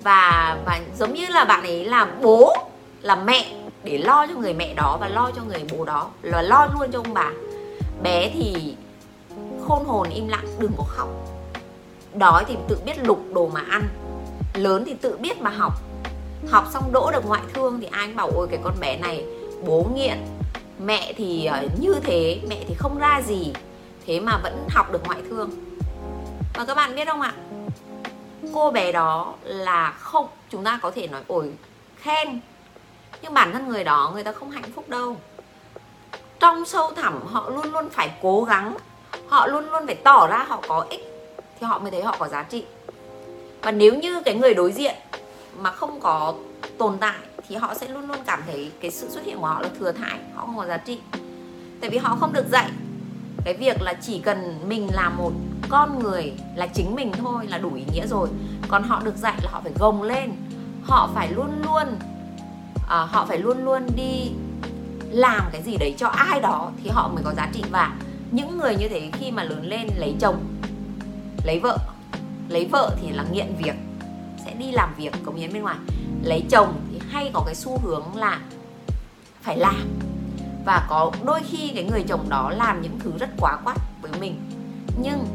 Và 0.02 0.56
và 0.66 0.80
giống 0.98 1.14
như 1.14 1.26
là 1.26 1.44
bạn 1.44 1.62
ấy 1.62 1.84
là 1.84 2.04
bố, 2.22 2.54
là 3.02 3.16
mẹ 3.16 3.54
để 3.84 3.98
lo 3.98 4.26
cho 4.26 4.34
người 4.34 4.54
mẹ 4.54 4.74
đó 4.74 4.96
và 5.00 5.08
lo 5.08 5.30
cho 5.36 5.42
người 5.42 5.64
bố 5.72 5.84
đó, 5.84 6.10
là 6.22 6.42
lo 6.42 6.68
luôn 6.74 6.90
cho 6.92 6.98
ông 6.98 7.14
bà. 7.14 7.30
Bé 8.02 8.30
thì 8.34 8.74
khôn 9.66 9.84
hồn 9.84 10.08
im 10.10 10.28
lặng, 10.28 10.46
đừng 10.58 10.72
có 10.76 10.84
khóc. 10.88 11.08
Đói 12.14 12.44
thì 12.48 12.56
tự 12.68 12.78
biết 12.84 12.98
lục 13.02 13.20
đồ 13.32 13.48
mà 13.48 13.64
ăn, 13.70 13.88
lớn 14.54 14.82
thì 14.86 14.94
tự 14.94 15.16
biết 15.16 15.40
mà 15.40 15.50
học. 15.50 15.72
Học 16.50 16.68
xong 16.72 16.92
đỗ 16.92 17.10
được 17.12 17.26
ngoại 17.26 17.42
thương 17.54 17.80
thì 17.80 17.88
anh 17.90 18.16
bảo, 18.16 18.30
ôi, 18.34 18.48
cái 18.50 18.60
con 18.64 18.74
bé 18.80 18.98
này 18.98 19.24
bố 19.66 19.86
nghiện. 19.94 20.18
Mẹ 20.84 21.12
thì 21.16 21.44
ờ, 21.44 21.62
như 21.80 21.94
thế, 22.02 22.40
mẹ 22.48 22.64
thì 22.68 22.74
không 22.74 22.98
ra 22.98 23.22
gì, 23.26 23.52
thế 24.06 24.20
mà 24.20 24.38
vẫn 24.42 24.66
học 24.70 24.92
được 24.92 25.02
ngoại 25.06 25.20
thương. 25.30 25.50
Và 26.54 26.64
các 26.64 26.74
bạn 26.74 26.94
biết 26.94 27.08
không 27.08 27.20
ạ? 27.20 27.32
Cô 28.54 28.70
bé 28.70 28.92
đó 28.92 29.34
là 29.44 29.90
không, 29.90 30.28
chúng 30.50 30.64
ta 30.64 30.78
có 30.82 30.90
thể 30.90 31.06
nói 31.06 31.22
ổi 31.26 31.50
khen 31.96 32.40
nhưng 33.22 33.34
bản 33.34 33.52
thân 33.52 33.68
người 33.68 33.84
đó, 33.84 34.10
người 34.14 34.24
ta 34.24 34.32
không 34.32 34.50
hạnh 34.50 34.72
phúc 34.74 34.88
đâu. 34.88 35.16
Trong 36.40 36.64
sâu 36.64 36.90
thẳm, 36.96 37.26
họ 37.26 37.50
luôn 37.50 37.72
luôn 37.72 37.88
phải 37.90 38.10
cố 38.22 38.44
gắng. 38.44 38.76
Họ 39.28 39.46
luôn 39.46 39.70
luôn 39.70 39.86
phải 39.86 39.94
tỏ 39.94 40.26
ra 40.26 40.44
họ 40.48 40.62
có 40.68 40.86
ích, 40.90 41.34
thì 41.60 41.66
họ 41.66 41.78
mới 41.78 41.90
thấy 41.90 42.02
họ 42.02 42.16
có 42.18 42.28
giá 42.28 42.42
trị. 42.42 42.64
Và 43.62 43.70
nếu 43.70 43.94
như 43.94 44.22
cái 44.24 44.34
người 44.34 44.54
đối 44.54 44.72
diện 44.72 44.94
mà 45.58 45.70
không 45.72 46.00
có 46.00 46.34
tồn 46.78 46.98
tại, 47.00 47.18
thì 47.48 47.56
họ 47.56 47.74
sẽ 47.74 47.88
luôn 47.88 48.08
luôn 48.08 48.16
cảm 48.26 48.42
thấy 48.46 48.70
cái 48.80 48.90
sự 48.90 49.10
xuất 49.10 49.24
hiện 49.24 49.38
của 49.40 49.46
họ 49.46 49.60
là 49.60 49.68
thừa 49.78 49.92
thãi, 49.92 50.18
họ 50.34 50.46
không 50.46 50.56
có 50.56 50.66
giá 50.66 50.76
trị. 50.76 51.00
Tại 51.80 51.90
vì 51.90 51.98
họ 51.98 52.16
không 52.20 52.32
được 52.32 52.46
dạy. 52.48 52.70
Cái 53.44 53.54
việc 53.54 53.82
là 53.82 53.94
chỉ 54.02 54.18
cần 54.18 54.60
mình 54.68 54.88
là 54.92 55.08
một 55.08 55.32
con 55.68 56.02
người 56.02 56.32
là 56.56 56.66
chính 56.66 56.94
mình 56.94 57.12
thôi 57.12 57.46
là 57.48 57.58
đủ 57.58 57.74
ý 57.74 57.82
nghĩa 57.92 58.06
rồi. 58.06 58.28
Còn 58.68 58.82
họ 58.82 59.00
được 59.04 59.16
dạy 59.16 59.34
là 59.42 59.50
họ 59.50 59.60
phải 59.64 59.72
gồng 59.78 60.02
lên. 60.02 60.32
Họ 60.84 61.10
phải 61.14 61.28
luôn 61.28 61.62
luôn 61.64 61.84
à, 62.88 62.98
họ 62.98 63.26
phải 63.26 63.38
luôn 63.38 63.64
luôn 63.64 63.86
đi 63.96 64.30
làm 65.10 65.42
cái 65.52 65.62
gì 65.62 65.76
đấy 65.76 65.94
cho 65.98 66.08
ai 66.08 66.40
đó 66.40 66.70
thì 66.82 66.90
họ 66.90 67.08
mới 67.08 67.24
có 67.24 67.34
giá 67.34 67.48
trị. 67.52 67.62
Và 67.70 67.96
những 68.30 68.58
người 68.58 68.76
như 68.76 68.88
thế 68.88 69.10
khi 69.12 69.30
mà 69.30 69.42
lớn 69.42 69.66
lên 69.66 69.88
lấy 69.96 70.14
chồng 70.20 70.44
lấy 71.44 71.60
vợ 71.60 71.78
lấy 72.48 72.68
vợ 72.72 72.96
thì 73.02 73.10
là 73.10 73.24
nghiện 73.32 73.54
việc 73.58 73.74
sẽ 74.44 74.54
đi 74.54 74.70
làm 74.72 74.94
việc 74.96 75.12
cống 75.24 75.36
hiến 75.36 75.52
bên 75.52 75.62
ngoài. 75.62 75.76
Lấy 76.22 76.44
chồng 76.50 76.80
thì 76.92 77.00
hay 77.10 77.30
có 77.34 77.42
cái 77.46 77.54
xu 77.54 77.78
hướng 77.78 78.16
là 78.16 78.40
phải 79.42 79.58
làm. 79.58 79.98
Và 80.64 80.86
có 80.88 81.12
đôi 81.24 81.40
khi 81.50 81.72
cái 81.74 81.84
người 81.84 82.02
chồng 82.08 82.28
đó 82.28 82.50
làm 82.50 82.82
những 82.82 82.98
thứ 82.98 83.12
rất 83.18 83.28
quá 83.40 83.58
quát 83.64 83.76
với 84.02 84.12
mình. 84.20 84.40
Nhưng 85.02 85.26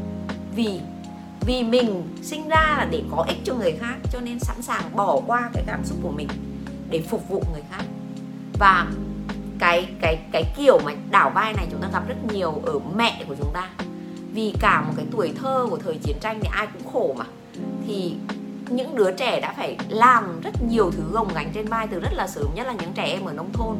vì 0.54 0.80
vì 1.40 1.62
mình 1.62 2.16
sinh 2.22 2.48
ra 2.48 2.74
là 2.78 2.88
để 2.90 3.02
có 3.10 3.24
ích 3.28 3.38
cho 3.44 3.54
người 3.54 3.72
khác 3.72 3.96
cho 4.12 4.20
nên 4.20 4.38
sẵn 4.40 4.62
sàng 4.62 4.96
bỏ 4.96 5.20
qua 5.26 5.50
cái 5.52 5.64
cảm 5.66 5.84
xúc 5.84 5.98
của 6.02 6.10
mình 6.10 6.28
để 6.94 7.00
phục 7.00 7.28
vụ 7.28 7.42
người 7.52 7.62
khác. 7.70 7.84
Và 8.58 8.86
cái 9.58 9.88
cái 10.00 10.18
cái 10.32 10.44
kiểu 10.56 10.78
mà 10.84 10.92
đảo 11.10 11.30
vai 11.34 11.52
này 11.52 11.66
chúng 11.70 11.80
ta 11.82 11.88
gặp 11.92 12.08
rất 12.08 12.14
nhiều 12.32 12.62
ở 12.66 12.78
mẹ 12.96 13.24
của 13.28 13.34
chúng 13.38 13.50
ta. 13.54 13.68
Vì 14.32 14.54
cả 14.60 14.80
một 14.80 14.92
cái 14.96 15.06
tuổi 15.12 15.32
thơ 15.40 15.66
của 15.70 15.78
thời 15.84 15.98
chiến 16.02 16.16
tranh 16.20 16.38
thì 16.42 16.48
ai 16.52 16.66
cũng 16.66 16.92
khổ 16.92 17.14
mà. 17.18 17.24
Thì 17.86 18.14
những 18.68 18.96
đứa 18.96 19.12
trẻ 19.12 19.40
đã 19.40 19.54
phải 19.56 19.76
làm 19.88 20.40
rất 20.40 20.62
nhiều 20.62 20.90
thứ 20.90 21.02
gồng 21.12 21.28
gánh 21.34 21.50
trên 21.54 21.66
vai 21.66 21.86
từ 21.86 22.00
rất 22.00 22.12
là 22.12 22.26
sớm, 22.26 22.46
nhất 22.54 22.66
là 22.66 22.72
những 22.72 22.92
trẻ 22.92 23.04
em 23.04 23.24
ở 23.24 23.32
nông 23.32 23.52
thôn. 23.52 23.76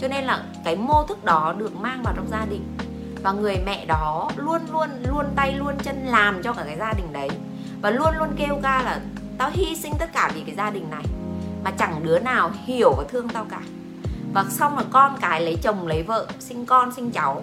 Cho 0.00 0.08
nên 0.08 0.24
là 0.24 0.44
cái 0.64 0.76
mô 0.76 1.04
thức 1.04 1.24
đó 1.24 1.54
được 1.58 1.76
mang 1.76 2.02
vào 2.02 2.14
trong 2.16 2.28
gia 2.30 2.44
đình. 2.44 2.76
Và 3.22 3.32
người 3.32 3.56
mẹ 3.66 3.86
đó 3.86 4.30
luôn 4.36 4.62
luôn 4.72 4.88
luôn 5.08 5.26
tay, 5.36 5.52
luôn 5.52 5.74
chân 5.82 6.06
làm 6.06 6.42
cho 6.42 6.52
cả 6.52 6.62
cái 6.66 6.76
gia 6.78 6.92
đình 6.92 7.12
đấy. 7.12 7.28
Và 7.82 7.90
luôn 7.90 8.14
luôn 8.18 8.28
kêu 8.36 8.58
ca 8.62 8.82
là 8.82 9.00
tao 9.38 9.50
hy 9.52 9.76
sinh 9.76 9.92
tất 9.98 10.12
cả 10.12 10.30
vì 10.34 10.40
cái 10.40 10.54
gia 10.54 10.70
đình 10.70 10.90
này 10.90 11.04
mà 11.64 11.70
chẳng 11.70 12.00
đứa 12.04 12.18
nào 12.18 12.50
hiểu 12.64 12.92
và 12.96 13.04
thương 13.08 13.28
tao 13.28 13.46
cả. 13.50 13.60
Và 14.34 14.44
xong 14.50 14.76
là 14.76 14.84
con 14.92 15.16
cái 15.20 15.40
lấy 15.40 15.56
chồng, 15.62 15.86
lấy 15.86 16.02
vợ, 16.02 16.26
sinh 16.40 16.66
con, 16.66 16.92
sinh 16.96 17.10
cháu. 17.10 17.42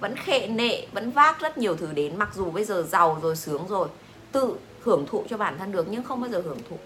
Vẫn 0.00 0.16
khệ 0.16 0.46
nệ, 0.46 0.86
vẫn 0.92 1.10
vác 1.10 1.40
rất 1.40 1.58
nhiều 1.58 1.76
thứ 1.76 1.88
đến. 1.94 2.16
Mặc 2.16 2.30
dù 2.34 2.50
bây 2.50 2.64
giờ 2.64 2.82
giàu 2.82 3.18
rồi, 3.22 3.36
sướng 3.36 3.62
rồi, 3.68 3.88
tự 4.32 4.54
hưởng 4.80 5.06
thụ 5.06 5.24
cho 5.30 5.36
bản 5.36 5.58
thân 5.58 5.72
được, 5.72 5.86
nhưng 5.90 6.02
không 6.02 6.20
bao 6.20 6.30
giờ 6.30 6.42
hưởng 6.44 6.58
thụ. 6.70 6.76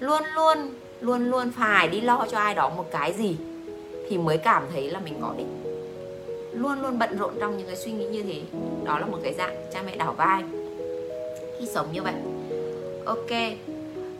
Luôn 0.00 0.22
luôn 0.34 0.58
luôn 1.00 1.30
luôn 1.30 1.50
phải 1.50 1.88
đi 1.88 2.00
lo 2.00 2.26
cho 2.30 2.38
ai 2.38 2.54
đó 2.54 2.68
một 2.68 2.86
cái 2.92 3.12
gì 3.12 3.36
thì 4.08 4.18
mới 4.18 4.38
cảm 4.38 4.62
thấy 4.72 4.90
là 4.90 5.00
mình 5.00 5.14
có 5.22 5.34
đích. 5.38 5.46
Luôn 6.52 6.82
luôn 6.82 6.98
bận 6.98 7.18
rộn 7.18 7.34
trong 7.40 7.58
những 7.58 7.66
cái 7.66 7.76
suy 7.76 7.92
nghĩ 7.92 8.06
như 8.06 8.22
thế. 8.22 8.42
Đó 8.84 8.98
là 8.98 9.06
một 9.06 9.18
cái 9.22 9.34
dạng 9.34 9.56
cha 9.72 9.82
mẹ 9.82 9.96
đảo 9.96 10.12
vai. 10.12 10.42
Khi 11.58 11.66
sống 11.74 11.86
như 11.92 12.02
vậy. 12.02 12.14
Ok 13.06 13.30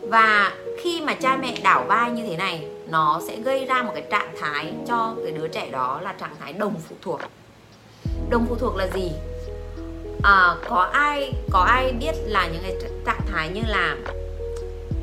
và 0.09 0.53
khi 0.77 1.01
mà 1.01 1.13
cha 1.13 1.37
mẹ 1.37 1.57
đảo 1.63 1.85
vai 1.87 2.11
như 2.11 2.23
thế 2.27 2.37
này 2.37 2.67
nó 2.87 3.21
sẽ 3.27 3.35
gây 3.35 3.65
ra 3.65 3.83
một 3.83 3.91
cái 3.93 4.03
trạng 4.11 4.35
thái 4.41 4.73
cho 4.87 5.15
cái 5.23 5.31
đứa 5.31 5.47
trẻ 5.47 5.69
đó 5.71 5.99
là 6.03 6.13
trạng 6.13 6.35
thái 6.39 6.53
đồng 6.53 6.75
phụ 6.89 6.95
thuộc. 7.01 7.21
Đồng 8.29 8.45
phụ 8.49 8.55
thuộc 8.55 8.75
là 8.75 8.87
gì? 8.87 9.11
À, 10.23 10.55
có 10.69 10.89
ai 10.93 11.33
có 11.51 11.59
ai 11.59 11.93
biết 11.99 12.15
là 12.25 12.47
những 12.47 12.61
cái 12.63 12.75
trạng 13.05 13.21
thái 13.31 13.49
như 13.49 13.61
là 13.67 13.95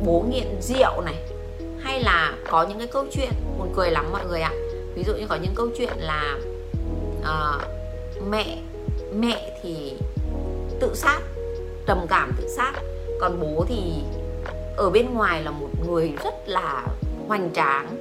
bố 0.06 0.24
nghiện 0.30 0.62
rượu 0.62 1.00
này 1.04 1.16
hay 1.80 2.00
là 2.00 2.34
có 2.50 2.66
những 2.68 2.78
cái 2.78 2.86
câu 2.86 3.06
chuyện 3.12 3.30
buồn 3.58 3.72
cười 3.76 3.90
lắm 3.90 4.06
mọi 4.12 4.26
người 4.26 4.40
ạ? 4.40 4.52
Ví 4.94 5.02
dụ 5.06 5.14
như 5.14 5.26
có 5.28 5.36
những 5.36 5.54
câu 5.54 5.68
chuyện 5.78 5.96
là 5.98 6.38
à, 7.24 7.58
mẹ 8.30 8.58
mẹ 9.14 9.60
thì 9.62 9.92
tự 10.80 10.94
sát 10.94 11.20
trầm 11.86 12.06
cảm 12.08 12.32
tự 12.36 12.48
sát 12.48 12.72
còn 13.20 13.40
bố 13.40 13.64
thì 13.68 13.80
ở 14.76 14.90
bên 14.90 15.14
ngoài 15.14 15.42
là 15.42 15.50
một 15.50 15.68
người 15.86 16.12
rất 16.24 16.34
là 16.48 16.86
hoành 17.28 17.50
tráng 17.54 17.96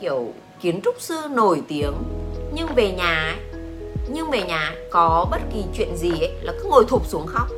kiểu 0.00 0.32
kiến 0.60 0.80
trúc 0.84 0.94
sư 0.98 1.16
nổi 1.30 1.62
tiếng. 1.68 1.94
Nhưng 2.54 2.66
về 2.74 2.92
nhà 2.92 3.36
ấy, 3.36 3.60
nhưng 4.08 4.30
về 4.30 4.42
nhà 4.42 4.74
có 4.90 5.26
bất 5.30 5.40
kỳ 5.54 5.64
chuyện 5.74 5.96
gì 5.96 6.10
ấy 6.10 6.32
là 6.40 6.52
cứ 6.52 6.68
ngồi 6.68 6.84
thụp 6.88 7.06
xuống 7.06 7.26
khóc. 7.26 7.48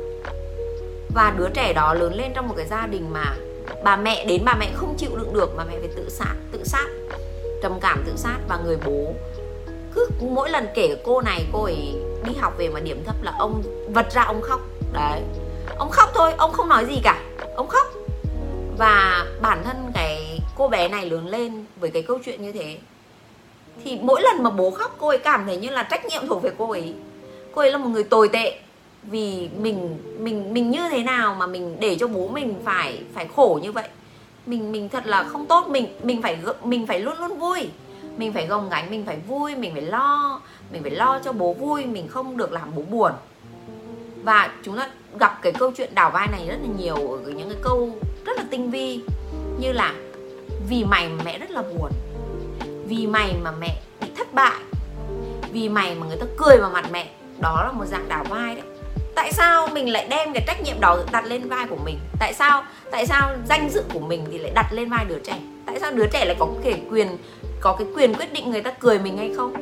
Và 1.15 1.33
đứa 1.37 1.49
trẻ 1.53 1.73
đó 1.73 1.93
lớn 1.93 2.13
lên 2.15 2.31
trong 2.35 2.47
một 2.47 2.53
cái 2.57 2.65
gia 2.67 2.87
đình 2.87 3.13
mà 3.13 3.35
bà 3.83 3.95
mẹ 3.95 4.25
đến 4.25 4.41
bà 4.45 4.55
mẹ 4.59 4.71
không 4.75 4.95
chịu 4.97 5.09
đựng 5.17 5.33
được 5.33 5.55
mà 5.57 5.63
mẹ 5.63 5.79
phải 5.79 5.89
tự 5.95 6.09
sát 6.09 6.35
tự 6.51 6.63
sát 6.63 6.87
trầm 7.61 7.79
cảm 7.81 8.03
tự 8.05 8.13
sát. 8.15 8.37
Và 8.47 8.59
người 8.65 8.77
bố 8.85 9.13
cứ 9.95 10.07
mỗi 10.21 10.49
lần 10.49 10.67
kể 10.75 10.97
cô 11.05 11.21
này 11.21 11.45
cô 11.53 11.63
ấy 11.63 11.95
đi 12.23 12.33
học 12.39 12.53
về 12.57 12.69
mà 12.69 12.79
điểm 12.79 13.03
thấp 13.05 13.15
là 13.21 13.33
ông 13.39 13.63
vật 13.93 14.11
ra 14.11 14.23
ông 14.23 14.41
khóc. 14.41 14.61
Đấy. 14.93 15.21
Ông 15.77 15.89
khóc 15.89 16.09
thôi 16.13 16.33
ông 16.37 16.53
không 16.53 16.69
nói 16.69 16.85
gì 16.85 16.99
cả. 17.03 17.23
Ông 17.55 17.67
khóc 17.67 17.94
và 18.77 19.25
bản 19.41 19.61
thân 19.63 19.91
cái 19.93 20.39
cô 20.55 20.67
bé 20.67 20.87
này 20.87 21.09
lớn 21.09 21.27
lên 21.27 21.65
với 21.79 21.89
cái 21.89 22.03
câu 22.03 22.19
chuyện 22.25 22.41
như 22.41 22.51
thế, 22.51 22.77
thì 23.83 23.99
mỗi 24.01 24.21
lần 24.21 24.43
mà 24.43 24.49
bố 24.49 24.71
khóc, 24.71 24.95
cô 24.99 25.07
ấy 25.07 25.17
cảm 25.17 25.45
thấy 25.45 25.57
như 25.57 25.69
là 25.69 25.83
trách 25.83 26.05
nhiệm 26.05 26.27
thuộc 26.27 26.43
về 26.43 26.51
cô 26.57 26.71
ấy. 26.71 26.93
Cô 27.55 27.61
ấy 27.61 27.71
là 27.71 27.77
một 27.77 27.89
người 27.89 28.03
tồi 28.03 28.29
tệ 28.29 28.59
vì 29.03 29.49
mình 29.57 29.97
mình 30.19 30.53
mình 30.53 30.71
như 30.71 30.89
thế 30.91 31.03
nào 31.03 31.35
mà 31.39 31.47
mình 31.47 31.77
để 31.79 31.95
cho 31.99 32.07
bố 32.07 32.27
mình 32.27 32.55
phải 32.65 33.03
phải 33.13 33.27
khổ 33.35 33.59
như 33.63 33.71
vậy. 33.71 33.87
Mình 34.45 34.71
mình 34.71 34.89
thật 34.89 35.07
là 35.07 35.23
không 35.23 35.45
tốt, 35.45 35.67
mình 35.67 35.87
mình 36.03 36.21
phải 36.21 36.37
mình 36.63 36.87
phải 36.87 36.99
luôn 36.99 37.17
luôn 37.19 37.39
vui. 37.39 37.69
Mình 38.17 38.33
phải 38.33 38.47
gồng 38.47 38.69
gánh, 38.69 38.91
mình 38.91 39.05
phải 39.05 39.17
vui, 39.27 39.55
mình 39.55 39.73
phải 39.73 39.81
lo, 39.81 40.41
mình 40.71 40.81
phải 40.81 40.91
lo 40.91 41.19
cho 41.23 41.33
bố 41.33 41.53
vui, 41.53 41.85
mình 41.85 42.07
không 42.07 42.37
được 42.37 42.51
làm 42.51 42.75
bố 42.75 42.81
buồn. 42.81 43.11
Và 44.23 44.49
chúng 44.63 44.77
ta 44.77 44.89
gặp 45.19 45.39
cái 45.41 45.51
câu 45.51 45.71
chuyện 45.77 45.95
đảo 45.95 46.11
vai 46.11 46.27
này 46.27 46.47
rất 46.47 46.57
là 46.61 46.69
nhiều 46.77 46.95
ở 46.95 47.31
những 47.31 47.49
cái 47.49 47.59
câu 47.61 47.89
rất 48.25 48.37
là 48.37 48.43
tinh 48.49 48.71
vi. 48.71 48.99
Như 49.59 49.71
là, 49.71 49.93
vì 50.69 50.83
mày 50.83 51.09
mà 51.09 51.23
mẹ 51.25 51.39
rất 51.39 51.51
là 51.51 51.61
buồn, 51.61 51.91
vì 52.87 53.07
mày 53.07 53.35
mà 53.43 53.51
mẹ 53.51 53.81
bị 54.01 54.07
thất 54.17 54.33
bại, 54.33 54.61
vì 55.51 55.69
mày 55.69 55.95
mà 55.95 56.07
người 56.07 56.17
ta 56.17 56.25
cười 56.37 56.57
vào 56.57 56.69
mặt 56.69 56.85
mẹ. 56.91 57.09
Đó 57.39 57.63
là 57.65 57.71
một 57.71 57.85
dạng 57.85 58.09
đảo 58.09 58.25
vai 58.29 58.55
đấy. 58.55 58.65
Tại 59.15 59.31
sao 59.31 59.67
mình 59.67 59.91
lại 59.91 60.07
đem 60.09 60.33
cái 60.33 60.43
trách 60.47 60.61
nhiệm 60.63 60.79
đó 60.79 60.99
đặt 61.11 61.25
lên 61.25 61.49
vai 61.49 61.67
của 61.67 61.77
mình? 61.85 61.99
Tại 62.19 62.33
sao 62.33 62.63
tại 62.91 63.05
sao 63.05 63.35
danh 63.49 63.69
dự 63.69 63.83
của 63.93 63.99
mình 63.99 64.25
thì 64.31 64.37
lại 64.37 64.51
đặt 64.55 64.73
lên 64.73 64.89
vai 64.89 65.05
đứa 65.05 65.19
trẻ? 65.19 65.39
Tại 65.65 65.79
sao 65.79 65.91
đứa 65.91 66.07
trẻ 66.07 66.25
lại 66.25 66.35
có 66.39 66.47
cái 66.63 66.81
quyền, 66.91 67.17
có 67.61 67.75
cái 67.79 67.87
quyền 67.95 68.13
quyết 68.13 68.33
định 68.33 68.51
người 68.51 68.61
ta 68.61 68.71
cười 68.71 68.99
mình 68.99 69.17
hay 69.17 69.33
không? 69.37 69.53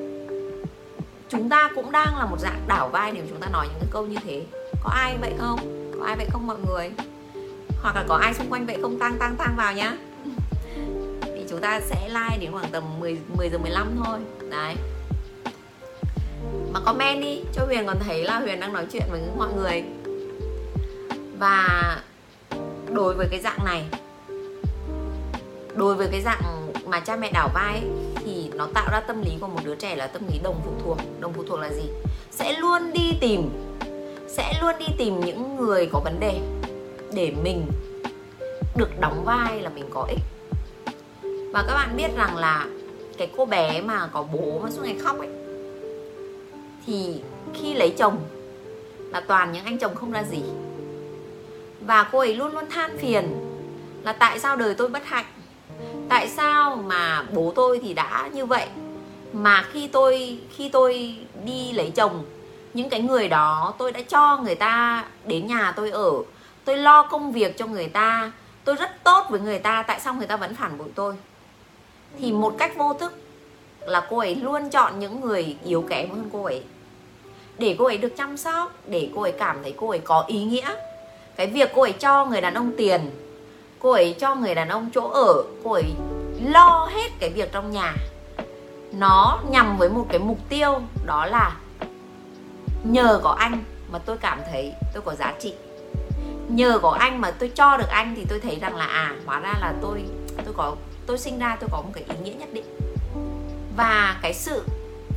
Chúng 1.30 1.49
ta 1.49 1.69
cũng 1.76 1.91
đang 1.91 2.17
là 2.17 2.26
một 2.26 2.39
dạng 2.39 2.62
đảo 2.67 2.89
vai 2.89 3.12
nếu 3.12 3.23
chúng 3.30 3.39
ta 3.39 3.47
nói 3.54 3.65
những 3.69 3.80
cái 3.80 3.89
câu 3.91 4.06
như 4.06 4.17
thế. 4.26 4.43
Có 4.84 4.89
ai 4.89 5.17
vậy 5.21 5.34
không? 5.39 5.60
Có 5.99 6.06
ai 6.06 6.15
vậy 6.15 6.28
không 6.30 6.47
mọi 6.47 6.58
người? 6.67 6.91
Hoặc 7.84 7.96
là 7.96 8.04
có 8.08 8.15
ai 8.15 8.34
xung 8.34 8.50
quanh 8.50 8.65
vậy 8.65 8.78
không? 8.82 9.00
Tăng 9.00 9.17
tăng 9.17 9.36
tăng 9.36 9.56
vào 9.58 9.74
nhá. 9.74 9.98
Thì 11.22 11.46
chúng 11.50 11.62
ta 11.62 11.80
sẽ 11.80 12.10
like 12.10 12.38
đến 12.41 12.52
khoảng 12.52 12.72
tầm 12.72 12.84
10 13.00 13.17
10 13.38 13.50
giờ 13.50 13.58
15 13.58 13.96
thôi. 14.06 14.19
Đấy. 14.50 14.76
Mà 16.72 16.80
comment 16.86 17.22
đi 17.22 17.43
cho 17.54 17.65
Huyền 17.65 17.86
còn 17.88 17.98
thấy 18.00 18.24
là 18.24 18.39
Huyền 18.39 18.60
đang 18.60 18.74
nói 18.74 18.86
chuyện 18.91 19.04
với 19.12 19.22
mọi 19.38 19.50
người. 19.54 19.84
Và 21.39 21.67
đối 22.91 23.13
với 23.13 23.28
cái 23.32 23.39
dạng 23.39 23.65
này 23.65 23.86
đối 25.76 25.96
với 25.96 26.08
cái 26.12 26.22
dạng 26.22 26.72
mà 26.86 27.00
cha 27.00 27.15
mẹ 27.15 27.32
đảo 27.32 27.50
vai 27.54 27.74
ấy, 27.74 27.84
thì 28.26 28.50
nó 28.56 28.67
tạo 28.74 28.88
ra 28.91 29.00
tâm 29.00 29.22
lý 29.22 29.32
của 29.41 29.48
một 29.48 29.60
đứa 29.63 29.76
trẻ 29.76 29.96
là 29.96 30.08
tâm 30.08 30.22
lý 30.32 30.39
đồng 30.43 30.62
phụ 30.65 30.72
thuộc. 30.84 30.98
Đồng 31.19 31.34
phụ 31.34 31.43
thuộc 31.48 31.60
là 31.60 31.69
gì? 31.69 31.89
Sẽ 32.32 32.60
luôn 32.60 32.93
đi 32.93 33.17
tìm 33.22 33.50
sẽ 34.28 34.54
luôn 34.62 34.76
đi 34.80 34.86
tìm 34.98 35.19
những 35.19 35.56
người 35.56 35.89
có 35.91 36.00
vấn 36.00 36.19
đề 36.19 36.39
để 37.15 37.34
mình 37.43 37.65
được 38.76 38.99
đóng 38.99 39.23
vai 39.26 39.62
là 39.62 39.69
mình 39.69 39.86
có 39.93 40.08
ích. 40.10 40.19
Và 41.54 41.63
các 41.67 41.73
bạn 41.73 41.97
biết 41.97 42.15
rằng 42.17 42.38
là 42.38 42.67
cái 43.17 43.30
cô 43.38 43.45
bé 43.45 43.82
mà 43.82 44.10
có 44.13 44.23
bố 44.23 44.60
mà 44.63 44.71
suốt 44.71 44.82
ngày 44.84 44.95
khóc 45.04 45.19
ấy, 45.19 45.30
thì 46.86 47.21
khi 47.54 47.73
lấy 47.73 47.93
chồng 47.97 48.17
là 49.12 49.19
toàn 49.19 49.52
những 49.52 49.65
anh 49.65 49.78
chồng 49.78 49.95
không 49.95 50.12
ra 50.12 50.23
gì. 50.23 50.41
Và 51.82 52.10
cô 52.12 52.19
ấy 52.19 52.36
luôn 52.36 52.54
luôn 52.54 52.63
than 52.69 52.97
phiền 52.97 53.34
là 54.04 54.13
tại 54.13 54.39
sao 54.39 54.56
đời 54.56 54.76
tôi 54.76 54.89
bất 54.89 55.06
hạnh? 55.06 55.26
Tại 56.10 56.28
sao 56.28 56.76
mà 56.76 57.26
bố 57.34 57.54
tôi 57.56 57.80
thì 57.84 57.93
đã 57.93 58.30
như 58.34 58.45
vậy? 58.45 58.67
Mà 59.34 59.65
khi 59.71 59.88
tôi 59.88 60.39
khi 60.56 60.69
tôi 60.69 61.15
đi 61.45 61.71
lấy 61.71 61.91
chồng, 61.95 62.23
những 62.73 62.89
cái 62.89 63.02
người 63.02 63.28
đó 63.28 63.73
tôi 63.78 63.91
đã 63.91 64.02
cho 64.02 64.38
người 64.38 64.56
ta 64.56 65.06
đến 65.26 65.47
nhà 65.47 65.73
tôi 65.76 65.91
ở 65.91 66.12
tôi 66.65 66.78
lo 66.78 67.04
công 67.04 67.32
việc 67.32 67.58
cho 67.58 67.67
người 67.67 67.88
ta. 67.88 68.32
Tôi 68.63 68.76
rất 68.76 69.04
tốt 69.04 69.26
với 69.30 69.39
người 69.39 69.60
ta 69.60 69.84
tại 69.88 69.99
sao 69.99 70.13
người 70.13 70.28
ta 70.28 70.38
vẫn 70.38 70.56
phản 70.56 70.78
bội 70.78 70.88
tôi? 70.95 71.15
Thì 72.19 72.32
một 72.32 72.56
cách 72.58 72.78
vô 72.78 72.93
thức 72.93 73.13
là 73.80 74.08
cô 74.10 74.17
ấy 74.17 74.36
luôn 74.36 74.69
chọn 74.69 74.99
những 74.99 75.21
người 75.21 75.58
yếu 75.65 75.82
kém 75.89 76.10
hơn 76.10 76.30
cô 76.34 76.43
ấy. 76.43 76.63
Để 77.58 77.76
cô 77.80 77.86
ấy 77.86 77.97
được 77.97 78.13
chăm 78.17 78.38
sóc 78.38 78.73
để 78.88 79.10
cô 79.15 79.21
ấy 79.21 79.32
cảm 79.32 79.63
thấy 79.63 79.73
cô 79.78 79.89
ấy 79.89 79.99
có 79.99 80.23
ý 80.28 80.43
nghĩa. 80.43 80.76
Cái 81.36 81.47
việc 81.47 81.71
cô 81.76 81.82
ấy 81.82 81.91
cho 81.91 82.26
người 82.26 82.41
đàn 82.41 82.54
ông 82.54 82.71
tiền 82.78 83.12
cô 83.80 83.91
ấy 83.91 84.15
cho 84.19 84.36
người 84.36 84.56
đàn 84.56 84.69
ông 84.69 84.89
chỗ 84.93 85.10
ở 85.10 85.43
cô 85.63 85.71
ấy 85.71 85.93
lo 86.43 86.89
hết 86.93 87.12
cái 87.19 87.30
việc 87.30 87.52
trong 87.52 87.71
nhà. 87.71 87.95
Nó 88.91 89.39
nhằm 89.49 89.78
với 89.78 89.89
một 89.89 90.06
cái 90.10 90.19
mục 90.19 90.38
tiêu 90.49 90.82
đó 91.06 91.26
là 91.26 91.58
nhờ 92.84 93.19
có 93.23 93.36
anh 93.39 93.63
mà 93.91 93.99
tôi 93.99 94.17
cảm 94.17 94.39
thấy 94.52 94.73
tôi 94.93 95.02
có 95.06 95.15
giá 95.15 95.34
trị 95.39 95.54
nhờ 96.49 96.79
có 96.82 96.89
anh 96.89 97.21
mà 97.21 97.32
tôi 97.32 97.51
cho 97.56 97.77
được 97.77 97.89
anh 97.89 98.13
thì 98.15 98.25
tôi 98.29 98.39
thấy 98.39 98.60
rằng 98.62 98.75
là 98.75 98.86
à 98.86 99.15
hóa 99.25 99.39
ra 99.39 99.53
là 99.62 99.73
tôi 99.82 100.03
tôi 100.45 100.53
có, 100.53 100.75
tôi 101.06 101.17
sinh 101.17 101.39
ra 101.39 101.58
tôi 101.60 101.69
có 101.71 101.82
một 101.82 101.91
cái 101.93 102.03
ý 102.03 102.15
nghĩa 102.23 102.34
nhất 102.34 102.49
định. 102.53 102.65
Và 103.77 104.19
cái 104.21 104.34
sự 104.34 104.63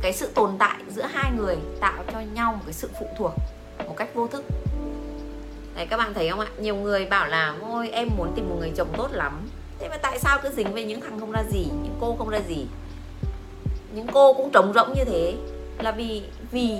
cái 0.01 0.13
sự 0.13 0.27
tồn 0.35 0.51
tại 0.59 0.77
giữa 0.89 1.05
hai 1.13 1.31
người 1.37 1.57
tạo 1.79 2.03
cho 2.11 2.19
nhau 2.19 2.53
một 2.53 2.61
cái 2.65 2.73
sự 2.73 2.89
phụ 2.99 3.07
thuộc 3.17 3.31
một 3.87 3.97
cách 3.97 4.09
vô 4.13 4.27
thức. 4.27 4.45
Đấy, 5.75 5.87
các 5.89 5.97
bạn 5.97 6.13
thấy 6.13 6.29
không 6.29 6.39
ạ? 6.39 6.47
Nhiều 6.59 6.75
người 6.75 7.05
bảo 7.05 7.27
là, 7.27 7.55
Ôi, 7.61 7.89
em 7.89 8.09
muốn 8.17 8.33
tìm 8.35 8.49
một 8.49 8.55
người 8.59 8.71
chồng 8.77 8.87
tốt 8.97 9.07
lắm. 9.11 9.47
Thế 9.79 9.89
mà 9.89 9.97
tại 9.97 10.19
sao 10.19 10.39
cứ 10.43 10.49
dính 10.49 10.73
với 10.73 10.85
những 10.85 11.01
thằng 11.01 11.19
không 11.19 11.31
ra 11.31 11.43
gì, 11.51 11.65
Những 11.83 11.97
cô 11.99 12.15
không 12.17 12.29
ra 12.29 12.39
gì? 12.47 12.67
Những 13.93 14.07
cô 14.13 14.33
cũng 14.33 14.49
trống 14.51 14.73
rỗng 14.75 14.93
như 14.95 15.03
thế. 15.05 15.35
Là 15.79 15.91
vì 15.91 16.23
vì 16.51 16.77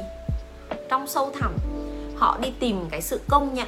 trong 0.90 1.08
sâu 1.08 1.32
thẳm 1.40 1.58
Họ 2.16 2.38
đi 2.42 2.54
tìm 2.60 2.86
cái 2.90 3.02
sự 3.02 3.20
công 3.28 3.54
nhận 3.54 3.68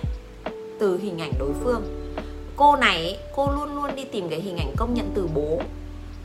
từ 0.79 0.97
hình 0.97 1.21
ảnh 1.21 1.31
đối 1.39 1.51
phương. 1.63 1.83
Cô 2.55 2.75
này 2.75 3.19
cô 3.35 3.51
luôn 3.51 3.75
luôn 3.75 3.95
đi 3.95 4.03
tìm 4.03 4.29
cái 4.29 4.41
hình 4.41 4.57
ảnh 4.57 4.73
công 4.77 4.93
nhận 4.93 5.11
từ 5.13 5.27
bố. 5.35 5.61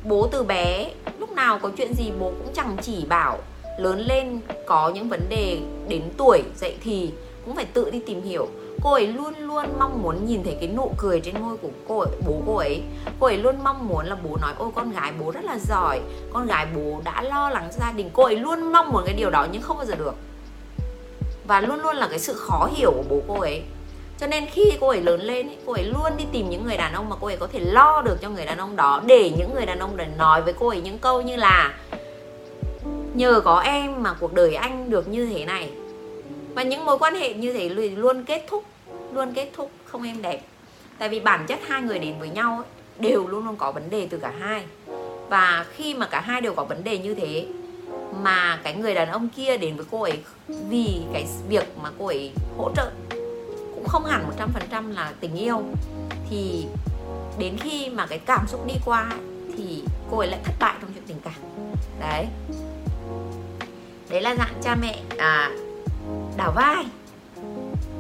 Bố 0.05 0.29
từ 0.33 0.43
bé 0.43 0.91
Lúc 1.19 1.33
nào 1.33 1.59
có 1.59 1.71
chuyện 1.77 1.95
gì 1.95 2.13
bố 2.21 2.27
cũng 2.27 2.53
chẳng 2.55 2.77
chỉ 2.83 3.05
bảo. 3.09 3.39
Lớn 3.79 4.01
lên 4.01 4.41
có 4.67 4.89
những 4.89 5.09
vấn 5.09 5.29
đề 5.29 5.61
đến 5.89 6.03
tuổi 6.17 6.43
dậy 6.57 6.77
thì 6.81 7.11
Cũng 7.45 7.57
phải 7.57 7.65
tự 7.65 7.91
đi 7.91 8.01
tìm 8.07 8.23
hiểu. 8.23 8.49
Cô 8.83 8.93
ấy 8.93 9.07
luôn 9.07 9.35
luôn 9.39 9.67
mong 9.79 10.03
muốn 10.03 10.27
nhìn 10.27 10.45
thấy 10.45 10.57
cái 10.61 10.69
nụ 10.69 10.91
cười 10.99 11.21
trên 11.21 11.41
môi 11.41 11.57
của 11.57 11.69
cô 11.89 11.99
ấy, 11.99 12.11
bố 12.27 12.43
cô 12.47 12.57
ấy. 12.57 12.83
Cô 13.21 13.27
ấy 13.27 13.39
luôn 13.39 13.57
mong 13.65 13.89
muốn 13.89 14.07
là 14.07 14.17
bố 14.25 14.37
nói 14.37 14.55
ôi 14.59 14.71
con 14.75 14.91
gái 14.91 15.13
bố 15.21 15.31
rất 15.31 15.45
là 15.45 15.59
giỏi. 15.69 16.01
Con 16.33 16.47
gái 16.47 16.67
bố 16.77 17.01
đã 17.05 17.23
lo 17.23 17.51
lắng 17.51 17.69
cho 17.73 17.79
gia 17.81 17.93
đình. 17.93 18.11
Cô 18.13 18.23
ấy 18.25 18.37
luôn 18.37 18.73
mong 18.73 18.91
muốn 18.93 19.03
cái 19.07 19.15
điều 19.15 19.31
đó 19.31 19.47
nhưng 19.53 19.63
không 19.63 19.77
bao 19.77 19.87
giờ 19.87 19.95
được. 19.95 20.15
Và 21.47 21.61
luôn 21.61 21.81
luôn 21.81 21.97
là 21.97 22.09
cái 22.09 22.19
sự 22.19 22.35
khó 22.37 22.69
hiểu 22.77 22.93
của 22.93 23.05
bố 23.09 23.21
cô 23.29 23.41
ấy 23.41 23.63
cho 24.19 24.27
nên 24.27 24.47
khi 24.47 24.73
cô 24.81 24.89
ấy 24.89 25.01
lớn 25.01 25.21
lên 25.21 25.51
cô 25.67 25.73
ấy 25.73 25.85
luôn 25.85 26.17
đi 26.17 26.25
tìm 26.33 26.51
những 26.51 26.65
người 26.65 26.77
đàn 26.77 26.93
ông 26.93 27.09
mà 27.09 27.17
cô 27.21 27.27
ấy 27.27 27.37
có 27.37 27.47
thể 27.47 27.61
lo 27.61 28.03
được 28.03 28.17
cho 28.23 28.31
người 28.31 28.47
đàn 28.47 28.59
ông 28.59 28.77
đó 28.77 29.03
để 29.07 29.33
những 29.39 29.55
người 29.55 29.67
đàn 29.67 29.79
ông 29.79 29.97
để 29.97 30.07
nói 30.19 30.43
với 30.43 30.55
cô 30.59 30.69
ấy 30.69 30.81
những 30.81 30.99
câu 30.99 31.23
như 31.23 31.37
là 31.37 31.75
nhờ 33.15 33.41
có 33.45 33.61
em 33.61 34.03
mà 34.03 34.15
cuộc 34.21 34.35
đời 34.35 34.55
anh 34.55 34.91
được 34.91 35.09
như 35.09 35.27
thế 35.27 35.45
này. 35.45 35.71
Và 36.55 36.63
những 36.63 36.85
mối 36.85 36.99
quan 36.99 37.15
hệ 37.15 37.35
như 37.35 37.53
thế 37.53 37.69
luôn 37.69 38.25
kết 38.25 38.45
thúc 38.49 38.65
luôn 39.13 39.33
kết 39.35 39.51
thúc 39.57 39.71
không 39.85 40.03
êm 40.03 40.23
đẹp. 40.23 40.41
Tại 40.99 41.09
vì 41.09 41.21
bản 41.21 41.47
chất 41.47 41.59
hai 41.67 41.83
người 41.83 41.99
đến 41.99 42.15
với 42.19 42.29
nhau 42.29 42.57
ấy, 42.57 42.67
đều 42.99 43.27
luôn 43.27 43.45
luôn 43.45 43.57
có 43.57 43.73
vấn 43.73 43.91
đề 43.91 44.07
từ 44.11 44.19
cả 44.19 44.33
hai. 44.41 44.63
Và 45.29 45.67
khi 45.77 45.95
mà 45.95 46.07
cả 46.07 46.21
hai 46.21 46.41
đều 46.41 46.55
có 46.55 46.65
vấn 46.65 46.85
đề 46.85 46.99
như 46.99 47.15
thế 47.15 47.47
mà 48.23 48.61
cái 48.63 48.75
người 48.75 48.95
đàn 48.95 49.09
ông 49.09 49.29
kia 49.29 49.57
đến 49.57 49.77
với 49.77 49.87
cô 49.91 50.03
ấy 50.03 50.19
vì 50.69 51.01
cái 51.13 51.27
việc 51.49 51.69
mà 51.83 51.91
cô 51.99 52.07
ấy 52.07 52.31
hỗ 52.57 52.71
trợ 52.77 52.91
cũng 53.85 53.91
không 53.91 54.05
hẳn 54.05 54.31
100% 54.71 54.93
là 54.95 55.13
tình 55.21 55.35
yêu. 55.35 55.63
Thì 56.31 56.67
đến 57.39 57.57
khi 57.59 57.89
mà 57.89 58.07
cái 58.07 58.19
cảm 58.19 58.47
xúc 58.47 58.67
đi 58.67 58.75
qua 58.85 59.11
thì 59.57 59.85
cô 60.11 60.19
ấy 60.19 60.29
lại 60.29 60.41
thất 60.45 60.53
bại 60.61 60.75
trong 60.81 60.91
chuyện 60.95 61.05
tình 61.07 61.21
cảm. 61.25 61.35
Đấy. 62.01 62.27
Đấy 64.11 64.21
là 64.21 64.35
dạng 64.35 64.55
cha 64.63 64.75
mẹ 64.75 65.03
à, 65.19 65.51
đảo 66.37 66.53
vai. 66.57 66.85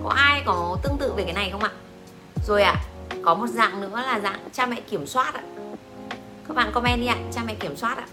Có 0.04 0.10
ai 0.10 0.42
có 0.46 0.76
tương 0.82 0.98
tự 0.98 1.12
về 1.16 1.24
cái 1.24 1.32
này 1.32 1.50
không 1.52 1.62
ạ? 1.62 1.70
Rồi 2.46 2.62
ạ 2.62 2.74
à, 3.08 3.16
có 3.24 3.34
một 3.34 3.46
dạng 3.46 3.80
nữa 3.80 4.02
là 4.06 4.20
dạng 4.20 4.48
cha 4.52 4.66
mẹ 4.66 4.80
kiểm 4.80 5.06
soát 5.06 5.34
ạ. 5.34 5.42
Các 6.48 6.56
bạn 6.56 6.72
comment 6.72 7.00
đi 7.00 7.06
ạ 7.06 7.16
cha 7.32 7.42
mẹ 7.46 7.54
kiểm 7.54 7.76
soát 7.76 7.98
ạ. 7.98 8.06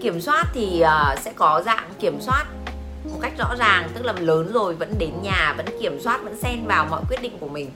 Kiểm 0.00 0.20
soát 0.20 0.44
thì 0.54 0.82
uh, 0.82 1.18
sẽ 1.18 1.32
có 1.36 1.62
dạng 1.66 1.88
kiểm 1.98 2.20
soát 2.20 2.44
một 3.04 3.18
cách 3.22 3.32
rõ 3.38 3.54
ràng 3.58 3.88
tức 3.94 4.04
là 4.04 4.12
lớn 4.18 4.50
rồi 4.52 4.74
vẫn 4.74 4.94
đến 4.98 5.12
nhà 5.22 5.54
vẫn 5.56 5.66
kiểm 5.80 6.00
soát 6.00 6.20
vẫn 6.24 6.36
xen 6.36 6.66
vào 6.66 6.86
mọi 6.90 7.02
quyết 7.08 7.22
định 7.22 7.38
của 7.40 7.48
mình. 7.48 7.70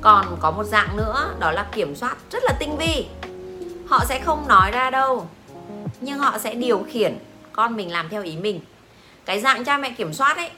Còn 0.00 0.36
có 0.40 0.50
một 0.50 0.64
dạng 0.64 0.96
nữa 0.96 1.34
đó 1.40 1.50
là 1.50 1.66
kiểm 1.72 1.96
soát 1.96 2.16
rất 2.30 2.42
là 2.44 2.52
tinh 2.58 2.76
vi. 2.76 3.06
Họ 3.86 4.04
sẽ 4.04 4.20
không 4.20 4.48
nói 4.48 4.70
ra 4.70 4.90
đâu 4.90 5.28
nhưng 6.00 6.18
họ 6.18 6.38
sẽ 6.38 6.54
điều 6.54 6.86
khiển 6.90 7.18
con 7.52 7.76
mình 7.76 7.92
làm 7.92 8.08
theo 8.08 8.22
ý 8.22 8.36
mình. 8.36 8.60
Cái 9.24 9.40
dạng 9.40 9.64
cha 9.64 9.78
mẹ 9.78 9.90
kiểm 9.90 10.12
soát 10.12 10.36
ấy 10.36 10.50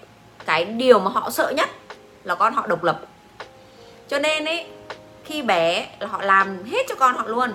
cái 0.46 0.64
điều 0.64 0.98
mà 0.98 1.10
họ 1.10 1.30
sợ 1.30 1.52
nhất 1.56 1.68
là 2.24 2.34
con 2.34 2.54
họ 2.54 2.66
độc 2.66 2.84
lập. 2.84 3.00
Cho 4.08 4.18
nên 4.18 4.44
ấy 4.44 4.66
khi 5.24 5.42
bé 5.42 5.88
là 5.98 6.06
họ 6.06 6.22
làm 6.22 6.64
hết 6.64 6.86
cho 6.88 6.94
con 6.94 7.14
họ 7.16 7.26
luôn. 7.26 7.50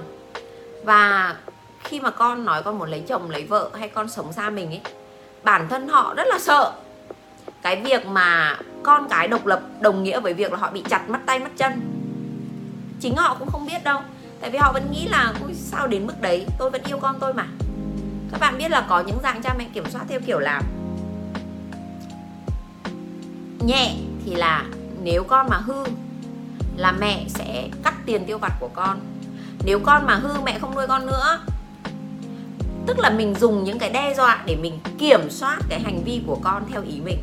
Và 0.84 1.36
khi 1.84 2.00
mà 2.00 2.12
con 2.12 2.46
nói 2.46 2.64
con 2.64 2.80
muốn 2.80 2.90
lấy 2.90 3.04
chồng, 3.08 3.30
lấy 3.30 3.44
vợ 3.44 3.70
hay 3.74 3.90
con 3.90 4.10
sống 4.10 4.34
xa 4.34 4.50
mình 4.50 4.70
ấy, 4.70 4.82
bản 5.44 5.68
thân 5.70 5.88
họ 5.88 6.14
rất 6.18 6.28
là 6.28 6.40
sợ. 6.40 6.74
Cái 7.62 7.82
việc 7.82 8.06
mà 8.06 8.58
con 8.84 9.08
cái 9.10 9.28
độc 9.28 9.46
lập, 9.46 9.62
đồng 9.82 10.04
nghĩa 10.04 10.20
với 10.20 10.34
việc 10.34 10.52
là 10.52 10.58
họ 10.58 10.72
bị 10.72 10.84
chặt 10.90 11.10
mất 11.10 11.20
tay 11.26 11.40
mất 11.40 11.50
chân, 11.58 11.82
chính 13.00 13.16
họ 13.16 13.36
cũng 13.40 13.50
không 13.52 13.66
biết 13.66 13.84
đâu. 13.84 14.00
Tại 14.42 14.50
vì 14.50 14.58
họ 14.58 14.72
vẫn 14.72 14.92
nghĩ 14.92 15.08
là 15.08 15.34
sao 15.56 15.88
đến 15.88 16.08
mức 16.08 16.22
đấy? 16.22 16.46
Tôi 16.60 16.70
vẫn 16.70 16.82
yêu 16.84 16.98
con 16.98 17.16
tôi 17.20 17.34
mà. 17.34 17.48
Các 18.32 18.40
bạn 18.40 18.58
biết 18.58 18.72
là 18.72 18.86
có 18.90 19.00
những 19.00 19.18
dạng 19.24 19.42
cha 19.42 19.54
mẹ 19.58 19.66
kiểm 19.74 19.90
soát 19.90 20.02
theo 20.08 20.20
kiểu 20.26 20.40
là 20.40 20.62
nhẹ 23.60 23.96
thì 24.26 24.36
là 24.36 24.66
nếu 25.04 25.24
con 25.24 25.48
mà 25.50 25.58
hư 25.58 25.84
là 26.78 26.92
mẹ 26.92 27.26
sẽ 27.28 27.70
cắt 27.84 27.94
tiền 28.06 28.26
tiêu 28.26 28.38
vặt 28.38 28.52
của 28.60 28.70
con. 28.74 29.00
Nếu 29.66 29.80
con 29.80 30.06
mà 30.06 30.16
hư 30.16 30.42
mẹ 30.42 30.60
không 30.60 30.76
nuôi 30.76 30.88
con 30.88 31.06
nữa 31.06 31.40
tức 32.88 33.00
là 33.00 33.10
mình 33.10 33.36
dùng 33.36 33.64
những 33.64 33.80
cái 33.80 33.90
đe 33.90 34.14
dọa 34.18 34.44
để 34.46 34.56
mình 34.56 34.80
kiểm 34.98 35.30
soát 35.30 35.60
cái 35.70 35.80
hành 35.80 36.04
vi 36.04 36.22
của 36.28 36.38
con 36.44 36.64
theo 36.72 36.82
ý 36.82 37.02
mình. 37.02 37.20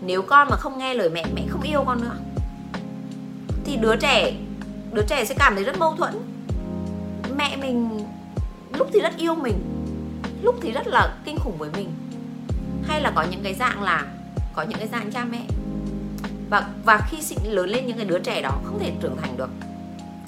Nếu 0.00 0.22
con 0.22 0.48
mà 0.50 0.56
không 0.56 0.78
nghe 0.78 0.94
lời 0.94 1.10
mẹ 1.10 1.24
mẹ 1.34 1.42
không 1.48 1.62
yêu 1.62 1.84
con 1.86 2.00
nữa, 2.00 2.16
thì 3.64 3.76
đứa 3.76 3.96
trẻ 3.96 4.34
đứa 4.92 5.02
trẻ 5.02 5.24
sẽ 5.24 5.34
cảm 5.38 5.54
thấy 5.54 5.64
rất 5.64 5.78
mâu 5.78 5.94
thuẫn. 5.96 6.14
Mẹ 7.36 7.56
mình 7.56 8.06
lúc 8.78 8.88
thì 8.92 9.00
rất 9.00 9.16
yêu 9.16 9.34
mình, 9.34 9.54
lúc 10.42 10.54
thì 10.62 10.72
rất 10.72 10.86
là 10.86 11.14
kinh 11.24 11.38
khủng 11.38 11.58
với 11.58 11.70
mình. 11.76 11.88
Hay 12.82 13.00
là 13.00 13.12
có 13.14 13.24
những 13.30 13.42
cái 13.42 13.54
dạng 13.54 13.82
là, 13.82 14.06
có 14.52 14.62
những 14.62 14.78
cái 14.78 14.88
dạng 14.88 15.12
cha 15.12 15.24
mẹ. 15.24 15.46
Và 16.50 16.68
và 16.84 17.06
khi 17.10 17.22
sinh 17.22 17.38
lớn 17.44 17.68
lên 17.68 17.86
những 17.86 17.96
cái 17.96 18.06
đứa 18.06 18.18
trẻ 18.18 18.42
đó 18.42 18.60
không 18.64 18.78
thể 18.78 18.92
trưởng 19.00 19.16
thành 19.22 19.36
được. 19.36 19.50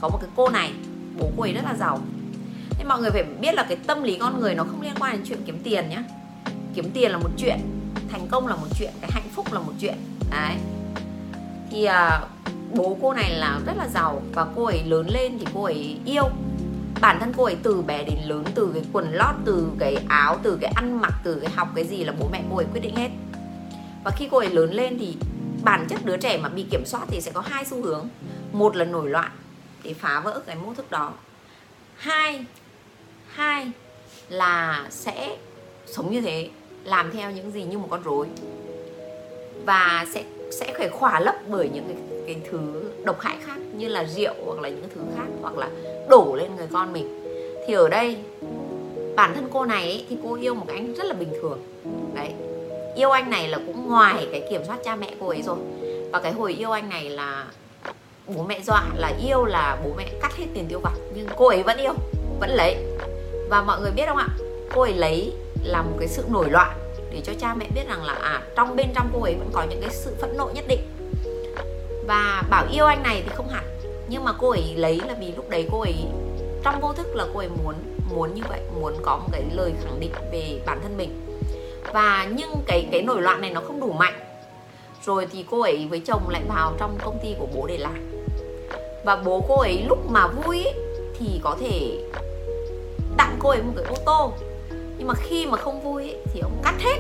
Có 0.01 0.09
một 0.09 0.19
cái 0.21 0.31
cô 0.37 0.49
này, 0.49 0.73
bố 1.19 1.31
cô 1.37 1.43
ấy 1.43 1.53
rất 1.53 1.65
là 1.65 1.75
giàu 1.75 2.01
thế 2.79 2.85
mọi 2.85 3.01
người 3.01 3.11
phải 3.11 3.25
biết 3.25 3.55
là 3.55 3.67
cái 3.69 3.79
tâm 3.87 4.03
lý 4.03 4.17
con 4.21 4.41
người 4.41 4.55
nó 4.55 4.65
không 4.65 4.83
liên 4.83 4.95
quan 5.01 5.13
đến 5.13 5.23
chuyện 5.27 5.43
kiếm 5.47 5.59
tiền 5.65 5.89
nhá. 5.89 6.03
Kiếm 6.75 6.91
tiền 6.95 7.11
là 7.11 7.19
một 7.19 7.31
chuyện 7.37 7.59
thành 8.11 8.29
công 8.29 8.47
là 8.47 8.57
một 8.57 8.67
chuyện 8.79 8.93
cái 9.01 9.11
hạnh 9.13 9.29
phúc 9.35 9.53
là 9.53 9.61
một 9.61 9.73
chuyện. 9.81 9.95
Đấy. 10.31 10.57
Thì 11.71 11.85
à, 11.85 12.21
bố 12.73 12.99
cô 13.03 13.13
này 13.13 13.31
là 13.31 13.61
rất 13.67 13.77
là 13.77 13.89
giàu 13.89 14.23
và 14.33 14.47
cô 14.57 14.65
ấy 14.65 14.83
lớn 14.85 15.07
lên 15.11 15.39
thì 15.39 15.47
cô 15.55 15.65
ấy 15.65 15.99
yêu. 16.05 16.29
Bản 17.01 17.21
thân 17.21 17.33
cô 17.37 17.45
ấy 17.45 17.57
từ 17.63 17.83
bé 17.83 18.05
đến 18.05 18.19
lớn 18.27 18.45
từ 18.55 18.71
cái 18.75 18.83
quần 18.93 19.13
lót 19.13 19.35
từ 19.45 19.69
cái 19.79 19.97
áo 20.09 20.39
từ 20.43 20.59
cái 20.61 20.73
ăn 20.77 21.01
mặc 21.01 21.13
từ 21.25 21.41
cái 21.41 21.51
học 21.51 21.69
cái 21.75 21.85
gì 21.85 22.05
là 22.05 22.13
bố 22.19 22.29
mẹ 22.33 22.43
cô 22.51 22.57
ấy 22.57 22.67
quyết 22.73 22.81
định 22.81 22.97
hết. 22.97 23.11
Và 24.05 24.11
khi 24.11 24.29
cô 24.31 24.39
ấy 24.39 24.51
lớn 24.51 24.73
lên 24.73 24.99
thì 24.99 25.17
bản 25.63 25.87
chất 25.89 26.05
đứa 26.05 26.17
trẻ 26.17 26.39
mà 26.39 26.49
bị 26.49 26.67
kiểm 26.71 26.83
soát 26.87 27.05
thì 27.09 27.21
sẽ 27.21 27.31
có 27.33 27.41
hai 27.41 27.65
xu 27.65 27.83
hướng. 27.83 28.09
Một 28.53 28.77
là 28.77 28.85
nổi 28.85 29.11
loạn 29.11 29.31
để 29.83 29.95
phá 29.95 30.21
vỡ 30.21 30.41
cái 30.47 30.57
mô 30.57 30.75
thức 30.75 30.91
đó. 30.91 31.13
Hai 31.97 32.45
hai 33.35 33.67
là 34.29 34.87
sẽ 34.91 35.37
sống 35.87 36.13
như 36.13 36.21
thế 36.21 36.49
làm 36.85 37.11
theo 37.13 37.31
những 37.31 37.51
gì 37.51 37.63
như 37.63 37.79
một 37.79 37.89
con 37.91 38.03
rối. 38.03 38.27
Và 39.65 40.07
sẽ 40.15 40.25
sẽ 40.51 40.75
phải 40.79 40.89
khỏa 40.89 41.21
lấp 41.21 41.35
bởi 41.49 41.71
những 41.75 41.85
cái, 41.89 41.97
cái 42.27 42.37
thứ 42.51 42.91
độc 43.05 43.21
hại 43.21 43.37
khác 43.45 43.57
như 43.73 43.89
là 43.89 44.05
rượu 44.05 44.35
hoặc 44.45 44.61
là 44.61 44.69
những 44.69 44.89
thứ 44.95 45.01
khác 45.17 45.27
hoặc 45.43 45.59
là 45.59 45.69
đổ 46.09 46.37
lên 46.39 46.57
người 46.57 46.67
con 46.73 46.93
mình. 46.93 47.21
Thì 47.67 47.75
ở 47.75 47.89
đây 47.89 48.17
bản 49.17 49.35
thân 49.35 49.49
cô 49.53 49.65
này 49.65 49.83
ấy, 49.83 50.07
thì 50.09 50.17
cô 50.23 50.35
yêu 50.35 50.55
một 50.55 50.67
anh 50.69 50.95
rất 50.95 51.07
là 51.07 51.15
bình 51.15 51.33
thường. 51.43 51.63
Đấy 52.15 52.33
yêu 52.97 53.11
anh 53.11 53.31
này 53.31 53.49
là 53.49 53.59
cũng 53.67 53.89
ngoài 53.89 54.29
cái 54.33 54.47
kiểm 54.51 54.63
soát 54.67 54.79
cha 54.85 54.97
mẹ 54.97 55.15
cô 55.21 55.29
ấy 55.29 55.43
rồi. 55.43 55.59
Và 56.13 56.21
cái 56.21 56.33
hồi 56.33 56.53
yêu 56.53 56.71
anh 56.71 56.89
này 56.89 57.11
là 57.11 57.47
bố 58.27 58.43
mẹ 58.43 58.61
dọa 58.61 58.85
là 58.95 59.13
yêu 59.25 59.45
là 59.45 59.79
bố 59.85 59.91
mẹ 59.97 60.09
cắt 60.23 60.37
hết 60.37 60.47
tiền 60.55 60.67
tiêu 60.69 60.81
vặt 60.81 60.95
nhưng 61.15 61.27
cô 61.37 61.49
ấy 61.49 61.63
vẫn 61.63 61.77
yêu 61.77 61.95
vẫn 62.41 62.51
lấy 62.51 62.77
và 63.49 63.63
mọi 63.63 63.81
người 63.81 63.91
biết 63.91 64.05
không 64.09 64.17
ạ? 64.17 64.29
Cô 64.75 64.83
ấy 64.83 64.95
lấy 64.95 65.33
là 65.63 65.83
một 65.83 65.97
cái 65.99 66.09
sự 66.09 66.25
nổi 66.29 66.51
loạn 66.51 66.79
để 67.11 67.21
cho 67.25 67.33
cha 67.41 67.55
mẹ 67.55 67.67
biết 67.75 67.89
rằng 67.89 68.05
là 68.05 68.13
à 68.13 68.43
trong 68.57 68.77
bên 68.77 68.87
trong 68.95 69.11
cô 69.15 69.23
ấy 69.23 69.35
vẫn 69.35 69.51
có 69.53 69.63
những 69.63 69.81
cái 69.81 69.91
sự 69.91 70.15
phẫn 70.21 70.37
nộ 70.37 70.51
nhất 70.55 70.65
định. 70.69 70.81
Và 72.07 72.43
bảo 72.51 72.67
yêu 72.73 72.87
anh 72.87 73.03
này 73.03 73.23
thì 73.27 73.31
không 73.35 73.49
hẳn 73.49 73.65
nhưng 74.09 74.25
mà 74.25 74.33
cô 74.39 74.51
ấy 74.51 74.75
lấy 74.77 75.01
là 75.07 75.15
vì 75.21 75.33
lúc 75.37 75.51
đấy 75.51 75.69
cô 75.73 75.81
ấy 75.81 75.95
trong 76.65 76.81
vô 76.81 76.93
thức 76.93 77.17
là 77.17 77.27
cô 77.35 77.39
ấy 77.39 77.49
muốn 77.49 77.75
muốn 78.15 78.35
như 78.35 78.43
vậy 78.49 78.61
muốn 78.81 78.95
có 79.03 79.17
một 79.17 79.29
cái 79.33 79.43
lời 79.53 79.73
khẳng 79.85 80.01
định 80.01 80.13
về 80.33 80.61
bản 80.67 80.81
thân 80.83 80.97
mình. 80.97 81.21
Và 81.93 82.29
nhưng 82.37 82.51
cái 82.67 82.89
cái 82.93 83.03
nổi 83.03 83.23
loạn 83.23 83.41
này 83.41 83.51
nó 83.51 83.61
không 83.61 83.81
đủ 83.81 83.93
mạnh. 83.93 84.15
Rồi 85.05 85.27
thì 85.33 85.45
cô 85.51 85.63
ấy 85.63 85.87
với 85.91 86.01
chồng 86.01 86.29
lại 86.29 86.43
vào 86.49 86.73
trong 86.79 86.99
công 87.05 87.19
ty 87.23 87.35
của 87.39 87.47
bố 87.55 87.67
để 87.67 87.79
làm. 87.79 88.11
Và 89.05 89.17
bố 89.17 89.45
cô 89.49 89.57
ấy 89.57 89.83
lúc 89.89 89.99
mà 90.11 90.27
vui 90.27 90.65
ấy, 90.65 90.75
thì 91.19 91.41
có 91.43 91.57
thể 91.61 91.99
cô 93.45 93.51
ấy 93.51 93.63
một 93.63 93.73
cái 93.77 93.85
ô 93.85 93.95
tô. 94.07 94.33
Nhưng 94.99 95.09
mà 95.09 95.15
khi 95.15 95.47
mà 95.47 95.57
không 95.57 95.83
vui 95.83 96.03
ấy, 96.03 96.17
thì 96.33 96.41
ông 96.41 96.61
cắt 96.65 96.75
hết. 96.79 96.99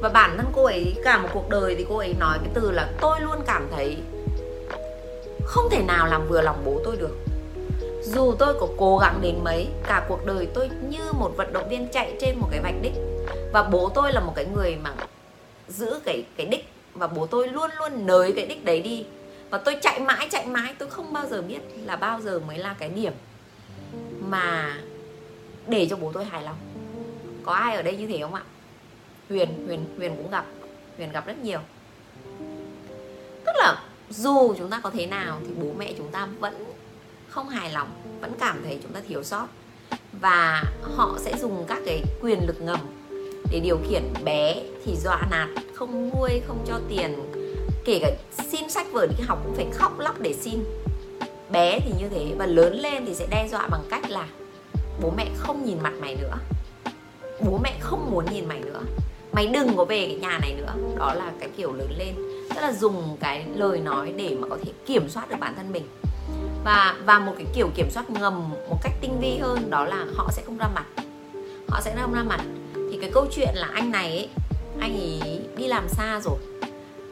Và 0.00 0.08
bản 0.08 0.36
thân 0.36 0.46
cô 0.52 0.64
ấy 0.64 0.94
cả 1.04 1.18
một 1.18 1.28
cuộc 1.34 1.48
đời 1.48 1.74
thì 1.74 1.86
cô 1.88 1.96
ấy 1.96 2.14
nói 2.18 2.38
cái 2.40 2.50
từ 2.54 2.70
là 2.70 2.92
tôi 3.00 3.20
luôn 3.20 3.38
cảm 3.46 3.68
thấy 3.76 3.96
không 5.44 5.70
thể 5.70 5.82
nào 5.82 6.06
làm 6.06 6.28
vừa 6.28 6.42
lòng 6.42 6.62
bố 6.64 6.80
tôi 6.84 6.96
được. 6.96 7.16
Dù 8.02 8.34
tôi 8.38 8.54
có 8.60 8.68
cố 8.76 8.98
gắng 8.98 9.18
đến 9.22 9.38
mấy 9.44 9.68
cả 9.86 10.06
cuộc 10.08 10.26
đời 10.26 10.48
tôi 10.54 10.70
như 10.88 11.12
một 11.12 11.32
vận 11.36 11.52
động 11.52 11.68
viên 11.68 11.88
chạy 11.88 12.16
trên 12.20 12.38
một 12.38 12.48
cái 12.50 12.60
vạch 12.60 12.82
đích. 12.82 12.94
Và 13.52 13.62
bố 13.62 13.88
tôi 13.94 14.12
là 14.12 14.20
một 14.20 14.32
cái 14.36 14.46
người 14.54 14.76
mà 14.82 14.94
giữ 15.68 16.00
cái 16.04 16.24
cái 16.36 16.46
đích. 16.46 16.68
Và 16.94 17.06
bố 17.06 17.26
tôi 17.26 17.48
luôn 17.48 17.70
luôn 17.78 18.06
nới 18.06 18.32
cái 18.32 18.46
đích 18.46 18.64
đấy 18.64 18.80
đi. 18.80 19.06
Và 19.50 19.58
tôi 19.58 19.76
chạy 19.82 20.00
mãi 20.00 20.28
chạy 20.30 20.46
mãi 20.46 20.74
tôi 20.78 20.90
không 20.90 21.12
bao 21.12 21.26
giờ 21.30 21.42
biết 21.42 21.60
là 21.84 21.96
bao 21.96 22.20
giờ 22.20 22.38
mới 22.38 22.58
là 22.58 22.74
cái 22.78 22.88
điểm 22.88 23.12
mà 24.20 24.76
để 25.68 25.86
cho 25.90 25.96
bố 25.96 26.12
tôi 26.12 26.24
hài 26.24 26.42
lòng. 26.42 26.56
Có 27.44 27.52
ai 27.52 27.76
ở 27.76 27.82
đây 27.82 27.96
như 27.96 28.06
thế 28.06 28.18
không 28.20 28.34
ạ? 28.34 28.42
Huyền 29.28 29.66
huyền 29.66 29.84
huyền 29.96 30.16
cũng 30.16 30.30
gặp. 30.30 30.44
Huyền 30.96 31.12
gặp 31.12 31.26
rất 31.26 31.38
nhiều. 31.38 31.60
Tức 33.44 33.52
là 33.54 33.82
dù 34.10 34.54
chúng 34.58 34.70
ta 34.70 34.80
có 34.82 34.90
thế 34.90 35.06
nào 35.06 35.40
thì 35.46 35.52
bố 35.60 35.68
mẹ 35.78 35.92
chúng 35.98 36.08
ta 36.08 36.28
vẫn 36.40 36.64
không 37.28 37.48
hài 37.48 37.70
lòng, 37.70 37.88
vẫn 38.20 38.32
cảm 38.38 38.60
thấy 38.64 38.78
chúng 38.82 38.92
ta 38.92 39.00
thiếu 39.08 39.22
sót. 39.22 39.46
Và 40.20 40.62
họ 40.82 41.18
sẽ 41.18 41.38
dùng 41.38 41.64
các 41.68 41.78
cái 41.86 42.02
quyền 42.22 42.46
lực 42.46 42.62
ngầm 42.62 42.80
để 43.52 43.60
điều 43.60 43.78
khiển 43.88 44.02
bé 44.24 44.62
thì 44.84 44.96
dọa 44.96 45.26
nạt, 45.30 45.48
không 45.74 46.10
nuôi, 46.10 46.40
không 46.46 46.64
cho 46.68 46.80
tiền. 46.88 47.32
Kể 47.84 47.98
cả 48.02 48.10
xin 48.50 48.70
sách 48.70 48.86
vở 48.92 49.06
đi 49.06 49.24
học 49.26 49.40
cũng 49.44 49.54
phải 49.54 49.66
khóc 49.72 49.98
lóc 49.98 50.20
để 50.20 50.34
xin. 50.34 50.64
Bé 51.50 51.78
thì 51.80 51.92
như 51.98 52.08
thế 52.08 52.34
và 52.38 52.46
lớn 52.46 52.80
lên 52.80 53.06
thì 53.06 53.14
sẽ 53.14 53.26
đe 53.30 53.48
dọa 53.50 53.68
bằng 53.68 53.82
cách 53.90 54.10
là 54.10 54.28
bố 55.00 55.12
mẹ 55.16 55.26
không 55.36 55.64
nhìn 55.64 55.78
mặt 55.82 55.92
mày 56.00 56.16
nữa. 56.16 56.34
Bố 57.40 57.58
mẹ 57.62 57.76
không 57.80 58.10
muốn 58.10 58.24
nhìn 58.32 58.48
mày 58.48 58.60
nữa. 58.60 58.80
Mày 59.32 59.46
đừng 59.46 59.76
có 59.76 59.84
về 59.84 60.06
cái 60.06 60.16
nhà 60.16 60.38
này 60.42 60.54
nữa. 60.54 60.74
Đó 60.98 61.14
là 61.14 61.32
cái 61.40 61.48
kiểu 61.56 61.72
lớn 61.72 61.90
lên. 61.98 62.14
Tức 62.54 62.60
là 62.60 62.72
dùng 62.72 63.16
cái 63.20 63.46
lời 63.54 63.80
nói 63.80 64.12
để 64.16 64.36
mà 64.40 64.48
có 64.48 64.58
thể 64.64 64.72
kiểm 64.86 65.08
soát 65.08 65.30
được 65.30 65.36
bản 65.40 65.54
thân 65.56 65.72
mình. 65.72 65.88
Và 66.64 66.96
và 67.04 67.18
một 67.18 67.32
cái 67.36 67.46
kiểu 67.54 67.68
kiểm 67.74 67.90
soát 67.90 68.10
ngầm 68.10 68.50
một 68.50 68.78
cách 68.82 68.92
tinh 69.00 69.20
vi 69.20 69.38
hơn 69.38 69.70
đó 69.70 69.84
là 69.84 70.06
họ 70.14 70.28
sẽ 70.32 70.42
không 70.46 70.58
ra 70.58 70.68
mặt. 70.74 70.84
Họ 71.68 71.80
sẽ 71.80 71.96
không 72.00 72.14
ra 72.14 72.22
mặt. 72.22 72.40
Thì 72.74 72.98
cái 73.00 73.10
câu 73.14 73.26
chuyện 73.30 73.54
là 73.54 73.68
anh 73.72 73.90
này 73.90 74.08
ấy, 74.08 74.28
anh 74.80 74.92
ấy 75.00 75.40
đi 75.56 75.66
làm 75.66 75.88
xa 75.88 76.20
rồi. 76.24 76.38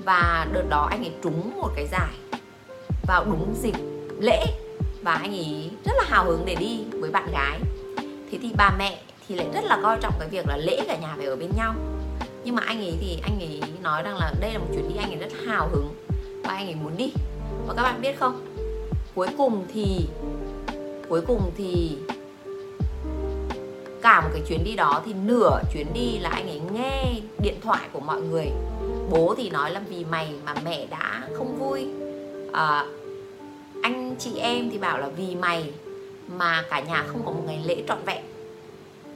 Và 0.04 0.46
đợt 0.52 0.64
đó 0.68 0.86
anh 0.90 1.04
ấy 1.04 1.12
trúng 1.22 1.52
một 1.56 1.70
cái 1.76 1.86
giải 1.86 2.14
vào 3.06 3.24
đúng 3.24 3.54
dịp 3.62 3.74
lễ 4.20 4.44
và 5.02 5.12
anh 5.12 5.32
ấy 5.32 5.70
rất 5.84 5.92
là 5.96 6.04
hào 6.04 6.24
hứng 6.24 6.42
để 6.46 6.54
đi 6.54 6.80
với 7.00 7.10
bạn 7.10 7.28
gái. 7.32 7.60
Thế 8.30 8.38
thì 8.42 8.50
bà 8.56 8.74
mẹ 8.78 9.02
thì 9.28 9.34
lại 9.34 9.46
rất 9.54 9.64
là 9.64 9.78
coi 9.82 9.98
trọng 10.00 10.14
cái 10.18 10.28
việc 10.28 10.48
là 10.48 10.56
lễ 10.56 10.80
cả 10.86 10.96
nhà 10.96 11.14
phải 11.16 11.26
ở 11.26 11.36
bên 11.36 11.50
nhau. 11.56 11.74
Nhưng 12.44 12.54
mà 12.54 12.62
anh 12.66 12.78
ấy 12.78 12.94
thì 13.00 13.18
anh 13.22 13.40
ấy 13.40 13.60
nói 13.82 14.02
rằng 14.02 14.16
là 14.16 14.32
đây 14.40 14.52
là 14.52 14.58
một 14.58 14.66
chuyến 14.74 14.88
đi 14.88 14.94
anh 14.98 15.10
ấy 15.10 15.16
rất 15.16 15.32
hào 15.46 15.68
hứng 15.68 15.94
và 16.44 16.54
anh 16.54 16.66
ấy 16.66 16.74
muốn 16.74 16.96
đi. 16.96 17.12
Và 17.66 17.74
các 17.74 17.82
bạn 17.82 18.00
biết 18.02 18.18
không? 18.18 18.46
Cuối 19.14 19.28
cùng 19.38 19.64
thì 19.74 20.06
cuối 21.08 21.20
cùng 21.26 21.50
thì 21.56 21.96
cả 24.02 24.20
một 24.20 24.28
cái 24.32 24.42
chuyến 24.48 24.64
đi 24.64 24.76
đó 24.76 25.02
thì 25.06 25.12
nửa 25.12 25.60
chuyến 25.72 25.86
đi 25.94 26.18
là 26.18 26.30
anh 26.30 26.48
ấy 26.48 26.60
nghe 26.72 27.14
điện 27.38 27.54
thoại 27.62 27.88
của 27.92 28.00
mọi 28.00 28.20
người. 28.20 28.50
Bố 29.10 29.34
thì 29.36 29.50
nói 29.50 29.70
là 29.70 29.80
vì 29.88 30.04
mày 30.04 30.32
mà 30.44 30.54
mẹ 30.64 30.86
đã 30.86 31.22
không 31.34 31.58
vui. 31.58 31.86
À, 32.52 32.86
anh 33.82 34.16
chị 34.18 34.38
em 34.38 34.70
thì 34.70 34.78
bảo 34.78 34.98
là 34.98 35.08
vì 35.08 35.34
mày 35.34 35.72
mà 36.28 36.64
cả 36.70 36.80
nhà 36.80 37.04
không 37.06 37.22
có 37.24 37.32
một 37.32 37.42
ngày 37.46 37.60
lễ 37.64 37.82
trọn 37.88 37.98
vẹn. 38.04 38.24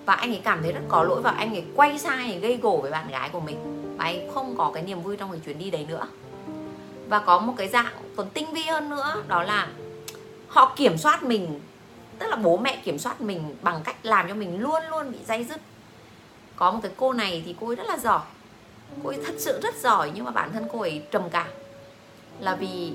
Và 0.07 0.15
anh 0.15 0.31
ấy 0.31 0.41
cảm 0.45 0.63
thấy 0.63 0.73
rất 0.73 0.81
có 0.89 1.03
lỗi 1.03 1.23
và 1.23 1.31
anh 1.31 1.55
ấy 1.55 1.65
quay 1.75 1.99
sang 1.99 2.19
anh 2.19 2.31
ấy 2.31 2.41
gây 2.41 2.57
gổ 2.57 2.79
với 2.83 2.91
bạn 2.91 3.11
gái 3.11 3.29
của 3.33 3.41
mình. 3.41 3.57
Và 3.97 4.05
anh 4.05 4.31
không 4.35 4.55
có 4.57 4.71
cái 4.75 4.83
niềm 4.83 5.03
vui 5.03 5.17
trong 5.17 5.31
cái 5.31 5.41
chuyến 5.45 5.59
đi 5.59 5.71
đấy 5.71 5.87
nữa. 5.89 6.07
Và 7.09 7.19
có 7.19 7.39
một 7.39 7.55
cái 7.57 7.69
dạng 7.69 7.93
còn 8.17 8.31
tinh 8.31 8.53
vi 8.53 8.63
hơn 8.63 8.91
nữa, 8.91 9.23
đó 9.29 9.43
là 9.43 9.69
họ 10.49 10.75
kiểm 10.77 10.99
soát 10.99 11.23
mình, 11.23 11.61
tức 12.19 12.27
là 12.27 12.37
bố 12.37 12.57
mẹ 12.57 12.81
kiểm 12.85 12.99
soát 12.99 13.21
mình 13.21 13.57
bằng 13.63 13.81
cách 13.85 13.97
làm 14.03 14.29
cho 14.29 14.35
mình 14.35 14.61
luôn 14.61 14.83
luôn 14.91 15.13
bị 15.13 15.19
dây 15.29 15.45
dứt. 15.45 15.61
Có 16.57 16.71
một 16.71 16.81
cái 16.83 16.93
cô 16.97 17.13
này 17.13 17.43
thì 17.47 17.55
cô 17.61 17.67
ấy 17.67 17.77
rất 17.77 17.87
là 17.87 17.99
giỏi. 17.99 18.21
Cô 19.03 19.09
ấy 19.09 19.19
thật 19.27 19.35
sự 19.39 19.61
rất 19.63 19.75
giỏi 19.81 20.11
nhưng 20.15 20.25
mà 20.25 20.31
bản 20.31 20.51
thân 20.53 20.67
cô 20.73 20.81
ấy 20.81 21.03
trầm 21.11 21.23
cảm. 21.31 21.47
Là 22.41 22.57
vì 22.57 22.93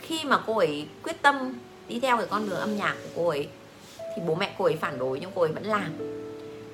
khi 0.00 0.24
mà 0.24 0.38
cô 0.46 0.58
ấy 0.58 0.88
quyết 1.02 1.22
tâm 1.22 1.58
đi 1.88 2.00
theo 2.00 2.16
cái 2.16 2.26
con 2.30 2.48
đường 2.48 2.58
âm 2.58 2.76
nhạc 2.76 2.94
của 3.02 3.22
cô 3.22 3.28
ấy, 3.28 3.48
thì 3.98 4.22
bố 4.26 4.34
mẹ 4.34 4.54
cô 4.58 4.64
ấy 4.64 4.76
phản 4.76 4.98
đối 4.98 5.20
nhưng 5.20 5.30
cô 5.34 5.42
ấy 5.42 5.52
vẫn 5.52 5.64
làm. 5.64 5.92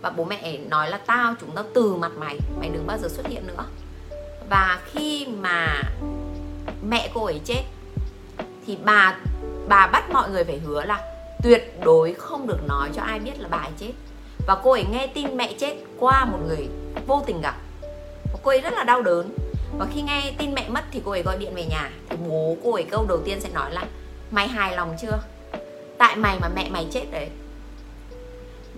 Và 0.02 0.10
bố 0.10 0.24
mẹ 0.24 0.58
nói 0.58 0.90
là 0.90 0.98
tao, 0.98 1.34
chúng 1.40 1.50
tao 1.54 1.64
từ 1.74 1.94
mặt 1.94 2.12
mày 2.18 2.38
mày 2.60 2.68
đừng 2.68 2.86
bao 2.86 2.98
giờ 2.98 3.08
xuất 3.08 3.26
hiện 3.26 3.46
nữa. 3.46 3.64
Và 4.50 4.80
khi 4.92 5.26
mà 5.26 5.82
mẹ 6.82 7.10
cô 7.14 7.24
ấy 7.24 7.40
chết, 7.44 7.62
thì 8.66 8.78
bà 8.84 9.16
bà 9.68 9.86
bắt 9.86 10.10
mọi 10.10 10.30
người 10.30 10.44
phải 10.44 10.58
hứa 10.58 10.84
là 10.84 11.12
tuyệt 11.42 11.78
đối 11.84 12.14
không 12.14 12.46
được 12.46 12.58
nói 12.68 12.90
cho 12.94 13.02
ai 13.02 13.18
biết 13.18 13.40
là 13.40 13.48
bà 13.48 13.58
ấy 13.58 13.72
chết. 13.78 13.92
Và 14.46 14.56
cô 14.62 14.72
ấy 14.72 14.84
nghe 14.90 15.06
tin 15.06 15.36
mẹ 15.36 15.54
chết 15.58 15.76
qua 15.98 16.24
một 16.24 16.38
người 16.48 16.68
vô 17.06 17.22
tình 17.26 17.40
gặp. 17.40 17.54
Và 18.32 18.38
cô 18.42 18.50
ấy 18.50 18.60
rất 18.60 18.72
là 18.72 18.84
đau 18.84 19.02
đớn 19.02 19.30
và 19.78 19.86
khi 19.94 20.02
nghe 20.02 20.32
tin 20.38 20.54
mẹ 20.54 20.68
mất 20.68 20.84
thì 20.90 21.00
cô 21.04 21.10
ấy 21.10 21.22
gọi 21.22 21.38
điện 21.38 21.54
về 21.54 21.64
nhà. 21.64 21.90
Thì 22.08 22.16
bố 22.28 22.56
cô 22.64 22.72
ấy 22.72 22.84
câu 22.84 23.06
đầu 23.08 23.18
tiên 23.24 23.40
sẽ 23.40 23.48
nói 23.54 23.72
là, 23.72 23.86
mày 24.30 24.48
hài 24.48 24.76
lòng 24.76 24.96
chưa? 25.02 25.18
Tại 25.98 26.16
mày 26.16 26.38
mà 26.40 26.48
mẹ 26.54 26.68
mày 26.70 26.86
chết 26.90 27.04
đấy. 27.10 27.28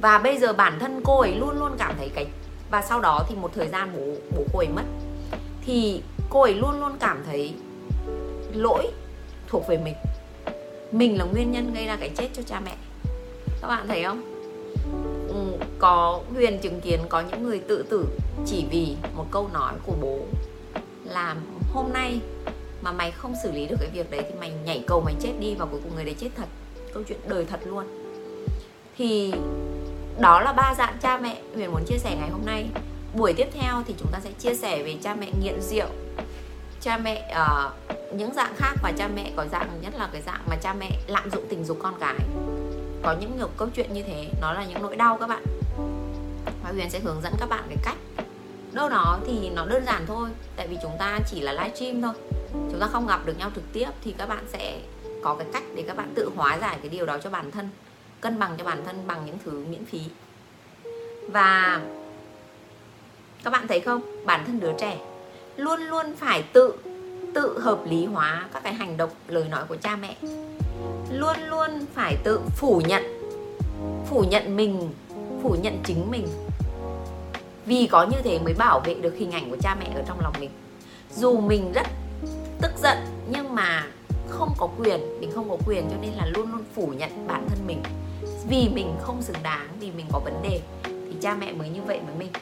Và 0.01 0.19
bây 0.19 0.39
giờ 0.39 0.53
bản 0.53 0.79
thân 0.79 1.01
cô 1.05 1.21
ấy 1.21 1.35
luôn 1.35 1.59
luôn 1.59 1.73
cảm 1.79 1.95
thấy 1.99 2.09
cái, 2.15 2.27
và 2.71 2.83
sau 2.83 3.01
đó 3.01 3.25
thì 3.29 3.35
một 3.35 3.51
thời 3.55 3.69
gian 3.69 3.93
bố 3.97 4.37
bố 4.37 4.45
cô 4.53 4.59
ấy 4.59 4.69
mất, 4.69 4.85
thì 5.67 6.03
cô 6.31 6.43
ấy 6.43 6.55
luôn 6.55 6.81
luôn 6.81 6.93
cảm 7.01 7.23
thấy 7.27 7.55
lỗi 8.53 8.89
thuộc 9.49 9.67
về 9.69 9.79
mình. 9.79 9.95
Mình 10.93 11.19
là 11.19 11.25
nguyên 11.25 11.53
nhân 11.53 11.75
gây 11.75 11.87
ra 11.87 11.97
cái 12.01 12.11
chết 12.17 12.29
cho 12.37 12.43
cha 12.43 12.61
mẹ. 12.61 12.77
Các 13.63 13.69
bạn 13.69 13.89
thấy 13.89 14.05
không? 14.05 14.23
Ừ, 15.29 15.67
có 15.79 16.21
huyền 16.35 16.59
chứng 16.59 16.81
kiến 16.81 17.01
có 17.09 17.21
những 17.21 17.43
người 17.43 17.59
tự 17.59 17.85
tử 17.91 18.07
chỉ 18.47 18.65
vì 18.71 18.97
một 19.15 19.27
câu 19.31 19.49
nói 19.53 19.73
của 19.87 19.95
bố 20.01 20.19
là 21.09 21.37
hôm 21.73 21.93
nay 21.93 22.21
mà 22.83 22.93
mày 22.93 23.11
không 23.11 23.35
xử 23.43 23.53
lý 23.53 23.67
được 23.67 23.77
cái 23.81 23.91
việc 23.93 24.11
đấy 24.11 24.23
thì 24.29 24.35
mày 24.41 24.53
nhảy 24.65 24.85
cầu 24.87 25.01
mày 25.01 25.15
chết 25.21 25.33
đi 25.41 25.55
và 25.55 25.67
cuối 25.67 25.81
cùng 25.83 25.95
người 25.95 26.05
đấy 26.05 26.15
chết 26.19 26.31
thật. 26.37 26.49
Câu 26.95 27.03
chuyện 27.09 27.19
đời 27.29 27.45
thật 27.45 27.61
luôn. 27.65 27.85
Thì 28.99 29.33
đó 30.21 30.41
là 30.41 30.53
ba 30.53 30.75
dạng 30.79 30.97
cha 31.03 31.19
mẹ 31.19 31.43
huyền 31.55 31.73
muốn 31.73 31.85
chia 31.87 31.99
sẻ 31.99 32.17
ngày 32.21 32.31
hôm 32.31 32.41
nay. 32.47 32.67
Buổi 33.15 33.33
tiếp 33.33 33.49
theo 33.53 33.83
thì 33.87 33.95
chúng 33.99 34.09
ta 34.13 34.19
sẽ 34.25 34.31
chia 34.39 34.55
sẻ 34.55 34.83
về 34.83 34.97
cha 35.03 35.15
mẹ 35.15 35.31
nghiện 35.43 35.61
rượu 35.63 35.87
cha 36.81 36.99
mẹ 36.99 37.33
uh, 37.33 37.73
những 38.15 38.35
dạng 38.35 38.55
khác 38.57 38.75
và 38.83 38.93
cha 38.99 39.09
mẹ 39.09 39.33
có 39.37 39.45
dạng 39.53 39.71
nhất 39.83 39.95
là 39.97 40.09
cái 40.13 40.23
dạng 40.23 40.41
mà 40.47 40.57
cha 40.57 40.73
mẹ 40.73 40.91
lạm 41.07 41.31
dụng 41.31 41.45
tình 41.49 41.65
dục 41.65 41.79
con 41.83 41.95
cái. 42.01 42.15
Có 43.03 43.15
những 43.21 43.37
nhiều 43.37 43.49
câu 43.57 43.69
chuyện 43.75 43.93
như 43.93 44.03
thế 44.03 44.29
nó 44.41 44.53
là 44.53 44.65
những 44.65 44.83
nỗi 44.83 44.97
đau 44.97 45.17
các 45.21 45.27
bạn. 45.27 45.45
Và 46.65 46.71
huyền 46.73 46.91
sẽ 46.91 46.99
hướng 46.99 47.21
dẫn 47.23 47.33
các 47.41 47.49
bạn 47.49 47.65
cái 47.69 47.79
cách 47.85 47.97
đâu 48.77 48.89
đó 48.89 49.19
thì 49.27 49.51
nó 49.51 49.67
đơn 49.67 49.83
giản 49.87 50.07
thôi, 50.07 50.29
tại 50.57 50.69
vì 50.69 50.77
chúng 50.83 50.93
ta 50.99 51.19
chỉ 51.31 51.41
là 51.41 51.53
livestream 51.53 52.03
thôi. 52.03 52.13
Chúng 52.53 52.81
ta 52.81 52.87
không 52.87 53.07
gặp 53.07 53.27
được 53.27 53.39
nhau 53.39 53.51
trực 53.55 53.65
tiếp 53.73 53.89
thì 54.05 54.15
các 54.19 54.29
bạn 54.29 54.45
sẽ 54.53 54.81
có 55.23 55.35
cái 55.35 55.47
cách 55.53 55.63
để 55.75 55.85
các 55.87 55.97
bạn 55.97 56.13
tự 56.15 56.31
hóa 56.37 56.59
giải 56.59 56.79
cái 56.83 56.89
điều 56.89 57.07
đó 57.07 57.19
cho 57.23 57.31
bản 57.31 57.51
thân, 57.51 57.69
cân 58.21 58.39
bằng 58.39 58.55
cho 58.59 58.65
bản 58.65 58.83
thân 58.87 58.97
bằng 59.07 59.27
những 59.27 59.39
thứ 59.45 59.65
miễn 59.71 59.85
phí. 59.85 60.01
Và 61.29 61.81
các 63.45 63.51
bạn 63.51 63.69
thấy 63.69 63.81
không? 63.81 64.27
Bản 64.27 64.45
thân 64.47 64.61
đứa 64.61 64.73
trẻ 64.79 64.99
luôn 65.57 65.81
luôn 65.81 66.07
phải 66.17 66.43
tự 66.43 66.75
tự 67.35 67.59
hợp 67.59 67.79
lý 67.87 68.07
hóa 68.07 68.47
các 68.53 68.63
cái 68.63 68.75
hành 68.75 68.97
động, 68.97 69.11
lời 69.29 69.45
nói 69.51 69.65
của 69.69 69.77
cha 69.77 69.97
mẹ. 69.97 70.17
Luôn 71.13 71.37
luôn 71.49 71.71
phải 71.95 72.17
tự 72.25 72.41
phủ 72.57 72.83
nhận 72.89 73.03
phủ 74.11 74.25
nhận 74.31 74.57
mình, 74.57 74.89
phủ 75.43 75.57
nhận 75.63 75.79
chính 75.85 76.11
mình 76.11 76.29
vì 77.67 77.87
có 77.87 78.07
như 78.07 78.17
thế 78.25 78.39
mới 78.39 78.55
bảo 78.55 78.81
vệ 78.81 78.95
được 78.95 79.15
hình 79.17 79.31
ảnh 79.31 79.51
của 79.51 79.57
cha 79.63 79.75
mẹ 79.81 79.87
ở 79.95 80.03
trong 80.07 80.21
lòng 80.21 80.35
mình. 80.41 80.51
Dù 81.17 81.41
mình 81.41 81.73
rất 81.73 81.87
tức 82.63 82.71
giận, 82.83 82.99
nhưng 83.29 83.55
mà 83.55 83.87
không 84.29 84.55
có 84.59 84.69
quyền, 84.79 85.21
mình 85.21 85.31
không 85.35 85.51
có 85.51 85.57
quyền 85.67 85.89
cho 85.91 85.97
nên 86.01 86.11
là 86.11 86.27
luôn 86.27 86.53
luôn 86.53 86.65
phủ 86.75 86.87
nhận 86.87 87.27
bản 87.27 87.47
thân 87.49 87.67
mình. 87.67 87.83
Vì 88.49 88.69
mình 88.69 88.97
không 89.01 89.23
xứng 89.23 89.37
đáng, 89.43 89.69
vì 89.81 89.91
mình 89.91 90.07
có 90.13 90.19
vấn 90.19 90.43
đề, 90.43 90.61
thì 90.85 91.17
cha 91.21 91.35
mẹ 91.35 91.53
mới 91.53 91.69
như 91.69 91.81
vậy 91.87 92.01
với 92.07 92.15
mình. 92.19 92.33